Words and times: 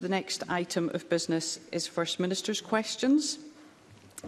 The 0.00 0.08
next 0.10 0.42
item 0.50 0.90
of 0.92 1.08
business 1.08 1.58
is 1.72 1.86
First 1.86 2.20
Minister's 2.20 2.60
questions. 2.60 3.38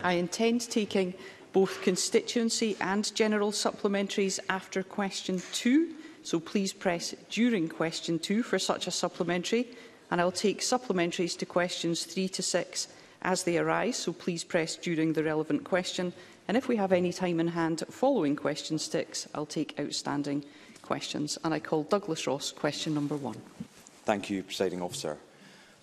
I 0.02 0.14
intend 0.14 0.62
taking 0.62 1.12
both 1.52 1.82
constituency 1.82 2.74
and 2.80 3.14
general 3.14 3.52
supplementaries 3.52 4.40
after 4.48 4.82
question 4.82 5.42
two, 5.52 5.92
so 6.22 6.40
please 6.40 6.72
press 6.72 7.14
during 7.28 7.68
question 7.68 8.18
two 8.18 8.42
for 8.42 8.58
such 8.58 8.86
a 8.86 8.90
supplementary, 8.90 9.68
and 10.10 10.22
I'll 10.22 10.32
take 10.32 10.60
supplementaries 10.60 11.36
to 11.36 11.44
questions 11.44 12.04
three 12.06 12.30
to 12.30 12.42
six 12.42 12.88
as 13.20 13.42
they 13.42 13.58
arise, 13.58 13.98
so 13.98 14.14
please 14.14 14.44
press 14.44 14.74
during 14.74 15.12
the 15.12 15.22
relevant 15.24 15.64
question, 15.64 16.14
and 16.46 16.56
if 16.56 16.66
we 16.66 16.76
have 16.76 16.92
any 16.92 17.12
time 17.12 17.40
in 17.40 17.48
hand 17.48 17.82
following 17.90 18.36
question 18.36 18.78
six, 18.78 19.28
I'll 19.34 19.44
take 19.44 19.78
outstanding 19.78 20.46
questions. 20.80 21.36
And 21.44 21.52
I 21.52 21.58
call 21.60 21.82
Douglas 21.82 22.26
Ross 22.26 22.52
question 22.52 22.94
number 22.94 23.16
one. 23.16 23.36
Thank 24.06 24.30
you, 24.30 24.42
Presiding 24.44 24.80
Officer. 24.80 25.18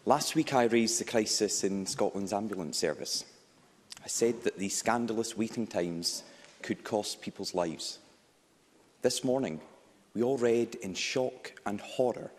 Last 0.07 0.35
week 0.35 0.53
I 0.53 0.65
raised 0.65 0.99
the 0.99 1.03
crisis 1.03 1.63
in 1.63 1.83
Scotland's 1.87 2.31
ambulance 2.31 2.77
service. 2.77 3.25
I 4.03 4.07
said 4.07 4.43
that 4.43 4.59
the 4.59 4.69
scandalous 4.69 5.35
waiting 5.35 5.65
times 5.65 6.21
could 6.61 6.83
cost 6.83 7.21
people's 7.21 7.55
lives. 7.55 7.97
This 9.01 9.23
morning, 9.23 9.59
we 10.13 10.21
all 10.21 10.37
read 10.37 10.75
in 10.75 10.93
shock 10.93 11.53
and 11.65 11.81
horror 11.81 12.29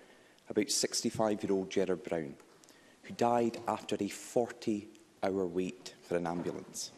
about 0.49 0.67
65-year-old 0.67 1.69
Gerard 1.69 2.05
Brown, 2.05 2.37
who 3.03 3.15
died 3.15 3.59
after 3.67 3.97
a 3.97 3.99
40-hour 3.99 5.47
wait 5.47 5.95
for 6.09 6.17
an 6.19 6.29
ambulance. 6.29 6.93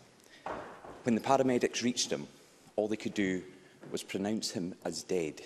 When 1.05 1.15
the 1.15 1.23
paramedics 1.23 1.83
reached 1.83 2.11
him, 2.11 2.27
all 2.77 2.89
they 2.89 2.97
could 2.97 3.15
do 3.15 3.43
was 3.91 4.03
pronounce 4.03 4.51
him 4.51 4.75
as 4.85 5.03
dead. 5.03 5.41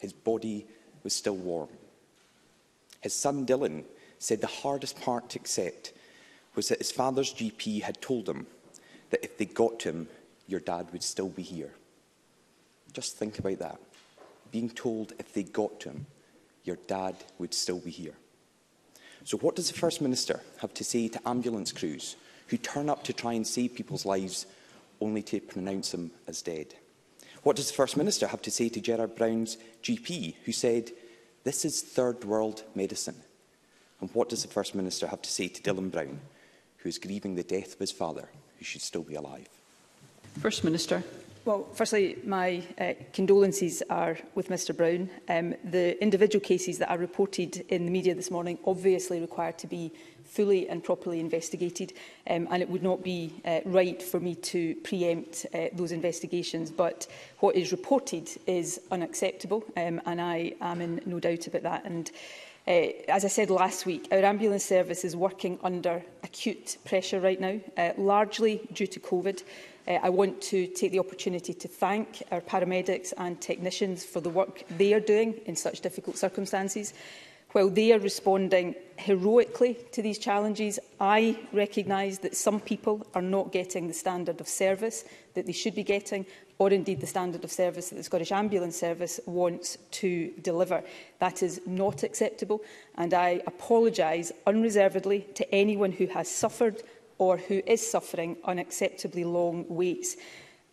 His 0.00 0.12
body 0.12 0.66
was 1.02 1.14
still 1.14 1.36
warm. 1.36 1.70
His 3.00 3.14
son 3.14 3.46
Dylan 3.46 3.84
said 4.24 4.40
the 4.40 4.46
hardest 4.46 4.98
part 5.02 5.28
to 5.28 5.38
accept 5.38 5.92
was 6.54 6.68
that 6.68 6.78
his 6.78 6.90
father's 6.90 7.34
GP 7.34 7.82
had 7.82 8.00
told 8.00 8.26
him 8.28 8.46
that 9.10 9.22
if 9.22 9.36
they 9.36 9.44
got 9.44 9.82
him, 9.82 10.08
your 10.46 10.60
dad 10.60 10.88
would 10.92 11.02
still 11.02 11.28
be 11.28 11.42
here. 11.42 11.74
Just 12.94 13.16
think 13.18 13.38
about 13.38 13.58
that. 13.58 13.78
Being 14.50 14.70
told 14.70 15.12
if 15.18 15.34
they 15.34 15.42
got 15.42 15.82
him, 15.82 16.06
your 16.62 16.78
dad 16.86 17.16
would 17.38 17.52
still 17.52 17.80
be 17.80 17.90
here. 17.90 18.14
So 19.24 19.36
what 19.38 19.56
does 19.56 19.70
the 19.70 19.78
First 19.78 20.00
Minister 20.00 20.40
have 20.60 20.72
to 20.74 20.84
say 20.84 21.08
to 21.08 21.28
ambulance 21.28 21.70
crews 21.72 22.16
who 22.48 22.56
turn 22.56 22.88
up 22.88 23.04
to 23.04 23.12
try 23.12 23.34
and 23.34 23.46
save 23.46 23.74
people's 23.74 24.06
lives 24.06 24.46
only 25.02 25.20
to 25.22 25.40
pronounce 25.40 25.90
them 25.90 26.10
as 26.26 26.40
dead? 26.40 26.74
What 27.42 27.56
does 27.56 27.68
the 27.68 27.74
First 27.74 27.96
Minister 27.98 28.28
have 28.28 28.42
to 28.42 28.50
say 28.50 28.70
to 28.70 28.80
Gerard 28.80 29.16
Brown's 29.16 29.58
GP 29.82 30.36
who 30.46 30.52
said, 30.52 30.92
this 31.42 31.66
is 31.66 31.82
third 31.82 32.24
world 32.24 32.64
medicine. 32.74 33.16
And 34.04 34.14
what 34.14 34.28
does 34.28 34.42
the 34.42 34.48
First 34.48 34.74
Minister 34.74 35.06
have 35.06 35.22
to 35.22 35.30
say 35.32 35.48
to 35.48 35.62
Dylan 35.62 35.90
Brown, 35.90 36.20
who 36.80 36.90
is 36.90 36.98
grieving 36.98 37.36
the 37.36 37.42
death 37.42 37.72
of 37.72 37.78
his 37.78 37.90
father, 37.90 38.28
who 38.58 38.62
should 38.66 38.82
still 38.82 39.00
be 39.00 39.14
alive? 39.14 39.48
First 40.42 40.62
Minister. 40.62 41.02
Well, 41.46 41.66
firstly, 41.72 42.18
my 42.22 42.62
uh, 42.78 42.92
condolences 43.14 43.82
are 43.88 44.18
with 44.34 44.48
Mr 44.50 44.76
Brown. 44.76 45.08
Um, 45.30 45.54
the 45.64 45.98
individual 46.02 46.44
cases 46.44 46.76
that 46.80 46.90
are 46.90 46.98
reported 46.98 47.64
in 47.70 47.86
the 47.86 47.90
media 47.90 48.14
this 48.14 48.30
morning 48.30 48.58
obviously 48.66 49.20
require 49.22 49.52
to 49.52 49.66
be 49.66 49.90
fully 50.26 50.68
and 50.68 50.84
properly 50.84 51.18
investigated, 51.18 51.94
um, 52.28 52.46
and 52.50 52.60
it 52.62 52.68
would 52.68 52.82
not 52.82 53.02
be 53.02 53.32
uh, 53.46 53.60
right 53.64 54.02
for 54.02 54.20
me 54.20 54.34
to 54.34 54.74
preempt 54.84 55.46
uh, 55.54 55.68
those 55.72 55.92
investigations. 55.92 56.70
But 56.70 57.06
what 57.38 57.56
is 57.56 57.72
reported 57.72 58.28
is 58.46 58.82
unacceptable, 58.90 59.64
um, 59.78 59.98
and 60.04 60.20
I 60.20 60.52
am 60.60 60.82
in 60.82 61.00
no 61.06 61.20
doubt 61.20 61.46
about 61.46 61.62
that. 61.62 61.84
And 61.86 62.10
Uh, 62.66 62.88
as 63.08 63.26
I 63.26 63.28
said 63.28 63.50
last 63.50 63.84
week, 63.84 64.08
our 64.10 64.24
ambulance 64.24 64.64
service 64.64 65.04
is 65.04 65.14
working 65.14 65.58
under 65.62 66.02
acute 66.22 66.78
pressure 66.86 67.20
right 67.20 67.38
now, 67.38 67.60
uh, 67.76 67.90
largely 67.98 68.66
due 68.72 68.86
to 68.86 69.00
COVID. 69.00 69.42
Uh, 69.86 69.90
I 70.02 70.08
want 70.08 70.40
to 70.42 70.66
take 70.68 70.90
the 70.90 70.98
opportunity 70.98 71.52
to 71.52 71.68
thank 71.68 72.22
our 72.32 72.40
paramedics 72.40 73.12
and 73.18 73.38
technicians 73.38 74.02
for 74.02 74.20
the 74.22 74.30
work 74.30 74.64
they 74.78 74.94
are 74.94 75.00
doing 75.00 75.34
in 75.44 75.56
such 75.56 75.82
difficult 75.82 76.16
circumstances. 76.16 76.94
While 77.52 77.68
they 77.68 77.92
are 77.92 77.98
responding 78.00 78.74
heroically 78.96 79.74
to 79.92 80.00
these 80.02 80.18
challenges, 80.18 80.80
I 80.98 81.38
recognise 81.52 82.18
that 82.20 82.34
some 82.34 82.60
people 82.60 83.06
are 83.14 83.22
not 83.22 83.52
getting 83.52 83.86
the 83.88 83.94
standard 83.94 84.40
of 84.40 84.48
service 84.48 85.04
that 85.34 85.44
they 85.46 85.52
should 85.52 85.74
be 85.74 85.84
getting, 85.84 86.24
or 86.58 86.70
indeed 86.70 87.00
the 87.00 87.06
standard 87.06 87.42
of 87.44 87.50
service 87.52 87.88
that 87.88 87.96
the 87.96 88.04
Scottish 88.04 88.32
Ambulance 88.32 88.78
Service 88.78 89.20
wants 89.26 89.78
to 89.92 90.32
deliver. 90.42 90.82
That 91.18 91.42
is 91.42 91.60
not 91.66 92.02
acceptable 92.02 92.60
and 92.96 93.12
I 93.14 93.40
apologise 93.46 94.32
unreservedly 94.46 95.26
to 95.34 95.54
anyone 95.54 95.92
who 95.92 96.06
has 96.06 96.28
suffered 96.28 96.82
or 97.18 97.36
who 97.36 97.62
is 97.66 97.88
suffering 97.88 98.36
unacceptably 98.44 99.24
long 99.24 99.64
waits. 99.68 100.16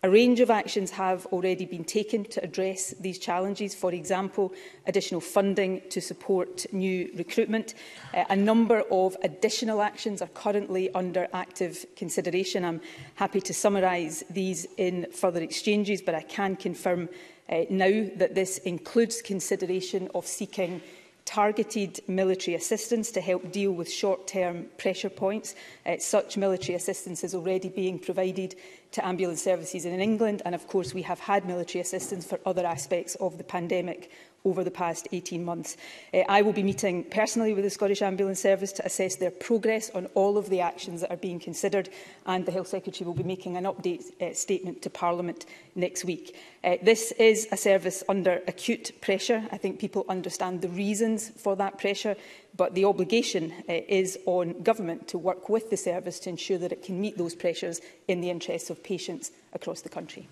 A 0.04 0.10
range 0.10 0.40
of 0.40 0.50
actions 0.50 0.90
have 0.90 1.26
already 1.26 1.64
been 1.64 1.84
taken 1.84 2.24
to 2.24 2.42
address 2.42 2.92
these 2.98 3.20
challenges. 3.20 3.72
For 3.72 3.94
example, 3.94 4.52
additional 4.88 5.20
funding 5.20 5.80
to 5.90 6.00
support 6.00 6.66
new 6.72 7.08
recruitment. 7.14 7.74
Uh, 8.12 8.24
a 8.28 8.34
number 8.34 8.82
of 8.90 9.16
additional 9.22 9.80
actions 9.80 10.20
are 10.20 10.26
currently 10.34 10.92
under 10.96 11.28
active 11.32 11.86
consideration. 11.94 12.64
I'm 12.64 12.80
happy 13.14 13.40
to 13.42 13.54
summarise 13.54 14.24
these 14.28 14.66
in 14.76 15.06
further 15.12 15.40
exchanges, 15.40 16.02
but 16.02 16.16
I 16.16 16.22
can 16.22 16.56
confirm 16.56 17.08
uh, 17.48 17.66
now 17.70 18.10
that 18.16 18.34
this 18.34 18.58
includes 18.58 19.22
consideration 19.22 20.08
of 20.16 20.26
seeking 20.26 20.82
targeted 21.24 22.00
military 22.08 22.54
assistance 22.54 23.10
to 23.12 23.20
help 23.20 23.52
deal 23.52 23.72
with 23.72 23.90
short-term 23.90 24.66
pressure 24.78 25.10
points. 25.10 25.54
Uh, 25.86 25.96
such 25.98 26.36
military 26.36 26.74
assistance 26.74 27.22
is 27.22 27.34
already 27.34 27.68
being 27.68 27.98
provided 27.98 28.54
to 28.90 29.06
ambulance 29.06 29.42
services 29.42 29.84
in 29.84 29.98
England 30.00 30.42
and 30.44 30.54
of 30.54 30.66
course 30.66 30.92
we 30.92 31.02
have 31.02 31.20
had 31.20 31.46
military 31.46 31.80
assistance 31.80 32.26
for 32.26 32.38
other 32.44 32.66
aspects 32.66 33.14
of 33.16 33.38
the 33.38 33.44
pandemic 33.44 34.10
over 34.44 34.64
the 34.64 34.70
past 34.70 35.08
18 35.12 35.44
months. 35.44 35.76
Uh, 36.12 36.20
I 36.28 36.42
will 36.42 36.52
be 36.52 36.62
meeting 36.62 37.04
personally 37.04 37.54
with 37.54 37.64
the 37.64 37.70
Scottish 37.70 38.02
Ambulance 38.02 38.40
Service 38.40 38.72
to 38.72 38.84
assess 38.84 39.16
their 39.16 39.30
progress 39.30 39.90
on 39.90 40.06
all 40.14 40.36
of 40.38 40.50
the 40.50 40.60
actions 40.60 41.00
that 41.00 41.10
are 41.10 41.16
being 41.16 41.38
considered 41.38 41.88
and 42.26 42.44
the 42.46 42.52
Health 42.52 42.68
Secretary 42.68 43.06
will 43.06 43.14
be 43.14 43.22
making 43.22 43.56
an 43.56 43.64
update 43.64 44.02
uh, 44.20 44.34
statement 44.34 44.82
to 44.82 44.90
Parliament 44.90 45.46
next 45.74 46.04
week. 46.04 46.36
Uh, 46.64 46.76
this 46.82 47.12
is 47.12 47.48
a 47.52 47.56
service 47.56 48.02
under 48.08 48.40
acute 48.46 48.92
pressure. 49.00 49.44
I 49.52 49.56
think 49.58 49.78
people 49.78 50.04
understand 50.08 50.60
the 50.60 50.68
reasons 50.68 51.30
for 51.30 51.56
that 51.56 51.78
pressure, 51.78 52.16
but 52.56 52.74
the 52.74 52.84
obligation 52.84 53.52
uh, 53.52 53.62
is 53.88 54.18
on 54.26 54.62
government 54.62 55.08
to 55.08 55.18
work 55.18 55.48
with 55.48 55.70
the 55.70 55.76
service 55.76 56.18
to 56.20 56.30
ensure 56.30 56.58
that 56.58 56.72
it 56.72 56.82
can 56.82 57.00
meet 57.00 57.16
those 57.18 57.34
pressures 57.34 57.80
in 58.08 58.20
the 58.20 58.30
interests 58.30 58.70
of 58.70 58.82
patients 58.82 59.30
across 59.52 59.80
the 59.82 59.88
country. 59.88 60.26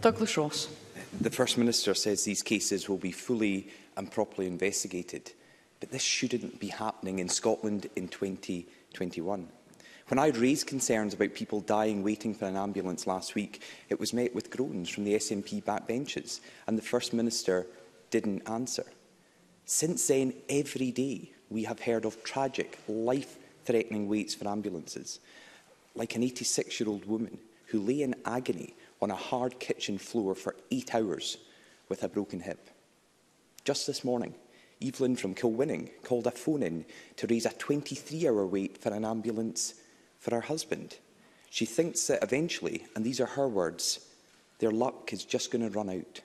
Douglas 0.00 0.36
Ross. 0.36 0.68
The 1.20 1.28
First 1.30 1.58
Minister 1.58 1.92
says 1.94 2.22
these 2.22 2.40
cases 2.42 2.88
will 2.88 2.96
be 2.96 3.10
fully 3.10 3.68
and 3.96 4.10
properly 4.10 4.46
investigated. 4.46 5.32
But 5.80 5.90
this 5.90 6.02
shouldn't 6.02 6.60
be 6.60 6.68
happening 6.68 7.18
in 7.18 7.28
Scotland 7.28 7.88
in 7.96 8.06
2021. 8.08 9.48
When 10.06 10.18
I 10.18 10.28
raised 10.28 10.66
concerns 10.68 11.12
about 11.14 11.34
people 11.34 11.60
dying 11.60 12.02
waiting 12.02 12.32
for 12.34 12.46
an 12.46 12.56
ambulance 12.56 13.06
last 13.06 13.34
week, 13.34 13.60
it 13.90 13.98
was 14.00 14.12
met 14.12 14.34
with 14.34 14.50
groans 14.50 14.88
from 14.88 15.04
the 15.04 15.14
SNP 15.14 15.64
backbenches, 15.64 16.40
and 16.66 16.78
the 16.78 16.82
First 16.82 17.12
Minister 17.12 17.66
didn't 18.10 18.48
answer. 18.48 18.84
Since 19.66 20.06
then, 20.06 20.32
every 20.48 20.90
day 20.90 21.32
we 21.50 21.64
have 21.64 21.80
heard 21.80 22.04
of 22.06 22.22
tragic, 22.22 22.78
life-threatening 22.88 24.08
waits 24.08 24.34
for 24.34 24.48
ambulances, 24.48 25.18
like 25.94 26.14
an 26.14 26.22
86-year-old 26.22 27.04
woman 27.06 27.38
who 27.66 27.80
lay 27.80 28.00
in 28.02 28.14
agony 28.24 28.74
on 29.02 29.10
a 29.10 29.14
hard 29.16 29.58
kitchen 29.58 29.98
floor 29.98 30.34
for 30.34 30.56
eight 30.70 30.94
hours 30.94 31.38
with 31.88 32.02
a 32.04 32.08
broken 32.08 32.40
hip. 32.40 32.70
Just 33.64 33.86
this 33.86 34.04
morning, 34.04 34.34
Evelyn 34.82 35.16
from 35.16 35.34
Kilwinning 35.34 35.90
called 36.04 36.26
a 36.26 36.30
phone-in 36.30 36.84
to 37.16 37.26
raise 37.26 37.46
a 37.46 37.50
23-hour 37.50 38.46
wait 38.46 38.78
for 38.78 38.90
an 38.92 39.04
ambulance 39.04 39.74
for 40.18 40.34
her 40.34 40.40
husband. 40.42 40.96
She 41.50 41.64
thinks 41.64 42.06
that 42.06 42.22
eventually, 42.22 42.84
and 42.94 43.04
these 43.04 43.20
are 43.20 43.26
her 43.26 43.48
words, 43.48 44.00
their 44.58 44.70
luck 44.70 45.12
is 45.12 45.24
just 45.24 45.50
going 45.50 45.68
to 45.70 45.76
run 45.76 45.90
out. 45.90 46.20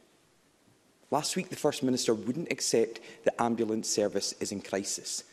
Last 1.11 1.35
week, 1.35 1.49
the 1.49 1.55
First 1.55 1.81
Minister 1.83 2.13
wouldn't 2.13 2.51
accept 2.51 2.99
that 3.23 3.41
ambulance 3.41 3.89
service 3.89 4.33
is 4.39 4.51
in 4.51 4.61
crisis. 4.61 5.23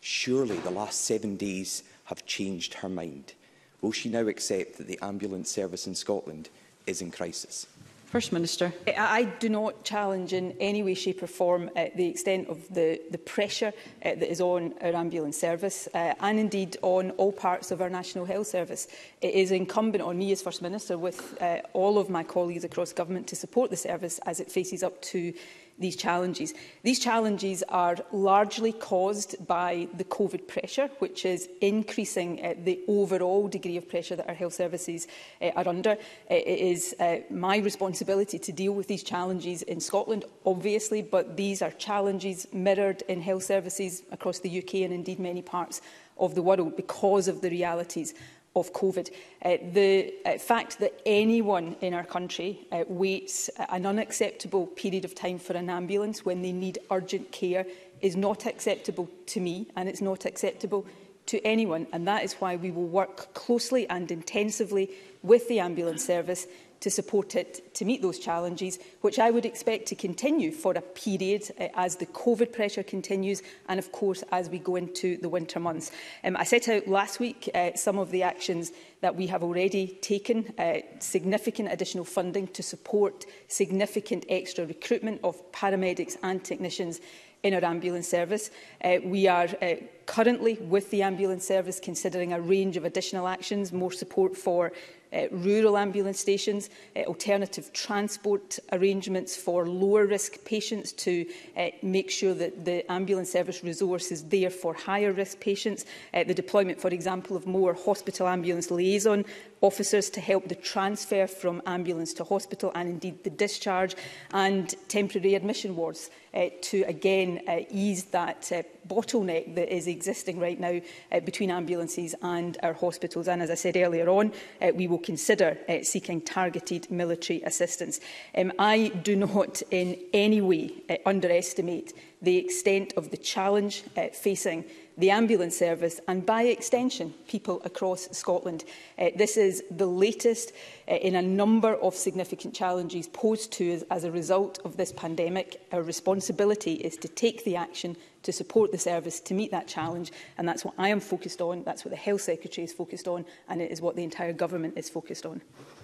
Surely 0.00 0.56
the 0.58 0.70
last 0.70 1.02
seven 1.04 1.36
days 1.36 1.82
have 2.06 2.26
changed 2.26 2.74
her 2.74 2.88
mind. 2.88 3.32
Will 3.80 3.92
she 3.92 4.08
now 4.08 4.26
accept 4.28 4.76
that 4.76 4.86
the 4.86 4.98
ambulance 5.02 5.50
service 5.50 5.86
in 5.86 5.94
Scotland 5.94 6.50
is 6.90 7.00
in 7.00 7.10
crisis. 7.10 7.66
First 8.06 8.32
Minister. 8.32 8.72
I 8.98 9.22
do 9.38 9.48
not 9.48 9.84
challenge 9.84 10.32
in 10.32 10.50
any 10.58 10.82
way, 10.82 10.94
shape 10.94 11.22
or 11.22 11.28
form 11.28 11.70
uh, 11.76 11.86
the 11.94 12.08
extent 12.08 12.48
of 12.48 12.58
the, 12.74 13.00
the 13.12 13.18
pressure 13.18 13.72
uh, 14.04 14.14
that 14.16 14.28
is 14.28 14.40
on 14.40 14.74
our 14.80 14.94
ambulance 14.96 15.38
service 15.38 15.88
uh, 15.94 16.14
and 16.18 16.40
indeed 16.40 16.76
on 16.82 17.12
all 17.12 17.30
parts 17.30 17.70
of 17.70 17.80
our 17.80 17.88
National 17.88 18.24
Health 18.24 18.48
Service. 18.48 18.88
It 19.22 19.32
is 19.34 19.52
incumbent 19.52 20.02
on 20.02 20.18
me 20.18 20.32
as 20.32 20.42
First 20.42 20.60
Minister 20.60 20.98
with 20.98 21.40
uh, 21.40 21.58
all 21.72 21.98
of 22.00 22.10
my 22.10 22.24
colleagues 22.24 22.64
across 22.64 22.92
government 22.92 23.28
to 23.28 23.36
support 23.36 23.70
the 23.70 23.76
service 23.76 24.18
as 24.26 24.40
it 24.40 24.50
faces 24.50 24.82
up 24.82 25.00
to 25.02 25.32
these 25.80 25.96
challenges. 25.96 26.52
These 26.82 27.00
challenges 27.00 27.62
are 27.70 27.96
largely 28.12 28.70
caused 28.72 29.44
by 29.46 29.88
the 29.96 30.04
COVID 30.04 30.46
pressure, 30.46 30.88
which 30.98 31.24
is 31.24 31.48
increasing 31.62 32.44
uh, 32.44 32.54
the 32.62 32.78
overall 32.86 33.48
degree 33.48 33.76
of 33.78 33.88
pressure 33.88 34.14
that 34.16 34.28
our 34.28 34.34
health 34.34 34.52
services 34.54 35.08
uh, 35.42 35.50
are 35.56 35.66
under. 35.66 35.92
Uh, 35.92 35.94
it 36.28 36.46
is 36.58 36.94
uh, 37.00 37.16
my 37.30 37.56
responsibility 37.56 38.38
to 38.38 38.52
deal 38.52 38.72
with 38.72 38.86
these 38.88 39.02
challenges 39.02 39.62
in 39.62 39.80
Scotland, 39.80 40.24
obviously, 40.46 41.00
but 41.02 41.36
these 41.38 41.62
are 41.62 41.72
challenges 41.72 42.46
mirrored 42.52 43.02
in 43.08 43.20
health 43.22 43.42
services 43.44 44.02
across 44.12 44.38
the 44.40 44.58
UK 44.58 44.74
and 44.86 44.92
indeed 44.92 45.18
many 45.18 45.40
parts 45.42 45.80
of 46.18 46.34
the 46.34 46.42
world 46.42 46.76
because 46.76 47.26
of 47.28 47.40
the 47.40 47.48
realities 47.48 48.12
of 48.56 48.72
COVID. 48.72 49.10
Uh, 49.44 49.56
the 49.72 50.12
uh, 50.26 50.38
fact 50.38 50.78
that 50.80 51.00
anyone 51.06 51.76
in 51.80 51.94
our 51.94 52.04
country 52.04 52.60
uh, 52.72 52.84
waits 52.88 53.48
an 53.68 53.86
unacceptable 53.86 54.66
period 54.66 55.04
of 55.04 55.14
time 55.14 55.38
for 55.38 55.52
an 55.54 55.70
ambulance 55.70 56.24
when 56.24 56.42
they 56.42 56.52
need 56.52 56.78
urgent 56.90 57.30
care 57.30 57.64
is 58.00 58.16
not 58.16 58.46
acceptable 58.46 59.08
to 59.26 59.40
me 59.40 59.66
and 59.76 59.88
it's 59.88 60.00
not 60.00 60.24
acceptable 60.24 60.84
to 61.26 61.40
anyone 61.46 61.86
and 61.92 62.08
that 62.08 62.24
is 62.24 62.32
why 62.34 62.56
we 62.56 62.70
will 62.72 62.88
work 62.88 63.32
closely 63.34 63.88
and 63.88 64.10
intensively 64.10 64.90
with 65.22 65.46
the 65.48 65.60
ambulance 65.60 66.04
service 66.04 66.46
to 66.80 66.90
support 66.90 67.36
it 67.36 67.74
to 67.74 67.84
meet 67.84 68.00
those 68.02 68.18
challenges, 68.18 68.78
which 69.02 69.18
I 69.18 69.30
would 69.30 69.44
expect 69.44 69.86
to 69.88 69.94
continue 69.94 70.50
for 70.50 70.72
a 70.72 70.80
period 70.80 71.44
uh, 71.60 71.68
as 71.74 71.96
the 71.96 72.06
COVID 72.06 72.52
pressure 72.54 72.82
continues 72.82 73.42
and, 73.68 73.78
of 73.78 73.92
course, 73.92 74.24
as 74.32 74.48
we 74.48 74.58
go 74.58 74.76
into 74.76 75.16
the 75.18 75.28
winter 75.28 75.60
months. 75.60 75.92
Um, 76.24 76.36
I 76.38 76.44
set 76.44 76.68
out 76.68 76.88
last 76.88 77.20
week 77.20 77.48
uh, 77.54 77.70
some 77.74 77.98
of 77.98 78.10
the 78.10 78.22
actions 78.22 78.72
that 79.02 79.14
we 79.14 79.26
have 79.28 79.42
already 79.42 79.88
taken, 80.02 80.52
uh, 80.58 80.78
significant 81.00 81.70
additional 81.72 82.04
funding 82.04 82.46
to 82.48 82.62
support 82.62 83.26
significant 83.48 84.24
extra 84.30 84.64
recruitment 84.66 85.20
of 85.22 85.52
paramedics 85.52 86.16
and 86.22 86.42
technicians 86.42 87.00
in 87.42 87.52
our 87.54 87.64
ambulance 87.64 88.06
service. 88.08 88.50
Uh, 88.84 88.96
we 89.04 89.26
are 89.26 89.48
uh, 89.62 89.74
currently 90.06 90.54
with 90.60 90.90
the 90.90 91.02
ambulance 91.02 91.46
service 91.46 91.78
considering 91.82 92.32
a 92.34 92.40
range 92.40 92.76
of 92.78 92.84
additional 92.86 93.26
actions, 93.28 93.70
more 93.72 93.92
support 93.92 94.36
for 94.36 94.70
uh, 95.12 95.26
rural 95.30 95.76
ambulance 95.76 96.20
stations, 96.20 96.70
uh, 96.96 97.00
alternative 97.00 97.72
transport 97.72 98.58
arrangements 98.72 99.36
for 99.36 99.66
lower 99.68 100.06
risk 100.06 100.42
patients 100.44 100.92
to 100.92 101.26
uh, 101.56 101.68
make 101.82 102.10
sure 102.10 102.34
that 102.34 102.64
the 102.64 102.90
ambulance 102.90 103.32
service 103.32 103.62
resource 103.64 104.12
is 104.12 104.24
there 104.24 104.50
for 104.50 104.74
higher 104.74 105.12
risk 105.12 105.40
patients, 105.40 105.84
uh, 106.14 106.24
the 106.24 106.34
deployment, 106.34 106.80
for 106.80 106.88
example, 106.88 107.36
of 107.36 107.46
more 107.46 107.74
hospital 107.74 108.28
ambulance 108.28 108.70
liaison 108.70 109.24
officers 109.62 110.08
to 110.10 110.20
help 110.20 110.48
the 110.48 110.54
transfer 110.54 111.26
from 111.26 111.60
ambulance 111.66 112.14
to 112.14 112.24
hospital 112.24 112.72
and 112.74 112.88
indeed 112.88 113.22
the 113.24 113.30
discharge 113.30 113.94
and 114.32 114.74
temporary 114.88 115.34
admission 115.34 115.76
wards 115.76 116.08
uh, 116.32 116.46
to 116.62 116.82
again 116.86 117.40
uh, 117.48 117.58
ease 117.70 118.04
that 118.04 118.50
uh, 118.52 118.62
bottleneck 118.88 119.54
that 119.54 119.72
is 119.74 119.86
existing 119.86 120.38
right 120.38 120.58
now 120.58 120.80
uh, 121.12 121.20
between 121.20 121.50
ambulances 121.50 122.14
and 122.22 122.56
our 122.62 122.72
hospitals. 122.72 123.28
And 123.28 123.42
as 123.42 123.50
I 123.50 123.54
said 123.54 123.76
earlier 123.76 124.08
on, 124.08 124.32
uh, 124.62 124.70
we 124.74 124.86
will 124.88 124.98
consider 124.98 125.58
uh, 125.68 125.82
seeking 125.82 126.20
targeted 126.22 126.90
military 126.90 127.42
assistance. 127.42 128.00
Um, 128.36 128.52
I 128.58 128.88
do 129.02 129.14
not 129.16 129.60
in 129.70 129.98
any 130.14 130.40
way 130.40 130.72
uh, 130.88 130.96
underestimate 131.04 131.92
the 132.22 132.36
extent 132.36 132.94
of 132.96 133.10
the 133.10 133.16
challenge 133.16 133.84
uh, 133.96 134.08
facing 134.12 134.64
the 135.00 135.10
ambulance 135.10 135.56
service 135.56 135.98
and, 136.06 136.24
by 136.24 136.42
extension, 136.44 137.12
people 137.26 137.60
across 137.64 138.06
Scotland. 138.16 138.64
Uh, 138.98 139.08
this 139.16 139.36
is 139.38 139.62
the 139.70 139.86
latest 139.86 140.52
uh, 140.90 140.94
in 140.96 141.14
a 141.16 141.22
number 141.22 141.74
of 141.76 141.94
significant 141.94 142.54
challenges 142.54 143.08
posed 143.08 143.50
to 143.50 143.74
us 143.76 143.82
as 143.90 144.04
a 144.04 144.10
result 144.10 144.58
of 144.64 144.76
this 144.76 144.92
pandemic. 144.92 145.58
Our 145.72 145.82
responsibility 145.82 146.74
is 146.74 146.96
to 146.98 147.08
take 147.08 147.44
the 147.44 147.56
action 147.56 147.96
to 148.24 148.32
support 148.32 148.70
the 148.70 148.78
service 148.78 149.18
to 149.20 149.32
meet 149.32 149.50
that 149.50 149.66
challenge 149.66 150.12
and 150.36 150.46
that's 150.46 150.62
what 150.64 150.74
I 150.76 150.90
am 150.90 151.00
focused 151.00 151.40
on, 151.40 151.64
that's 151.64 151.86
what 151.86 151.90
the 151.90 151.96
Health 151.96 152.20
Secretary 152.20 152.66
is 152.66 152.72
focused 152.74 153.08
on 153.08 153.24
and 153.48 153.62
it 153.62 153.70
is 153.70 153.80
what 153.80 153.96
the 153.96 154.04
entire 154.04 154.34
government 154.34 154.74
is 154.76 154.90
focused 154.90 155.24
on. 155.24 155.40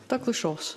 Douglas 0.09 0.45
Ross. 0.45 0.77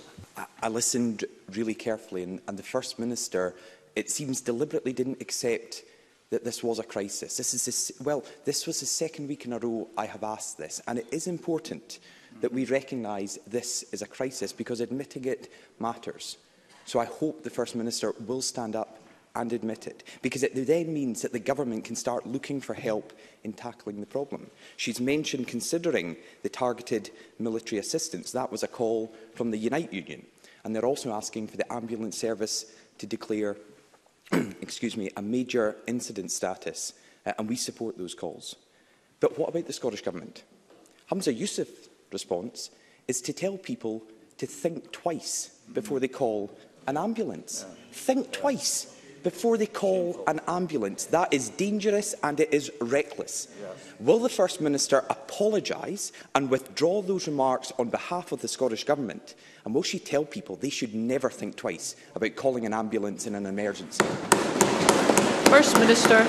I, 0.63 0.69
listened 0.69 1.25
really 1.51 1.74
carefully 1.74 2.24
and, 2.24 2.39
and 2.47 2.57
the 2.57 2.63
First 2.63 2.97
Minister, 2.97 3.53
it 3.97 4.09
seems, 4.09 4.39
deliberately 4.39 4.94
didn't 4.94 5.21
accept 5.21 5.83
that 6.31 6.43
this 6.43 6.63
was 6.63 6.79
a 6.79 6.83
crisis. 6.83 7.37
This 7.37 7.53
is 7.53 7.65
this, 7.65 7.91
well, 8.03 8.23
this 8.45 8.67
was 8.67 8.79
the 8.79 8.85
second 8.85 9.27
week 9.27 9.45
in 9.45 9.53
a 9.53 9.59
row 9.59 9.87
I 9.97 10.05
have 10.05 10.23
asked 10.23 10.57
this, 10.57 10.81
and 10.87 10.99
it 10.99 11.07
is 11.11 11.27
important 11.27 11.99
that 12.41 12.53
we 12.53 12.65
recognise 12.65 13.39
this 13.47 13.83
is 13.91 14.01
a 14.01 14.07
crisis 14.07 14.53
because 14.53 14.79
admitting 14.79 15.25
it 15.25 15.51
matters. 15.79 16.37
So 16.85 16.99
I 16.99 17.05
hope 17.05 17.43
the 17.43 17.49
First 17.49 17.75
Minister 17.75 18.13
will 18.25 18.41
stand 18.41 18.75
up 18.75 18.99
and 19.35 19.51
admit 19.53 19.87
it, 19.87 20.03
because 20.23 20.41
it 20.43 20.51
then 20.55 20.91
means 20.93 21.21
that 21.21 21.31
the 21.31 21.39
government 21.39 21.83
can 21.85 21.95
start 21.95 22.25
looking 22.25 22.59
for 22.61 22.73
help 22.73 23.13
in 23.43 23.53
tackling 23.53 23.99
the 23.99 24.05
problem. 24.05 24.49
She's 24.77 24.99
mentioned 24.99 25.47
considering 25.47 26.15
the 26.43 26.49
targeted 26.49 27.09
military 27.39 27.79
assistance. 27.79 28.31
That 28.31 28.51
was 28.51 28.63
a 28.63 28.67
call 28.67 29.13
from 29.35 29.51
the 29.51 29.57
Unite 29.57 29.93
Union. 29.93 30.25
And 30.63 30.75
they're 30.75 30.85
also 30.85 31.11
asking 31.13 31.47
for 31.47 31.57
the 31.57 31.71
ambulance 31.71 32.17
service 32.17 32.65
to 32.97 33.05
declare 33.05 33.55
excuse 34.61 34.95
me, 34.97 35.09
a 35.17 35.21
major 35.21 35.77
incident 35.87 36.31
status, 36.31 36.93
uh, 37.25 37.33
and 37.37 37.49
we 37.49 37.55
support 37.55 37.97
those 37.97 38.13
calls. 38.13 38.55
But 39.19 39.37
what 39.37 39.49
about 39.49 39.65
the 39.67 39.73
Scottish 39.73 40.01
Government? 40.01 40.43
Hamza 41.07 41.33
Youssef's 41.33 41.89
response 42.11 42.69
is 43.07 43.21
to 43.23 43.33
tell 43.33 43.57
people 43.57 44.03
to 44.37 44.45
think 44.45 44.91
twice 44.91 45.57
before 45.73 45.99
they 45.99 46.07
call 46.07 46.49
an 46.87 46.97
ambulance. 46.97 47.65
Yeah. 47.67 47.75
Think 47.91 48.27
yeah. 48.27 48.39
twice 48.39 48.98
before 49.24 49.57
they 49.57 49.66
call 49.66 50.24
an 50.27 50.39
ambulance. 50.48 51.06
That 51.06 51.33
is 51.33 51.50
dangerous 51.50 52.16
and 52.24 52.39
it 52.39 52.54
is 52.54 52.71
reckless. 52.81 53.48
Yes. 53.60 53.69
Will 54.00 54.19
the 54.19 54.30
First 54.30 54.62
Minister 54.62 55.04
apologise 55.10 56.12
and 56.36 56.50
withdraw 56.50 57.01
those 57.01 57.27
remarks 57.27 57.71
on 57.77 57.89
behalf 57.89 58.31
of 58.31 58.42
the 58.42 58.48
Scottish 58.48 58.83
Government? 58.86 59.36
And 59.66 59.74
will 59.74 59.83
she 59.83 60.00
tell 60.00 60.25
people 60.25 60.56
they 60.56 60.69
should 60.69 60.95
never 60.95 61.30
think 61.30 61.56
twice 61.56 61.95
about 62.16 62.36
calling 62.36 62.66
an 62.66 62.74
ambulance 62.74 63.27
in 63.27 63.36
an 63.36 63.45
emergency? 63.45 64.04
First 65.50 65.77
Minister. 65.80 66.24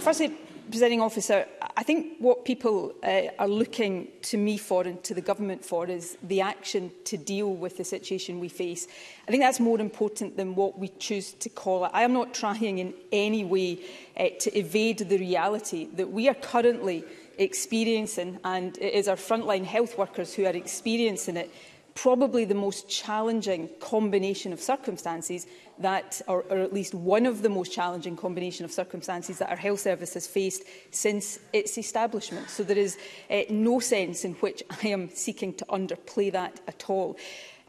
Firstly, 0.00 0.34
presenting 0.70 1.00
officer, 1.00 1.46
I 1.76 1.82
think 1.82 2.14
what 2.18 2.44
people 2.44 2.94
uh, 3.02 3.22
are 3.38 3.48
looking 3.48 4.08
to 4.22 4.36
me 4.36 4.58
for 4.58 4.82
and 4.82 5.02
to 5.04 5.14
the 5.14 5.20
government 5.20 5.64
for 5.64 5.86
is 5.86 6.18
the 6.22 6.40
action 6.40 6.90
to 7.04 7.16
deal 7.16 7.52
with 7.54 7.76
the 7.78 7.84
situation 7.84 8.38
we 8.40 8.48
face. 8.48 8.86
I 9.26 9.30
think 9.30 9.42
that's 9.42 9.60
more 9.60 9.80
important 9.80 10.36
than 10.36 10.54
what 10.54 10.78
we 10.78 10.88
choose 10.98 11.32
to 11.32 11.48
call 11.48 11.86
it. 11.86 11.90
I 11.94 12.02
am 12.02 12.12
not 12.12 12.34
trying 12.34 12.78
in 12.78 12.94
any 13.12 13.44
way 13.44 13.80
uh, 14.16 14.28
to 14.40 14.58
evade 14.58 14.98
the 14.98 15.18
reality 15.18 15.86
that 15.96 16.10
we 16.10 16.28
are 16.28 16.34
currently 16.34 17.04
experiencing, 17.38 18.38
and 18.44 18.76
it 18.78 18.94
is 18.94 19.08
our 19.08 19.16
frontline 19.16 19.64
health 19.64 19.96
workers 19.96 20.34
who 20.34 20.44
are 20.44 20.54
experiencing 20.56 21.36
it, 21.36 21.50
probably 21.94 22.44
the 22.44 22.54
most 22.54 22.88
challenging 22.88 23.68
combination 23.80 24.52
of 24.52 24.60
circumstances 24.60 25.46
that, 25.80 26.20
or, 26.28 26.44
or 26.50 26.58
at 26.58 26.72
least 26.72 26.94
one 26.94 27.26
of 27.26 27.42
the 27.42 27.48
most 27.48 27.72
challenging 27.72 28.16
combination 28.16 28.64
of 28.64 28.72
circumstances 28.72 29.38
that 29.38 29.50
our 29.50 29.56
health 29.56 29.80
service 29.80 30.14
has 30.14 30.26
faced 30.26 30.64
since 30.90 31.38
its 31.52 31.78
establishment. 31.78 32.50
So 32.50 32.62
there 32.62 32.78
is 32.78 32.96
uh, 33.30 33.42
no 33.50 33.80
sense 33.80 34.24
in 34.24 34.32
which 34.34 34.62
I 34.84 34.88
am 34.88 35.08
seeking 35.10 35.54
to 35.54 35.64
underplay 35.66 36.32
that 36.32 36.60
at 36.66 36.88
all. 36.88 37.16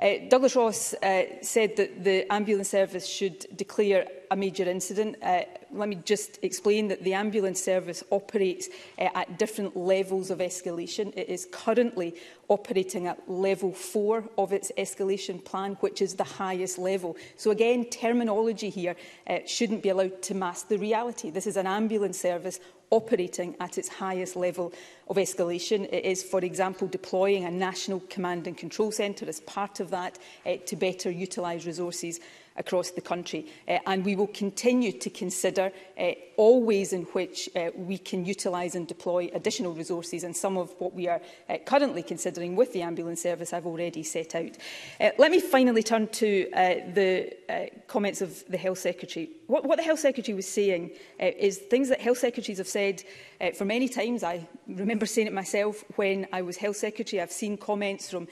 Uh, 0.02 0.30
Douglas 0.30 0.56
Ross 0.56 0.94
uh, 0.94 1.24
said 1.42 1.76
that 1.76 2.06
the 2.06 2.32
ambulance 2.32 2.70
service 2.70 3.06
should 3.06 3.46
declare 3.58 4.08
a 4.32 4.36
major 4.36 4.64
incident. 4.64 5.18
Uh, 5.22 5.42
let 5.74 5.90
me 5.90 5.96
just 6.06 6.40
explain 6.42 6.88
that 6.88 7.04
the 7.04 7.14
ambulance 7.14 7.62
service 7.62 8.02
operates 8.10 8.70
uh, 8.98 9.10
at 9.14 9.38
different 9.38 9.76
levels 9.76 10.32
of 10.32 10.38
escalation. 10.40 11.12
It 11.18 11.28
is 11.28 11.50
currently 11.52 12.16
operating 12.48 13.08
at 13.08 13.30
level 13.30 13.74
four 13.74 14.24
of 14.38 14.54
its 14.54 14.72
escalation 14.78 15.44
plan, 15.44 15.74
which 15.82 16.02
is 16.02 16.14
the 16.14 16.24
highest 16.24 16.78
level. 16.78 17.18
So 17.36 17.52
again, 17.52 17.84
terminology 18.00 18.70
here 18.70 18.96
uh, 19.28 19.40
shouldn't 19.46 19.84
be 19.84 19.90
allowed 19.90 20.22
to 20.24 20.34
mask 20.34 20.68
the 20.70 20.78
reality. 20.78 21.30
This 21.30 21.46
is 21.48 21.58
an 21.58 21.68
ambulance 21.68 22.20
service 22.20 22.60
operating 22.92 23.56
at 23.60 23.78
its 23.78 23.88
highest 23.88 24.36
level 24.36 24.74
of 25.10 25.18
escalation. 25.18 25.88
It 25.92 26.06
is, 26.06 26.24
for 26.24 26.40
example, 26.40 26.88
deploying 26.88 27.46
a 27.46 27.52
national 27.52 28.00
command 28.10 28.48
and 28.48 28.58
control 28.58 28.92
centre 28.92 29.28
as 29.28 29.42
part 29.42 29.80
of 29.80 29.90
that 29.92 30.18
uh, 30.46 30.56
to 30.66 30.76
better 30.76 31.12
utilise 31.12 31.66
resources 31.66 32.20
across 32.60 32.92
the 32.92 33.02
country. 33.02 33.48
Uh, 33.68 33.78
and 33.88 34.06
we 34.06 34.16
will 34.16 34.28
continue 34.28 34.92
to 34.92 35.10
consider 35.10 35.72
uh, 35.98 36.12
all 36.38 36.62
ways 36.64 36.94
in 36.94 37.04
which 37.18 37.50
uh, 37.56 37.70
we 37.76 37.98
can 37.98 38.26
utilise 38.26 38.76
and 38.76 38.86
deploy 38.88 39.30
additional 39.34 39.74
resources 39.74 40.24
and 40.24 40.36
some 40.36 40.58
of 40.58 40.70
what 40.80 40.94
we 40.94 41.08
are 41.08 41.22
uh, 41.50 41.58
currently 41.66 42.04
considering 42.04 42.56
with 42.56 42.72
the 42.74 42.82
ambulance 42.82 43.22
service 43.24 43.54
I've 43.54 43.66
already 43.66 44.04
set 44.04 44.36
out. 44.36 44.52
Uh, 45.00 45.10
let 45.18 45.32
me 45.32 45.40
finally 45.40 45.84
turn 45.84 46.08
to 46.10 46.50
uh, 46.52 46.76
the 46.94 47.34
uh, 47.50 47.66
comments 47.88 48.22
of 48.22 48.44
the 48.50 48.58
Health 48.58 48.80
Secretary. 48.80 49.30
What, 49.48 49.64
what 49.66 49.78
the 49.78 49.84
Health 49.84 50.00
Secretary 50.00 50.36
was 50.36 50.48
saying 50.48 50.92
uh, 51.20 51.26
is 51.38 51.58
things 51.58 51.88
that 51.90 52.02
Health 52.02 52.20
Secretaries 52.20 52.60
have 52.60 52.68
said 52.68 53.02
uh, 53.42 53.52
for 53.52 53.66
many 53.66 53.88
times. 53.90 54.22
I 54.22 54.48
remember 54.68 55.06
saying 55.06 55.28
it 55.28 55.34
myself 55.34 55.84
when 55.96 56.28
I 56.34 56.42
was 56.42 56.58
Health 56.58 56.76
Secretary. 56.78 57.22
I've 57.22 57.32
seen 57.32 57.58
comments 57.58 58.12
from 58.12 58.28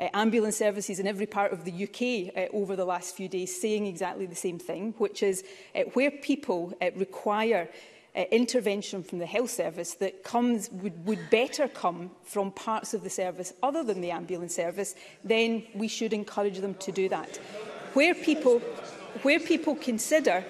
uh, 0.00 0.08
ambulance 0.14 0.56
services 0.56 0.98
in 0.98 1.06
every 1.06 1.26
part 1.26 1.52
of 1.52 1.64
the 1.64 1.72
UK 1.84 2.34
uh, 2.50 2.56
over 2.56 2.74
the 2.74 2.84
last 2.84 3.14
few 3.14 3.28
days 3.28 3.60
saying 3.60 3.86
exactly 3.86 4.26
the 4.26 4.34
same 4.34 4.58
thing, 4.58 4.94
which 4.98 5.22
is 5.22 5.44
uh, 5.76 5.80
where 5.92 6.10
people 6.10 6.72
uh, 6.80 6.90
require 6.96 7.68
uh, 8.16 8.24
intervention 8.32 9.04
from 9.04 9.18
the 9.18 9.26
health 9.26 9.50
service 9.50 9.94
that 9.94 10.24
comes 10.24 10.70
would, 10.72 11.04
would 11.06 11.18
better 11.30 11.68
come 11.68 12.10
from 12.24 12.50
parts 12.50 12.92
of 12.94 13.04
the 13.04 13.10
service 13.10 13.52
other 13.62 13.84
than 13.84 14.00
the 14.00 14.10
ambulance 14.10 14.56
service, 14.56 14.94
then 15.22 15.62
we 15.74 15.86
should 15.86 16.12
encourage 16.12 16.58
them 16.58 16.74
to 16.74 16.90
do 16.90 17.08
that. 17.08 17.36
Where 17.94 18.14
people, 18.14 18.58
where 19.22 19.38
people 19.38 19.76
consider 19.76 20.44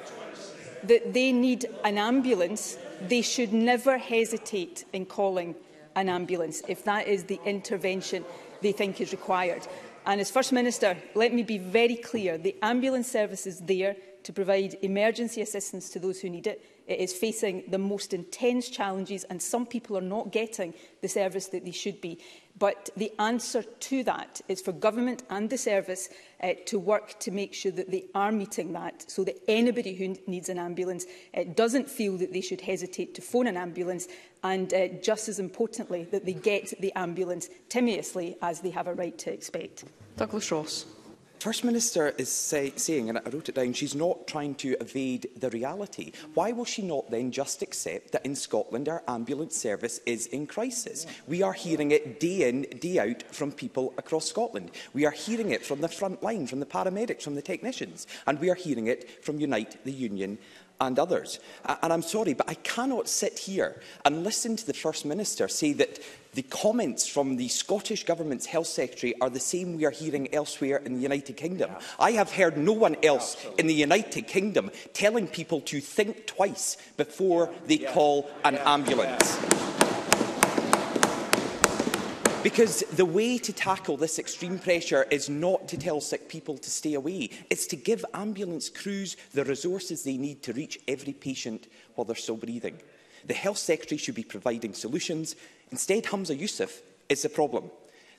that 0.85 1.13
they 1.13 1.33
need 1.33 1.67
an 1.85 1.99
ambulance, 1.99 2.79
they 3.03 3.21
should 3.21 3.53
never 3.53 3.99
hesitate 3.99 4.85
in 4.93 5.05
calling 5.07 5.55
an 5.97 6.09
ambulance 6.09 6.63
if 6.69 6.85
that 6.85 7.09
is 7.09 7.25
the 7.25 7.41
intervention 7.45 8.25
they 8.63 8.73
think 8.73 9.01
is 9.01 9.13
required. 9.13 9.67
And 10.07 10.21
as 10.21 10.31
First 10.31 10.53
Minister, 10.53 10.97
let 11.15 11.33
me 11.35 11.43
be 11.43 11.59
very 11.59 11.97
clear, 11.97 12.39
the 12.39 12.57
ambulance 12.63 13.11
service 13.11 13.47
is 13.47 13.61
there 13.61 13.97
to 14.23 14.33
provide 14.33 14.77
emergency 14.83 15.43
assistance 15.43 15.91
to 15.91 15.99
those 15.99 16.21
who 16.21 16.31
need 16.31 16.47
it. 16.47 16.65
It 16.87 16.99
is 17.01 17.13
facing 17.13 17.65
the 17.69 17.79
most 17.79 18.13
intense 18.13 18.69
challenges 18.69 19.25
and 19.25 19.41
some 19.41 19.65
people 19.67 19.97
are 19.97 20.01
not 20.03 20.33
getting 20.33 20.75
the 21.03 21.09
service 21.09 21.47
that 21.49 21.65
they 21.65 21.71
should 21.71 22.01
be. 22.01 22.19
But 22.61 22.91
the 22.95 23.11
answer 23.19 23.63
to 23.63 24.05
that 24.05 24.43
is 24.47 24.61
for 24.61 24.73
government 24.73 25.23
and 25.31 25.49
the 25.49 25.57
service 25.57 26.11
uh, 26.43 26.53
to 26.67 26.79
work 26.79 27.19
to 27.21 27.31
make 27.31 27.55
sure 27.55 27.73
that 27.73 27.91
they 27.91 28.05
are 28.15 28.31
meeting 28.31 28.75
that 28.75 29.11
so 29.11 29.25
that 29.25 29.43
anybody 29.49 29.95
who 29.95 30.09
needs 30.31 30.51
an 30.51 30.59
ambulance 30.59 31.07
uh, 31.37 31.45
doesn't 31.55 31.89
feel 31.89 32.19
that 32.19 32.35
they 32.35 32.43
should 32.43 32.61
hesitate 32.61 33.15
to 33.15 33.23
phone 33.23 33.47
an 33.47 33.57
ambulance 33.57 34.09
and 34.45 34.75
uh, 34.75 34.89
just 35.03 35.27
as 35.31 35.39
importantly 35.39 36.05
that 36.11 36.27
they 36.27 36.35
get 36.35 36.75
the 36.81 36.93
ambulance 36.97 37.49
timiously 37.71 38.37
as 38.43 38.61
they 38.61 38.71
have 38.71 38.87
a 38.87 38.95
right 38.95 39.17
to 39.19 39.33
expect. 39.33 39.85
Douglas 40.19 40.53
Ross. 40.53 40.85
First 41.41 41.65
Minister 41.65 42.09
is 42.19 42.29
say, 42.31 42.71
saying, 42.77 43.09
and 43.09 43.17
I 43.17 43.23
wrote 43.31 43.49
it 43.49 43.55
down, 43.55 43.73
she's 43.73 43.95
not 43.95 44.27
trying 44.27 44.55
to 44.57 44.77
evade 44.79 45.27
the 45.39 45.49
reality. 45.49 46.13
Why 46.35 46.53
will 46.53 46.67
she 46.67 46.83
not 46.83 47.11
then 47.11 47.31
just 47.33 47.63
accept 47.63 48.13
that 48.13 48.27
in 48.27 48.35
Scotland 48.37 48.91
our 48.91 49.03
ambulance 49.09 49.57
service 49.57 50.01
is 50.05 50.27
in 50.27 50.47
crisis? 50.47 51.07
We 51.27 51.41
are 51.41 51.55
hearing 51.55 51.93
it 51.93 52.21
day 52.21 52.47
in, 52.47 52.63
day 52.79 52.99
out 52.99 53.23
from 53.35 53.53
people 53.53 53.95
across 53.97 54.27
Scotland. 54.29 54.73
We 54.93 55.07
are 55.07 55.11
hearing 55.11 55.49
it 55.51 55.65
from 55.65 55.81
the 55.81 55.89
front 55.89 56.23
line, 56.23 56.47
from 56.47 56.61
the 56.61 56.67
paramedics, 56.67 57.23
from 57.23 57.37
the 57.37 57.41
technicians, 57.43 58.07
and 58.27 58.39
we 58.39 58.51
are 58.51 58.55
hearing 58.55 58.89
it 58.89 59.25
from 59.25 59.41
Unite 59.41 59.83
the 59.87 59.93
Union 59.93 60.37
and 60.81 60.99
others. 60.99 61.39
And 61.83 61.93
I'm 61.93 62.03
sorry, 62.03 62.35
but 62.35 62.49
I 62.49 62.55
cannot 62.55 63.09
sit 63.09 63.39
here 63.41 63.81
and 64.05 64.25
listen 64.25 64.57
to 64.57 64.67
the 64.67 64.73
First 64.73 65.05
Minister 65.05 65.47
say 65.49 65.73
that 65.75 66.01
the 66.35 66.43
comments 66.43 67.07
from 67.07 67.37
the 67.37 67.49
Scottish 67.49 68.05
Government's 68.05 68.47
Health 68.47 68.69
Secretary 68.69 69.15
are 69.21 69.31
the 69.31 69.41
same 69.41 69.77
we 69.77 69.85
are 69.85 69.91
hearing 69.91 70.33
elsewhere 70.33 70.77
in 70.79 70.95
the 70.95 71.01
United 71.01 71.37
Kingdom. 71.37 71.71
Yeah. 71.73 71.81
I 71.99 72.13
have 72.13 72.31
heard 72.33 72.57
no 72.57 72.73
one 72.73 72.97
else 73.03 73.35
Absolutely. 73.35 73.61
in 73.61 73.67
the 73.67 73.75
United 73.75 74.27
Kingdom 74.29 74.71
telling 74.93 75.27
people 75.27 75.61
to 75.63 75.81
think 75.81 76.27
twice 76.27 76.77
before 76.97 77.51
they 77.67 77.79
yeah. 77.79 77.93
call 77.93 78.31
an 78.45 78.57
ambulance. 78.57 79.39
Because 82.43 82.81
the 82.97 83.05
way 83.05 83.37
to 83.37 83.53
tackle 83.53 83.99
this 83.99 84.19
extreme 84.19 84.59
pressure 84.59 85.07
is 85.11 85.29
not 85.29 85.69
to 85.69 85.77
tell 85.77 86.01
sick 86.01 86.27
people 86.27 86.57
to 86.57 86.71
stay 86.71 86.95
away. 86.95 87.29
It's 87.51 87.67
to 87.67 87.77
give 87.77 88.03
ambulance 88.15 88.71
crews 88.71 89.19
the 89.35 89.45
resources 89.45 90.03
they 90.05 90.17
need 90.17 90.43
to 90.45 90.55
reach 90.55 90.81
every 90.89 91.13
patient 91.13 91.67
while 91.95 92.07
they're 92.07 92.17
still 92.17 92.39
breathing. 92.39 92.81
The 93.27 93.35
Health 93.35 93.59
Secretary 93.59 93.99
should 93.99 94.15
be 94.15 94.23
providing 94.23 94.73
solutions. 94.73 95.37
Instead, 95.71 96.07
Hamza 96.07 96.35
Youssef 96.35 96.81
is 97.11 97.21
the 97.21 97.29
problem. 97.29 97.71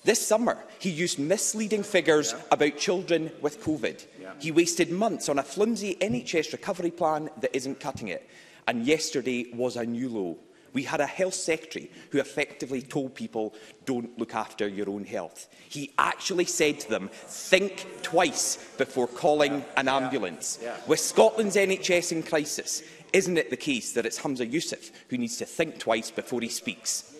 This 0.04 0.24
summer, 0.24 0.56
he 0.78 0.92
used 0.92 1.18
misleading 1.18 1.82
figures 1.82 2.34
yeah. 2.38 2.42
about 2.52 2.78
children 2.78 3.32
with 3.42 3.64
COVID. 3.64 4.06
Yeah. 4.22 4.34
He 4.38 4.52
wasted 4.52 4.92
months 4.92 5.30
on 5.30 5.40
a 5.40 5.44
flimsy 5.44 5.96
NHS 5.96 6.52
recovery 6.52 6.92
plan 6.92 7.32
that 7.40 7.56
isn't 7.56 7.80
cutting 7.80 8.10
it. 8.10 8.30
And 8.68 8.86
yesterday 8.86 9.52
was 9.56 9.78
a 9.78 9.84
new 9.84 10.10
low 10.10 10.38
we 10.74 10.84
had 10.84 11.02
a 11.02 11.06
health 11.06 11.34
secretary 11.34 11.90
who 12.12 12.20
effectively 12.20 12.82
told 12.82 13.16
people, 13.16 13.54
don't 13.86 14.18
look 14.18 14.34
after 14.36 14.68
your 14.68 14.90
own 14.90 15.04
health. 15.04 15.48
He 15.70 15.94
actually 15.98 16.46
said 16.46 16.80
to 16.82 16.90
them, 16.90 17.10
think 17.12 17.86
twice 18.02 18.58
before 18.78 19.08
calling 19.08 19.60
yeah. 19.60 19.64
an 19.78 19.88
ambulance. 19.88 20.60
Yeah. 20.62 20.70
Yeah. 20.70 20.78
With 20.88 21.00
Scotland's 21.00 21.56
NHS 21.56 22.12
in 22.12 22.24
crisis, 22.24 22.84
isn't 23.14 23.38
it 23.38 23.50
the 23.50 23.58
case 23.58 23.94
that 23.94 24.06
it's 24.06 24.18
Hamza 24.20 24.46
Youssef 24.46 24.92
who 25.10 25.18
needs 25.18 25.38
to 25.38 25.46
think 25.46 25.80
twice 25.80 26.10
before 26.12 26.42
he 26.42 26.50
speaks? 26.50 27.14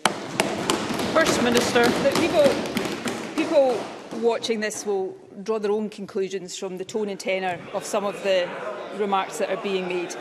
First 1.12 1.42
Minister. 1.42 1.82
But 2.02 2.14
people, 2.14 2.98
people 3.36 3.80
watching 4.22 4.60
this 4.60 4.86
will 4.86 5.16
draw 5.42 5.58
their 5.58 5.72
own 5.72 5.90
conclusions 5.90 6.56
from 6.56 6.78
the 6.78 6.84
tone 6.84 7.10
and 7.10 7.20
tenor 7.20 7.60
of 7.74 7.84
some 7.84 8.04
of 8.04 8.22
the 8.22 8.48
remarks 8.96 9.36
that 9.38 9.50
are 9.50 9.62
being 9.62 9.86
made. 9.88 10.14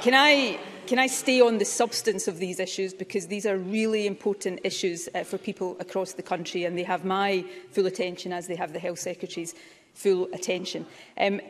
Can 0.00 0.14
I 0.14 0.58
can 0.86 0.98
I 0.98 1.06
stay 1.06 1.40
on 1.40 1.58
the 1.58 1.64
substance 1.64 2.28
of 2.28 2.38
these 2.38 2.60
issues 2.60 2.92
because 2.92 3.26
these 3.26 3.46
are 3.46 3.56
really 3.56 4.06
important 4.06 4.60
issues 4.64 5.08
uh, 5.14 5.24
for 5.24 5.38
people 5.38 5.76
across 5.80 6.12
the 6.12 6.22
country 6.22 6.64
and 6.64 6.76
they 6.76 6.82
have 6.82 7.04
my 7.06 7.44
full 7.70 7.86
attention 7.86 8.32
as 8.32 8.46
they 8.46 8.56
have 8.56 8.72
the 8.74 8.78
Health 8.78 8.98
Secretary's 8.98 9.54
full 9.94 10.28
attention. 10.34 10.84
Um, 11.18 11.40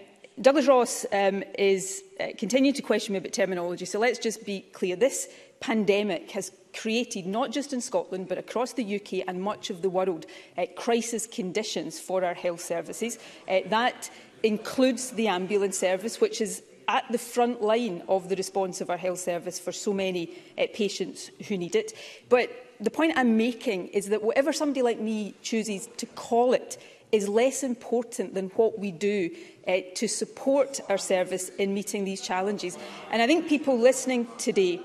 Douglas 0.41 0.67
Ross 0.69 1.05
um, 1.13 1.43
is 1.59 2.05
uh, 2.21 2.29
continuing 2.39 2.75
to 2.75 2.83
question 2.83 3.13
me 3.13 3.19
about 3.19 3.33
terminology, 3.33 3.85
so 3.87 3.99
let's 3.99 4.19
just 4.19 4.45
be 4.45 4.61
clear. 4.73 4.95
This 4.95 5.29
pandemic 5.61 6.31
has 6.33 6.53
created, 6.73 7.27
not 7.27 7.51
just 7.51 7.73
in 7.73 7.81
Scotland, 7.81 8.29
but 8.29 8.39
across 8.39 8.73
the 8.73 8.97
UK 8.97 9.27
and 9.27 9.41
much 9.43 9.71
of 9.71 9.83
the 9.83 9.91
world, 9.91 10.27
uh, 10.59 10.67
crisis 10.77 11.27
conditions 11.27 11.99
for 11.99 12.25
our 12.25 12.35
health 12.35 12.61
services. 12.61 13.19
Uh, 13.49 13.61
that 13.67 14.11
includes 14.45 15.11
the 15.11 15.27
ambulance 15.29 15.79
service, 15.79 16.21
which 16.21 16.41
is 16.41 16.63
at 16.89 17.05
the 17.11 17.19
front 17.19 17.63
line 17.63 18.03
of 18.09 18.29
the 18.29 18.37
response 18.37 18.81
of 18.81 18.91
our 18.91 18.97
health 18.97 19.19
service 19.21 19.59
for 19.59 19.73
so 19.73 19.93
many 19.93 20.31
uh, 20.59 20.67
patients 20.75 21.29
who 21.49 21.57
need 21.57 21.75
it. 21.75 21.93
But 22.29 22.51
the 22.81 22.91
point 22.91 23.15
I'm 23.17 23.37
making 23.37 23.89
is 23.89 24.09
that 24.11 24.23
whatever 24.23 24.53
somebody 24.53 24.83
like 24.83 24.99
me 25.01 25.35
chooses 25.43 25.89
to 25.97 26.07
call 26.07 26.53
it 26.53 26.79
is 27.13 27.29
less 27.29 27.63
important 27.63 28.35
than 28.35 28.49
what 28.51 28.79
we 28.79 28.91
do 28.91 29.31
uh, 29.69 29.77
to 29.95 30.09
support 30.09 30.81
our 30.89 30.99
service 30.99 31.49
in 31.59 31.73
meeting 31.73 32.05
these 32.05 32.21
challenges. 32.21 32.77
And 33.11 33.23
I 33.23 33.27
think 33.27 33.49
people 33.49 33.79
listening 33.79 34.27
today 34.37 34.81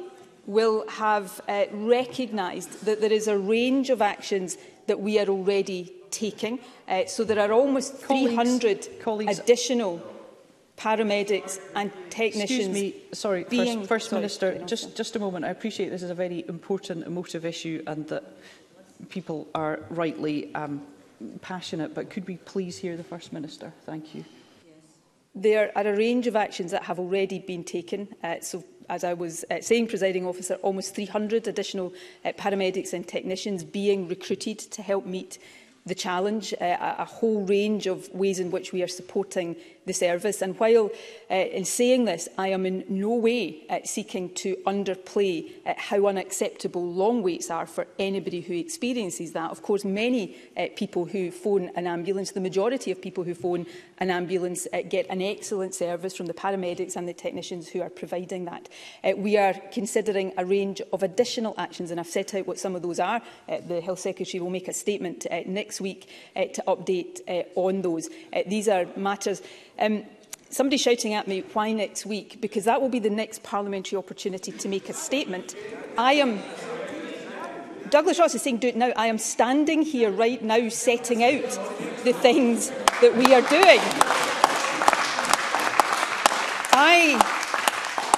will 0.45 0.87
have 0.89 1.41
uh, 1.47 1.65
recognised 1.71 2.85
that 2.85 3.01
there 3.01 3.11
is 3.11 3.27
a 3.27 3.37
range 3.37 3.89
of 3.89 4.01
actions 4.01 4.57
that 4.87 4.99
we 4.99 5.19
are 5.19 5.27
already 5.27 5.91
taking. 6.11 6.59
Uh, 6.87 7.05
so 7.05 7.23
there 7.23 7.39
are 7.39 7.51
almost 7.53 8.01
colleagues, 8.03 8.29
300 8.35 8.89
colleagues. 9.01 9.39
additional 9.39 10.01
paramedics 10.79 11.59
and 11.75 11.91
technicians. 12.09 12.43
Excuse 12.43 12.69
me, 12.69 12.95
sorry, 13.11 13.43
being, 13.49 13.79
First, 13.81 13.89
First 13.89 14.09
sorry, 14.09 14.19
Minister, 14.21 14.53
sorry, 14.55 14.65
just, 14.65 14.95
just 14.95 15.15
a 15.15 15.19
moment. 15.19 15.45
I 15.45 15.49
appreciate 15.49 15.89
this 15.89 16.01
is 16.01 16.09
a 16.09 16.15
very 16.15 16.45
important 16.47 17.05
emotive 17.05 17.45
issue 17.45 17.83
and 17.85 18.07
that 18.07 18.23
people 19.09 19.47
are 19.53 19.81
rightly 19.89 20.53
um, 20.55 20.81
passionate, 21.41 21.93
but 21.93 22.09
could 22.09 22.25
we 22.27 22.37
please 22.37 22.77
hear 22.77 22.95
the 22.95 23.03
First 23.03 23.33
Minister? 23.33 23.73
Thank 23.85 24.15
you. 24.15 24.23
There 25.35 25.71
are 25.75 25.85
a 25.85 25.95
range 25.95 26.27
of 26.27 26.35
actions 26.35 26.71
that 26.71 26.83
have 26.83 26.97
already 26.97 27.39
been 27.39 27.63
taken. 27.63 28.07
Uh, 28.23 28.37
so, 28.41 28.63
as 28.89 29.03
I 29.03 29.13
was 29.13 29.45
uh, 29.51 29.61
saying, 29.61 29.87
presiding 29.87 30.25
officer, 30.25 30.55
almost 30.55 30.95
300 30.95 31.47
additional 31.47 31.93
uh, 32.25 32.31
paramedics 32.31 32.93
and 32.93 33.07
technicians 33.07 33.63
being 33.63 34.07
recruited 34.07 34.57
to 34.57 34.81
help 34.81 35.05
meet 35.05 35.37
the 35.85 35.95
challenge, 35.95 36.53
uh, 36.59 36.77
a, 36.99 37.05
whole 37.05 37.41
range 37.45 37.87
of 37.87 38.09
ways 38.13 38.39
in 38.39 38.51
which 38.51 38.71
we 38.73 38.83
are 38.83 38.87
supporting 38.87 39.55
the 39.85 39.93
service. 39.93 40.41
And 40.41 40.59
while 40.59 40.91
uh, 41.31 41.33
in 41.33 41.65
saying 41.65 42.05
this, 42.05 42.27
I 42.37 42.49
am 42.49 42.65
in 42.65 42.83
no 42.89 43.13
way 43.15 43.61
uh, 43.69 43.79
seeking 43.85 44.33
to 44.35 44.55
underplay 44.67 45.49
uh, 45.65 45.73
how 45.77 46.05
unacceptable 46.07 46.83
long 46.85 47.23
waits 47.23 47.49
are 47.49 47.65
for 47.65 47.87
anybody 47.97 48.41
who 48.41 48.53
experiences 48.53 49.31
that. 49.31 49.49
Of 49.51 49.61
course, 49.63 49.83
many 49.85 50.35
uh, 50.55 50.67
people 50.75 51.05
who 51.05 51.31
phone 51.31 51.69
an 51.75 51.87
ambulance, 51.87 52.31
the 52.31 52.39
majority 52.41 52.91
of 52.91 53.01
people 53.01 53.23
who 53.23 53.33
phone 53.33 53.65
an 53.99 54.11
ambulance 54.11 54.67
uh, 54.73 54.81
get 54.87 55.07
an 55.09 55.21
excellent 55.21 55.73
service 55.73 56.15
from 56.15 56.27
the 56.27 56.33
paramedics 56.33 56.95
and 56.95 57.07
the 57.07 57.13
technicians 57.13 57.69
who 57.69 57.81
are 57.81 57.89
providing 57.89 58.45
that. 58.45 58.69
Uh, 59.03 59.13
we 59.15 59.37
are 59.37 59.53
considering 59.71 60.33
a 60.37 60.45
range 60.45 60.81
of 60.93 61.03
additional 61.03 61.55
actions, 61.57 61.89
and 61.89 61.99
I've 61.99 62.07
set 62.07 62.35
out 62.35 62.45
what 62.45 62.59
some 62.59 62.75
of 62.75 62.81
those 62.83 62.99
are. 62.99 63.21
Uh, 63.47 63.57
the 63.67 63.81
Health 63.81 63.99
Secretary 63.99 64.41
will 64.41 64.49
make 64.51 64.67
a 64.67 64.73
statement 64.73 65.25
uh, 65.31 65.41
next 65.47 65.68
next 65.69 65.81
week 65.81 66.09
uh, 66.35 66.45
to 66.45 66.63
update 66.67 67.21
uh, 67.29 67.43
on 67.53 67.83
those. 67.83 68.09
Uh, 68.33 68.41
these 68.47 68.67
are 68.67 68.87
matters... 68.95 69.43
Um, 69.77 70.03
somebody 70.49 70.77
shouting 70.77 71.13
at 71.13 71.27
me, 71.27 71.41
why 71.53 71.71
next 71.73 72.07
week? 72.07 72.41
Because 72.41 72.63
that 72.65 72.81
will 72.81 72.89
be 72.89 72.97
the 72.97 73.09
next 73.11 73.43
parliamentary 73.43 73.99
opportunity 73.99 74.51
to 74.51 74.67
make 74.67 74.89
a 74.89 74.93
statement. 74.93 75.53
I 75.95 76.13
am... 76.13 76.39
Douglas 77.91 78.17
Ross 78.17 78.33
is 78.33 78.41
saying, 78.41 78.57
do 78.57 78.67
it 78.69 78.75
now. 78.75 78.91
I 78.95 79.05
am 79.07 79.19
standing 79.19 79.83
here 79.83 80.09
right 80.09 80.41
now 80.43 80.69
setting 80.69 81.23
out 81.23 81.49
the 82.03 82.13
things 82.13 82.71
that 83.01 83.15
we 83.15 83.31
are 83.37 83.43
doing. 83.45 83.81
I, 86.73 87.19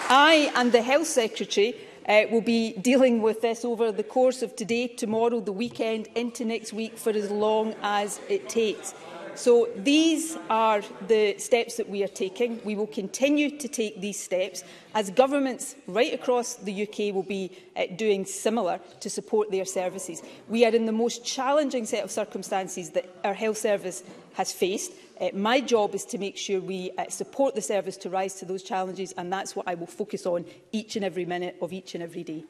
I 0.09 0.51
and 0.55 0.71
the 0.71 0.81
Health 0.81 1.07
Secretary 1.07 1.75
uh, 2.07 2.23
will 2.31 2.41
be 2.41 2.73
dealing 2.73 3.21
with 3.21 3.41
this 3.41 3.63
over 3.65 3.91
the 3.91 4.03
course 4.03 4.41
of 4.41 4.55
today, 4.55 4.87
tomorrow, 4.87 5.39
the 5.39 5.51
weekend, 5.51 6.07
into 6.15 6.45
next 6.45 6.73
week 6.73 6.97
for 6.97 7.11
as 7.11 7.29
long 7.29 7.75
as 7.81 8.19
it 8.29 8.49
takes. 8.49 8.93
So 9.35 9.69
these 9.75 10.37
are 10.49 10.81
the 11.07 11.37
steps 11.37 11.77
that 11.77 11.87
we 11.89 12.03
are 12.03 12.07
taking. 12.07 12.61
We 12.65 12.75
will 12.75 12.87
continue 12.87 13.57
to 13.59 13.67
take 13.69 14.01
these 14.01 14.19
steps 14.19 14.63
as 14.93 15.09
governments 15.09 15.75
right 15.87 16.13
across 16.13 16.55
the 16.55 16.83
UK 16.83 17.13
will 17.13 17.23
be 17.23 17.51
uh, 17.77 17.83
doing 17.95 18.25
similar 18.25 18.79
to 18.99 19.09
support 19.09 19.49
their 19.49 19.65
services. 19.65 20.21
We 20.49 20.65
are 20.65 20.75
in 20.75 20.85
the 20.85 20.91
most 20.91 21.23
challenging 21.25 21.85
set 21.85 22.03
of 22.03 22.11
circumstances 22.11 22.89
that 22.91 23.07
our 23.23 23.33
health 23.33 23.57
service 23.57 24.03
has 24.33 24.51
faced. 24.51 24.91
Uh, 25.19 25.29
my 25.33 25.61
job 25.61 25.95
is 25.95 26.03
to 26.05 26.17
make 26.17 26.35
sure 26.35 26.59
we 26.59 26.91
uh, 26.97 27.09
support 27.09 27.55
the 27.55 27.61
service 27.61 27.95
to 27.97 28.09
rise 28.09 28.33
to 28.35 28.45
those 28.45 28.63
challenges 28.63 29.13
and 29.13 29.31
that's 29.31 29.55
what 29.55 29.67
I 29.67 29.75
will 29.75 29.87
focus 29.87 30.25
on 30.25 30.45
each 30.73 30.95
and 30.97 31.05
every 31.05 31.25
minute 31.25 31.55
of 31.61 31.71
each 31.71 31.95
and 31.95 32.03
every 32.03 32.23
day. 32.23 32.43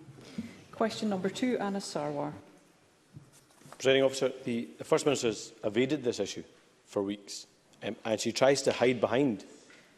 Question 0.72 1.10
number 1.10 1.30
two, 1.30 1.58
Anna 1.60 1.80
Sarwar. 1.80 2.34
Presiding 3.78 4.04
officer, 4.04 4.32
the 4.46 4.68
First 4.84 5.06
Minister 5.06 5.28
has 5.28 5.54
evaded 5.64 6.04
this 6.04 6.20
issue 6.20 6.44
for 6.92 7.02
weeks. 7.02 7.48
Um, 7.84 7.96
and 8.06 8.20
she 8.20 8.32
tries 8.32 8.62
to 8.64 8.74
hide 8.74 9.02
behind 9.02 9.46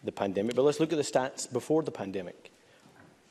the 0.04 0.12
pandemic. 0.12 0.56
But 0.56 0.62
let's 0.62 0.80
look 0.80 0.94
at 0.94 0.98
the 0.98 1.02
stats 1.04 1.52
before 1.52 1.82
the 1.84 1.92
pandemic. 1.92 2.52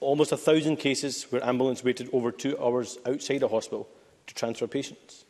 Almost 0.00 0.32
1,000 0.32 0.76
cases 0.76 1.24
where 1.30 1.44
ambulance 1.46 1.84
waited 1.84 2.10
over 2.12 2.32
two 2.32 2.58
hours 2.62 2.98
outside 3.06 3.42
a 3.44 3.48
hospital 3.48 3.88
to 4.26 4.34
transfer 4.34 4.66
patients. 4.66 5.24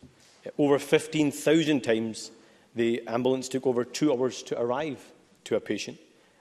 Uh, 0.46 0.50
over 0.58 0.78
15,000 0.78 1.82
times 1.84 2.30
the 2.74 3.06
ambulance 3.06 3.50
took 3.50 3.66
over 3.66 3.84
two 3.84 4.10
hours 4.12 4.42
to 4.44 4.58
arrive 4.58 4.98
to 5.44 5.56
a 5.56 5.60
patient. 5.60 5.98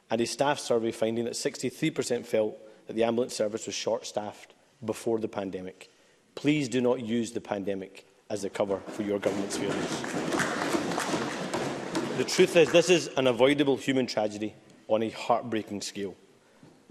And 0.09 0.21
a 0.21 0.25
staff 0.25 0.59
survey 0.59 0.93
finding 0.93 1.25
that 1.25 1.33
63% 1.33 2.25
felt 2.25 2.57
that 2.87 2.93
the 2.95 3.03
ambulance 3.03 3.35
service 3.35 3.65
was 3.65 3.75
short-staffed 3.75 4.53
before 4.83 5.19
the 5.19 5.27
pandemic. 5.27 5.89
Please 6.35 6.69
do 6.69 6.79
not 6.79 7.01
use 7.01 7.31
the 7.31 7.41
pandemic 7.41 8.05
as 8.29 8.45
a 8.45 8.49
cover 8.49 8.77
for 8.91 9.03
your 9.03 9.19
government's 9.19 9.57
failures. 9.57 10.70
The 12.23 12.27
truth 12.29 12.55
is, 12.55 12.71
this 12.71 12.91
is 12.91 13.09
an 13.17 13.25
avoidable 13.25 13.77
human 13.77 14.05
tragedy 14.05 14.53
on 14.87 15.01
a 15.01 15.09
heartbreaking 15.09 15.81
scale. 15.81 16.13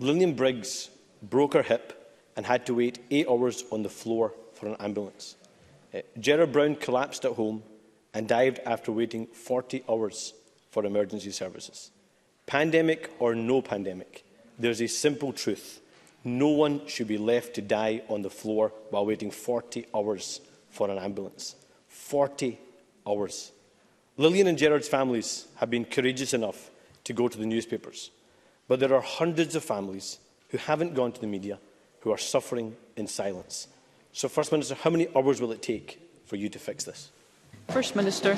Lillian 0.01 0.35
Briggs 0.35 0.91
broke 1.23 1.55
her 1.55 1.63
hip 1.63 2.17
and 2.37 2.45
had 2.45 2.67
to 2.67 2.75
wait 2.75 2.99
eight 3.13 3.29
hours 3.29 3.63
on 3.71 3.85
the 3.85 3.89
floor 3.89 4.35
for 4.55 4.67
an 4.67 4.75
ambulance. 4.81 5.37
Uh, 5.95 6.47
Brown 6.47 6.75
collapsed 6.75 7.25
at 7.25 7.31
home 7.35 7.63
and 8.13 8.27
died 8.27 8.59
after 8.67 8.91
waiting 8.91 9.29
40 9.29 9.85
hours 9.89 10.35
for 10.73 10.85
emergency 10.85 11.31
services. 11.31 11.93
Pandemic 12.47 13.09
or 13.21 13.37
no 13.37 13.63
pandemic, 13.63 14.25
there's 14.59 14.81
a 14.83 14.89
simple 14.89 15.33
truth. 15.33 15.81
No 16.25 16.49
one 16.49 16.85
should 16.89 17.07
be 17.07 17.19
left 17.19 17.55
to 17.55 17.63
die 17.63 18.03
on 18.09 18.23
the 18.23 18.31
floor 18.31 18.73
while 18.91 19.07
waiting 19.07 19.31
40 19.31 19.87
hours 19.95 20.41
for 20.71 20.91
an 20.91 20.99
ambulance. 20.99 21.55
40 21.87 22.59
hours. 23.07 23.53
Lillian 24.21 24.49
and 24.49 24.59
Gerard's 24.59 24.87
families 24.87 25.47
have 25.57 25.71
been 25.71 25.87
courageous 25.87 26.35
enough 26.35 26.71
to 27.05 27.15
go 27.15 27.27
to 27.27 27.39
the 27.39 27.47
newspapers, 27.47 28.11
but 28.69 28.79
there 28.79 28.93
are 28.95 29.01
hundreds 29.01 29.55
of 29.55 29.65
families 29.65 30.19
who 30.51 30.59
haven't 30.59 30.93
gone 30.93 31.11
to 31.13 31.21
the 31.23 31.27
media 31.27 31.59
who 32.01 32.11
are 32.11 32.19
suffering 32.19 32.77
in 32.97 33.07
silence. 33.07 33.69
So, 34.13 34.29
First 34.29 34.53
Minister, 34.53 34.75
how 34.75 34.91
many 34.91 35.09
hours 35.17 35.41
will 35.41 35.53
it 35.53 35.63
take 35.63 36.03
for 36.27 36.37
you 36.37 36.51
to 36.51 36.59
fix 36.59 36.85
this? 36.85 37.11
First 37.71 37.97
Minister. 37.97 38.37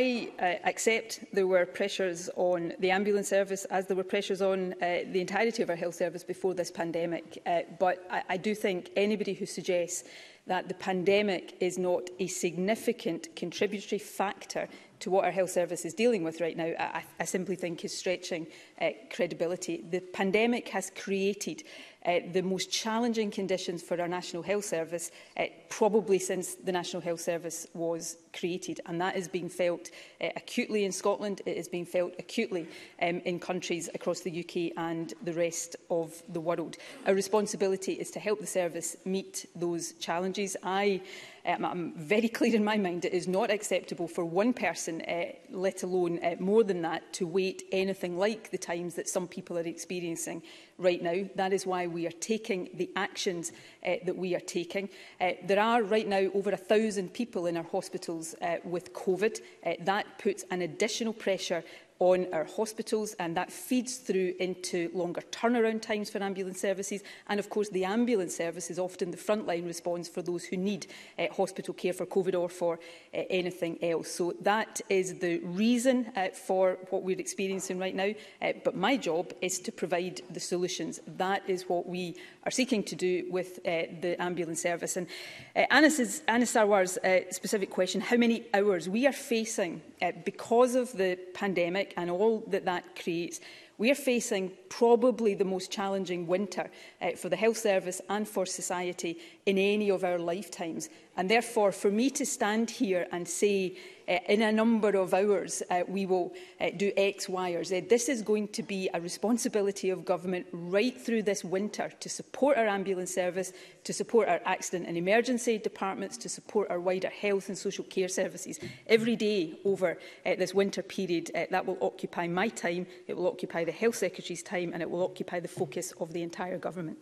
I 0.00 0.28
uh, 0.38 0.44
accept 0.72 1.24
there 1.32 1.48
were 1.48 1.66
pressures 1.66 2.30
on 2.36 2.72
the 2.78 2.92
ambulance 2.92 3.30
service, 3.30 3.64
as 3.64 3.86
there 3.88 3.96
were 3.96 4.04
pressures 4.04 4.40
on 4.40 4.74
uh, 4.74 4.76
the 5.10 5.20
entirety 5.20 5.60
of 5.64 5.70
our 5.70 5.74
health 5.74 5.96
service 5.96 6.22
before 6.22 6.54
this 6.54 6.70
pandemic. 6.70 7.42
Uh, 7.44 7.62
but 7.80 8.06
I, 8.08 8.22
I 8.28 8.36
do 8.36 8.54
think 8.54 8.90
anybody 8.94 9.34
who 9.34 9.44
suggests 9.44 10.08
that 10.46 10.68
the 10.68 10.74
pandemic 10.74 11.56
is 11.60 11.78
not 11.78 12.04
a 12.20 12.28
significant 12.28 13.34
contributory 13.34 13.98
factor 13.98 14.68
to 15.00 15.10
what 15.10 15.24
our 15.24 15.32
health 15.32 15.50
service 15.50 15.84
is 15.84 15.94
dealing 15.94 16.22
with 16.22 16.40
right 16.40 16.56
now, 16.56 16.70
I, 16.78 17.02
I 17.18 17.24
simply 17.24 17.56
think 17.56 17.84
is 17.84 17.96
stretching 17.96 18.46
uh, 18.80 18.90
credibility. 19.12 19.84
The 19.90 19.98
pandemic 20.00 20.68
has 20.68 20.90
created 20.94 21.64
uh, 22.06 22.20
the 22.32 22.42
most 22.42 22.70
challenging 22.70 23.30
conditions 23.30 23.82
for 23.82 24.00
our 24.00 24.06
National 24.08 24.42
Health 24.42 24.64
Service, 24.64 25.10
uh, 25.36 25.44
probably 25.68 26.18
since 26.18 26.54
the 26.54 26.70
National 26.72 27.02
Health 27.02 27.20
Service 27.20 27.66
was 27.74 28.18
created. 28.38 28.80
And 28.86 29.00
that 29.00 29.16
is 29.16 29.26
being 29.26 29.48
felt 29.48 29.90
uh, 30.20 30.28
acutely 30.36 30.84
in 30.84 30.92
Scotland, 30.92 31.42
it 31.44 31.56
is 31.56 31.68
being 31.68 31.84
felt 31.86 32.12
acutely 32.18 32.68
um, 33.02 33.20
in 33.24 33.40
countries 33.40 33.88
across 33.94 34.20
the 34.20 34.40
UK 34.40 34.72
and 34.80 35.12
the 35.24 35.32
rest 35.34 35.76
of 35.90 36.22
the 36.28 36.40
world. 36.40 36.76
Our 37.06 37.14
responsibility 37.14 37.94
is 37.94 38.10
to 38.12 38.20
help 38.20 38.40
the 38.40 38.46
service 38.46 38.96
meet 39.04 39.46
those 39.56 39.92
challenges. 39.94 40.56
I 40.62 41.02
Um, 41.48 41.64
I'm 41.64 41.92
very 41.94 42.28
clear 42.28 42.54
in 42.54 42.62
my 42.64 42.76
mind 42.76 43.06
it 43.06 43.14
is 43.14 43.26
not 43.26 43.50
acceptable 43.50 44.06
for 44.06 44.22
one 44.22 44.52
person, 44.52 45.00
uh, 45.02 45.32
let 45.50 45.82
alone 45.82 46.20
uh, 46.22 46.36
more 46.38 46.62
than 46.62 46.82
that, 46.82 47.10
to 47.14 47.26
wait 47.26 47.62
anything 47.72 48.18
like 48.18 48.50
the 48.50 48.58
times 48.58 48.94
that 48.96 49.08
some 49.08 49.26
people 49.26 49.56
are 49.56 49.62
experiencing 49.66 50.42
right 50.76 51.02
now. 51.02 51.24
That 51.36 51.54
is 51.54 51.64
why 51.64 51.86
we 51.86 52.06
are 52.06 52.10
taking 52.10 52.68
the 52.74 52.90
actions 52.96 53.52
uh, 53.86 53.94
that 54.04 54.14
we 54.16 54.34
are 54.34 54.40
taking. 54.40 54.90
Uh, 55.22 55.30
there 55.44 55.58
are 55.60 55.82
right 55.82 56.06
now 56.06 56.30
over 56.34 56.50
1,000 56.50 57.14
people 57.14 57.46
in 57.46 57.56
our 57.56 57.62
hospitals 57.72 58.34
uh, 58.42 58.56
with 58.64 58.92
COVID. 58.92 59.40
Uh, 59.64 59.72
that 59.84 60.18
puts 60.18 60.44
an 60.50 60.60
additional 60.60 61.14
pressure 61.14 61.64
on 62.00 62.26
our 62.32 62.44
hospitals 62.44 63.14
and 63.18 63.36
that 63.36 63.50
feeds 63.50 63.96
through 63.96 64.32
into 64.38 64.88
longer 64.94 65.20
turnaround 65.32 65.82
times 65.82 66.08
for 66.08 66.22
ambulance 66.22 66.60
services 66.60 67.02
and 67.28 67.40
of 67.40 67.50
course 67.50 67.68
the 67.70 67.84
ambulance 67.84 68.36
service 68.36 68.70
is 68.70 68.78
often 68.78 69.10
the 69.10 69.16
frontline 69.16 69.66
response 69.66 70.08
for 70.08 70.22
those 70.22 70.44
who 70.44 70.56
need 70.56 70.86
uh, 71.18 71.26
hospital 71.32 71.74
care 71.74 71.92
for 71.92 72.06
COVID 72.06 72.38
or 72.38 72.48
for 72.48 72.78
uh, 73.14 73.22
anything 73.30 73.82
else. 73.82 74.10
So 74.12 74.34
that 74.42 74.80
is 74.88 75.18
the 75.18 75.40
reason 75.40 76.10
uh, 76.16 76.28
for 76.28 76.78
what 76.90 77.02
we're 77.02 77.18
experiencing 77.18 77.78
right 77.78 77.94
now 77.94 78.10
uh, 78.40 78.52
but 78.64 78.76
my 78.76 78.96
job 78.96 79.32
is 79.40 79.58
to 79.60 79.72
provide 79.72 80.20
the 80.30 80.40
solutions. 80.40 81.00
That 81.16 81.42
is 81.48 81.68
what 81.68 81.88
we 81.88 82.14
are 82.48 82.50
seeking 82.50 82.82
to 82.82 82.96
do 82.96 83.26
with 83.28 83.58
uh, 83.66 83.82
the 84.00 84.16
ambulance 84.22 84.62
service. 84.62 84.96
And 84.96 85.06
uh, 85.54 85.64
Anis's, 85.70 86.22
Anis 86.28 86.54
Sarwar's 86.54 86.96
uh, 86.96 87.30
specific 87.30 87.68
question, 87.68 88.00
how 88.00 88.16
many 88.16 88.44
hours 88.54 88.88
we 88.88 89.06
are 89.06 89.12
facing 89.12 89.82
uh, 90.00 90.12
because 90.24 90.74
of 90.74 90.90
the 90.94 91.18
pandemic 91.34 91.92
and 91.98 92.10
all 92.10 92.42
that 92.46 92.64
that 92.64 92.84
creates, 93.02 93.40
we 93.76 93.90
are 93.90 93.94
facing 93.94 94.50
probably 94.70 95.34
the 95.34 95.44
most 95.44 95.70
challenging 95.70 96.26
winter 96.26 96.70
uh, 97.02 97.10
for 97.10 97.28
the 97.28 97.36
health 97.36 97.58
service 97.58 98.00
and 98.08 98.26
for 98.26 98.46
society 98.46 99.18
in 99.44 99.58
any 99.58 99.90
of 99.90 100.02
our 100.02 100.18
lifetimes. 100.18 100.88
And 101.18 101.30
therefore, 101.30 101.70
for 101.70 101.90
me 101.90 102.08
to 102.12 102.24
stand 102.24 102.70
here 102.70 103.06
and 103.12 103.28
say 103.28 103.76
uh, 104.08 104.18
in 104.28 104.42
a 104.42 104.50
number 104.52 104.90
of 104.90 105.12
hours 105.14 105.62
uh, 105.70 105.82
we 105.86 106.06
will 106.06 106.32
uh, 106.60 106.70
do 106.76 106.90
X, 106.96 107.28
Y 107.28 107.50
or 107.50 107.64
Z. 107.64 107.80
This 107.80 108.08
is 108.08 108.22
going 108.22 108.48
to 108.48 108.62
be 108.62 108.88
a 108.94 109.00
responsibility 109.00 109.90
of 109.90 110.04
government 110.04 110.46
right 110.52 110.98
through 110.98 111.22
this 111.24 111.44
winter 111.44 111.92
to 112.00 112.08
support 112.08 112.56
our 112.56 112.66
ambulance 112.66 113.14
service, 113.14 113.52
to 113.84 113.92
support 113.92 114.28
our 114.28 114.40
accident 114.44 114.88
and 114.88 114.96
emergency 114.96 115.58
departments, 115.58 116.16
to 116.18 116.28
support 116.28 116.70
our 116.70 116.80
wider 116.80 117.08
health 117.10 117.48
and 117.48 117.56
social 117.58 117.84
care 117.84 118.08
services. 118.08 118.58
Every 118.86 119.16
day 119.16 119.58
over 119.64 119.98
uh, 120.24 120.34
this 120.36 120.54
winter 120.54 120.82
period, 120.82 121.30
uh, 121.34 121.44
that 121.50 121.66
will 121.66 121.78
occupy 121.82 122.26
my 122.26 122.48
time, 122.48 122.86
it 123.06 123.16
will 123.16 123.28
occupy 123.28 123.64
the 123.64 123.72
Health 123.72 123.96
Secretary's 123.96 124.42
time 124.42 124.70
and 124.72 124.82
it 124.82 124.90
will 124.90 125.04
occupy 125.04 125.40
the 125.40 125.48
focus 125.48 125.92
of 126.00 126.12
the 126.12 126.22
entire 126.22 126.58
government. 126.58 126.98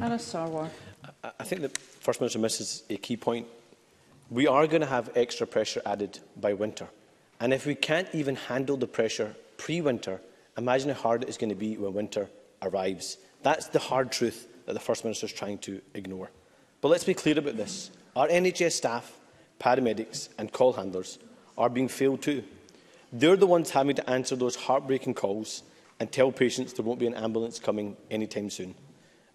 Anna 0.00 0.16
Sarwar. 0.18 0.70
I, 1.22 1.30
I 1.40 1.44
think 1.44 1.62
the 1.62 1.68
First 1.68 2.20
Minister 2.20 2.38
misses 2.38 2.82
a 2.88 2.96
key 2.96 3.16
point 3.16 3.46
we 4.32 4.46
are 4.46 4.66
going 4.66 4.80
to 4.80 4.86
have 4.86 5.10
extra 5.14 5.46
pressure 5.46 5.82
added 5.84 6.18
by 6.40 6.54
winter. 6.54 6.86
And 7.38 7.52
if 7.52 7.66
we 7.66 7.74
can't 7.74 8.08
even 8.14 8.34
handle 8.34 8.78
the 8.78 8.86
pressure 8.86 9.36
pre-winter, 9.58 10.22
imagine 10.56 10.88
how 10.88 10.94
hard 11.02 11.24
it 11.24 11.28
is 11.28 11.36
going 11.36 11.50
to 11.50 11.54
be 11.54 11.76
when 11.76 11.92
winter 11.92 12.30
arrives. 12.62 13.18
That's 13.42 13.66
the 13.66 13.78
hard 13.78 14.10
truth 14.10 14.48
that 14.64 14.72
the 14.72 14.80
First 14.80 15.04
Minister 15.04 15.26
is 15.26 15.34
trying 15.34 15.58
to 15.58 15.82
ignore. 15.92 16.30
But 16.80 16.88
let's 16.88 17.04
be 17.04 17.12
clear 17.12 17.38
about 17.38 17.58
this. 17.58 17.90
Our 18.16 18.26
NHS 18.28 18.72
staff, 18.72 19.12
paramedics 19.60 20.30
and 20.38 20.50
call 20.50 20.72
handlers 20.72 21.18
are 21.58 21.68
being 21.68 21.88
failed 21.88 22.22
too. 22.22 22.42
They're 23.12 23.36
the 23.36 23.46
ones 23.46 23.70
having 23.70 23.96
to 23.96 24.08
answer 24.10 24.34
those 24.34 24.56
heartbreaking 24.56 25.12
calls 25.14 25.62
and 26.00 26.10
tell 26.10 26.32
patients 26.32 26.72
there 26.72 26.86
won't 26.86 26.98
be 26.98 27.06
an 27.06 27.14
ambulance 27.14 27.58
coming 27.58 27.96
anytime 28.10 28.48
soon. 28.48 28.74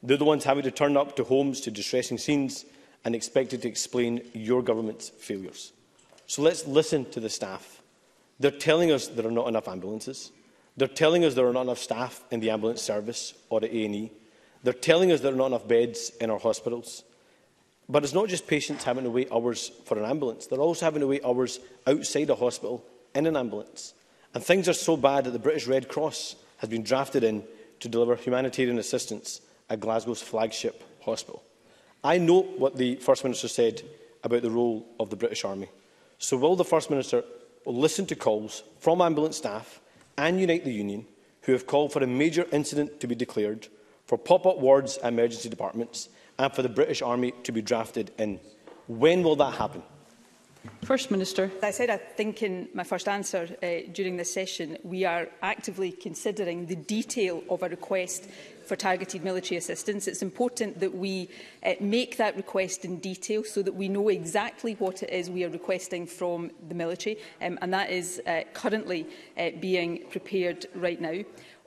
They're 0.01 0.17
the 0.17 0.25
ones 0.25 0.43
having 0.43 0.63
to 0.63 0.71
turn 0.71 0.97
up 0.97 1.15
to 1.17 1.23
homes 1.23 1.61
to 1.61 1.71
distressing 1.71 2.17
scenes 2.17 2.65
and 3.07 3.15
expected 3.15 3.61
to 3.61 3.69
explain 3.69 4.21
your 4.33 4.61
government's 4.61 5.07
failures. 5.07 5.71
So 6.25 6.41
let's 6.41 6.67
listen 6.67 7.05
to 7.11 7.21
the 7.21 7.29
staff. 7.29 7.81
They're 8.37 8.51
telling 8.51 8.91
us 8.91 9.07
there 9.07 9.25
are 9.25 9.31
not 9.31 9.47
enough 9.47 9.69
ambulances. 9.69 10.29
They're 10.75 10.89
telling 10.89 11.23
us 11.23 11.33
there 11.33 11.47
are 11.47 11.53
not 11.53 11.61
enough 11.61 11.77
staff 11.77 12.21
in 12.31 12.41
the 12.41 12.49
ambulance 12.49 12.81
service 12.81 13.33
or 13.49 13.59
at 13.63 13.71
A&E. 13.71 14.11
They're 14.61 14.73
telling 14.73 15.13
us 15.13 15.21
there 15.21 15.31
are 15.31 15.37
not 15.37 15.45
enough 15.47 15.65
beds 15.65 16.11
in 16.19 16.29
our 16.29 16.37
hospitals. 16.37 17.05
But 17.87 18.03
it's 18.03 18.13
not 18.13 18.27
just 18.27 18.45
patients 18.45 18.83
having 18.83 19.05
to 19.05 19.09
wait 19.09 19.31
hours 19.31 19.71
for 19.85 19.97
an 19.97 20.03
ambulance. 20.03 20.47
They're 20.47 20.59
also 20.59 20.85
having 20.85 20.99
to 20.99 21.07
wait 21.07 21.23
hours 21.23 21.61
outside 21.87 22.29
a 22.29 22.35
hospital 22.35 22.83
in 23.15 23.25
an 23.25 23.37
ambulance. 23.37 23.93
And 24.33 24.43
things 24.43 24.67
are 24.67 24.73
so 24.73 24.97
bad 24.97 25.23
that 25.23 25.29
the 25.31 25.39
British 25.39 25.65
Red 25.65 25.87
Cross 25.87 26.35
has 26.57 26.69
been 26.69 26.83
drafted 26.83 27.23
in 27.23 27.45
to 27.79 27.87
deliver 27.87 28.17
humanitarian 28.17 28.77
assistance 28.77 29.39
at 29.69 29.79
Glasgow's 29.79 30.21
flagship 30.21 30.83
hospital. 31.03 31.41
I 32.07 32.19
know 32.19 32.43
what 32.57 32.77
the 32.77 32.95
First 32.95 33.25
Minister 33.25 33.49
said 33.49 33.83
about 34.23 34.41
the 34.41 34.49
role 34.49 34.85
of 34.97 35.09
the 35.09 35.17
British 35.17 35.43
Army. 35.43 35.67
So 36.19 36.37
will 36.37 36.55
the 36.55 36.63
First 36.63 36.89
Minister 36.89 37.21
listen 37.65 38.05
to 38.05 38.15
calls 38.15 38.63
from 38.79 39.01
ambulance 39.01 39.35
staff 39.35 39.81
and 40.17 40.39
Unite 40.39 40.63
the 40.63 40.71
Union, 40.71 41.05
who 41.41 41.51
have 41.51 41.67
called 41.67 41.91
for 41.91 42.01
a 42.01 42.07
major 42.07 42.47
incident 42.53 43.01
to 43.01 43.07
be 43.07 43.13
declared, 43.25 43.67
for 44.05 44.17
pop-up 44.17 44.57
wards 44.59 44.95
and 44.95 45.15
emergency 45.19 45.49
departments, 45.49 46.07
and 46.39 46.53
for 46.53 46.61
the 46.61 46.69
British 46.69 47.01
Army 47.01 47.33
to 47.43 47.51
be 47.51 47.61
drafted 47.61 48.09
in? 48.17 48.39
When 48.87 49.21
will 49.21 49.35
that 49.35 49.55
happen? 49.55 49.83
First 50.85 51.11
Minister. 51.11 51.51
I 51.61 51.71
said, 51.71 51.89
I 51.89 51.97
think 51.97 52.41
in 52.41 52.69
my 52.73 52.83
first 52.85 53.09
answer 53.09 53.49
uh, 53.61 53.91
during 53.91 54.15
this 54.15 54.33
session, 54.33 54.77
we 54.83 55.03
are 55.03 55.27
actively 55.41 55.91
considering 55.91 56.67
the 56.67 56.75
detail 56.77 57.43
of 57.49 57.63
a 57.63 57.67
request 57.69 58.29
for 58.67 58.75
targeted 58.75 59.23
military 59.23 59.57
assistance. 59.57 60.07
It's 60.07 60.21
important 60.21 60.79
that 60.81 60.93
we 60.93 61.29
uh, 61.65 61.73
make 61.79 62.17
that 62.17 62.35
request 62.35 62.85
in 62.85 62.97
detail 62.97 63.43
so 63.43 63.61
that 63.63 63.73
we 63.73 63.87
know 63.87 64.09
exactly 64.09 64.73
what 64.73 65.01
it 65.01 65.09
is 65.09 65.29
we 65.29 65.43
are 65.45 65.49
requesting 65.49 66.05
from 66.05 66.51
the 66.67 66.75
military, 66.75 67.17
um, 67.41 67.57
and 67.61 67.73
that 67.73 67.89
is 67.89 68.21
uh, 68.27 68.41
currently 68.53 69.07
uh, 69.37 69.51
being 69.59 70.03
prepared 70.11 70.65
right 70.75 70.99
now. 70.99 71.15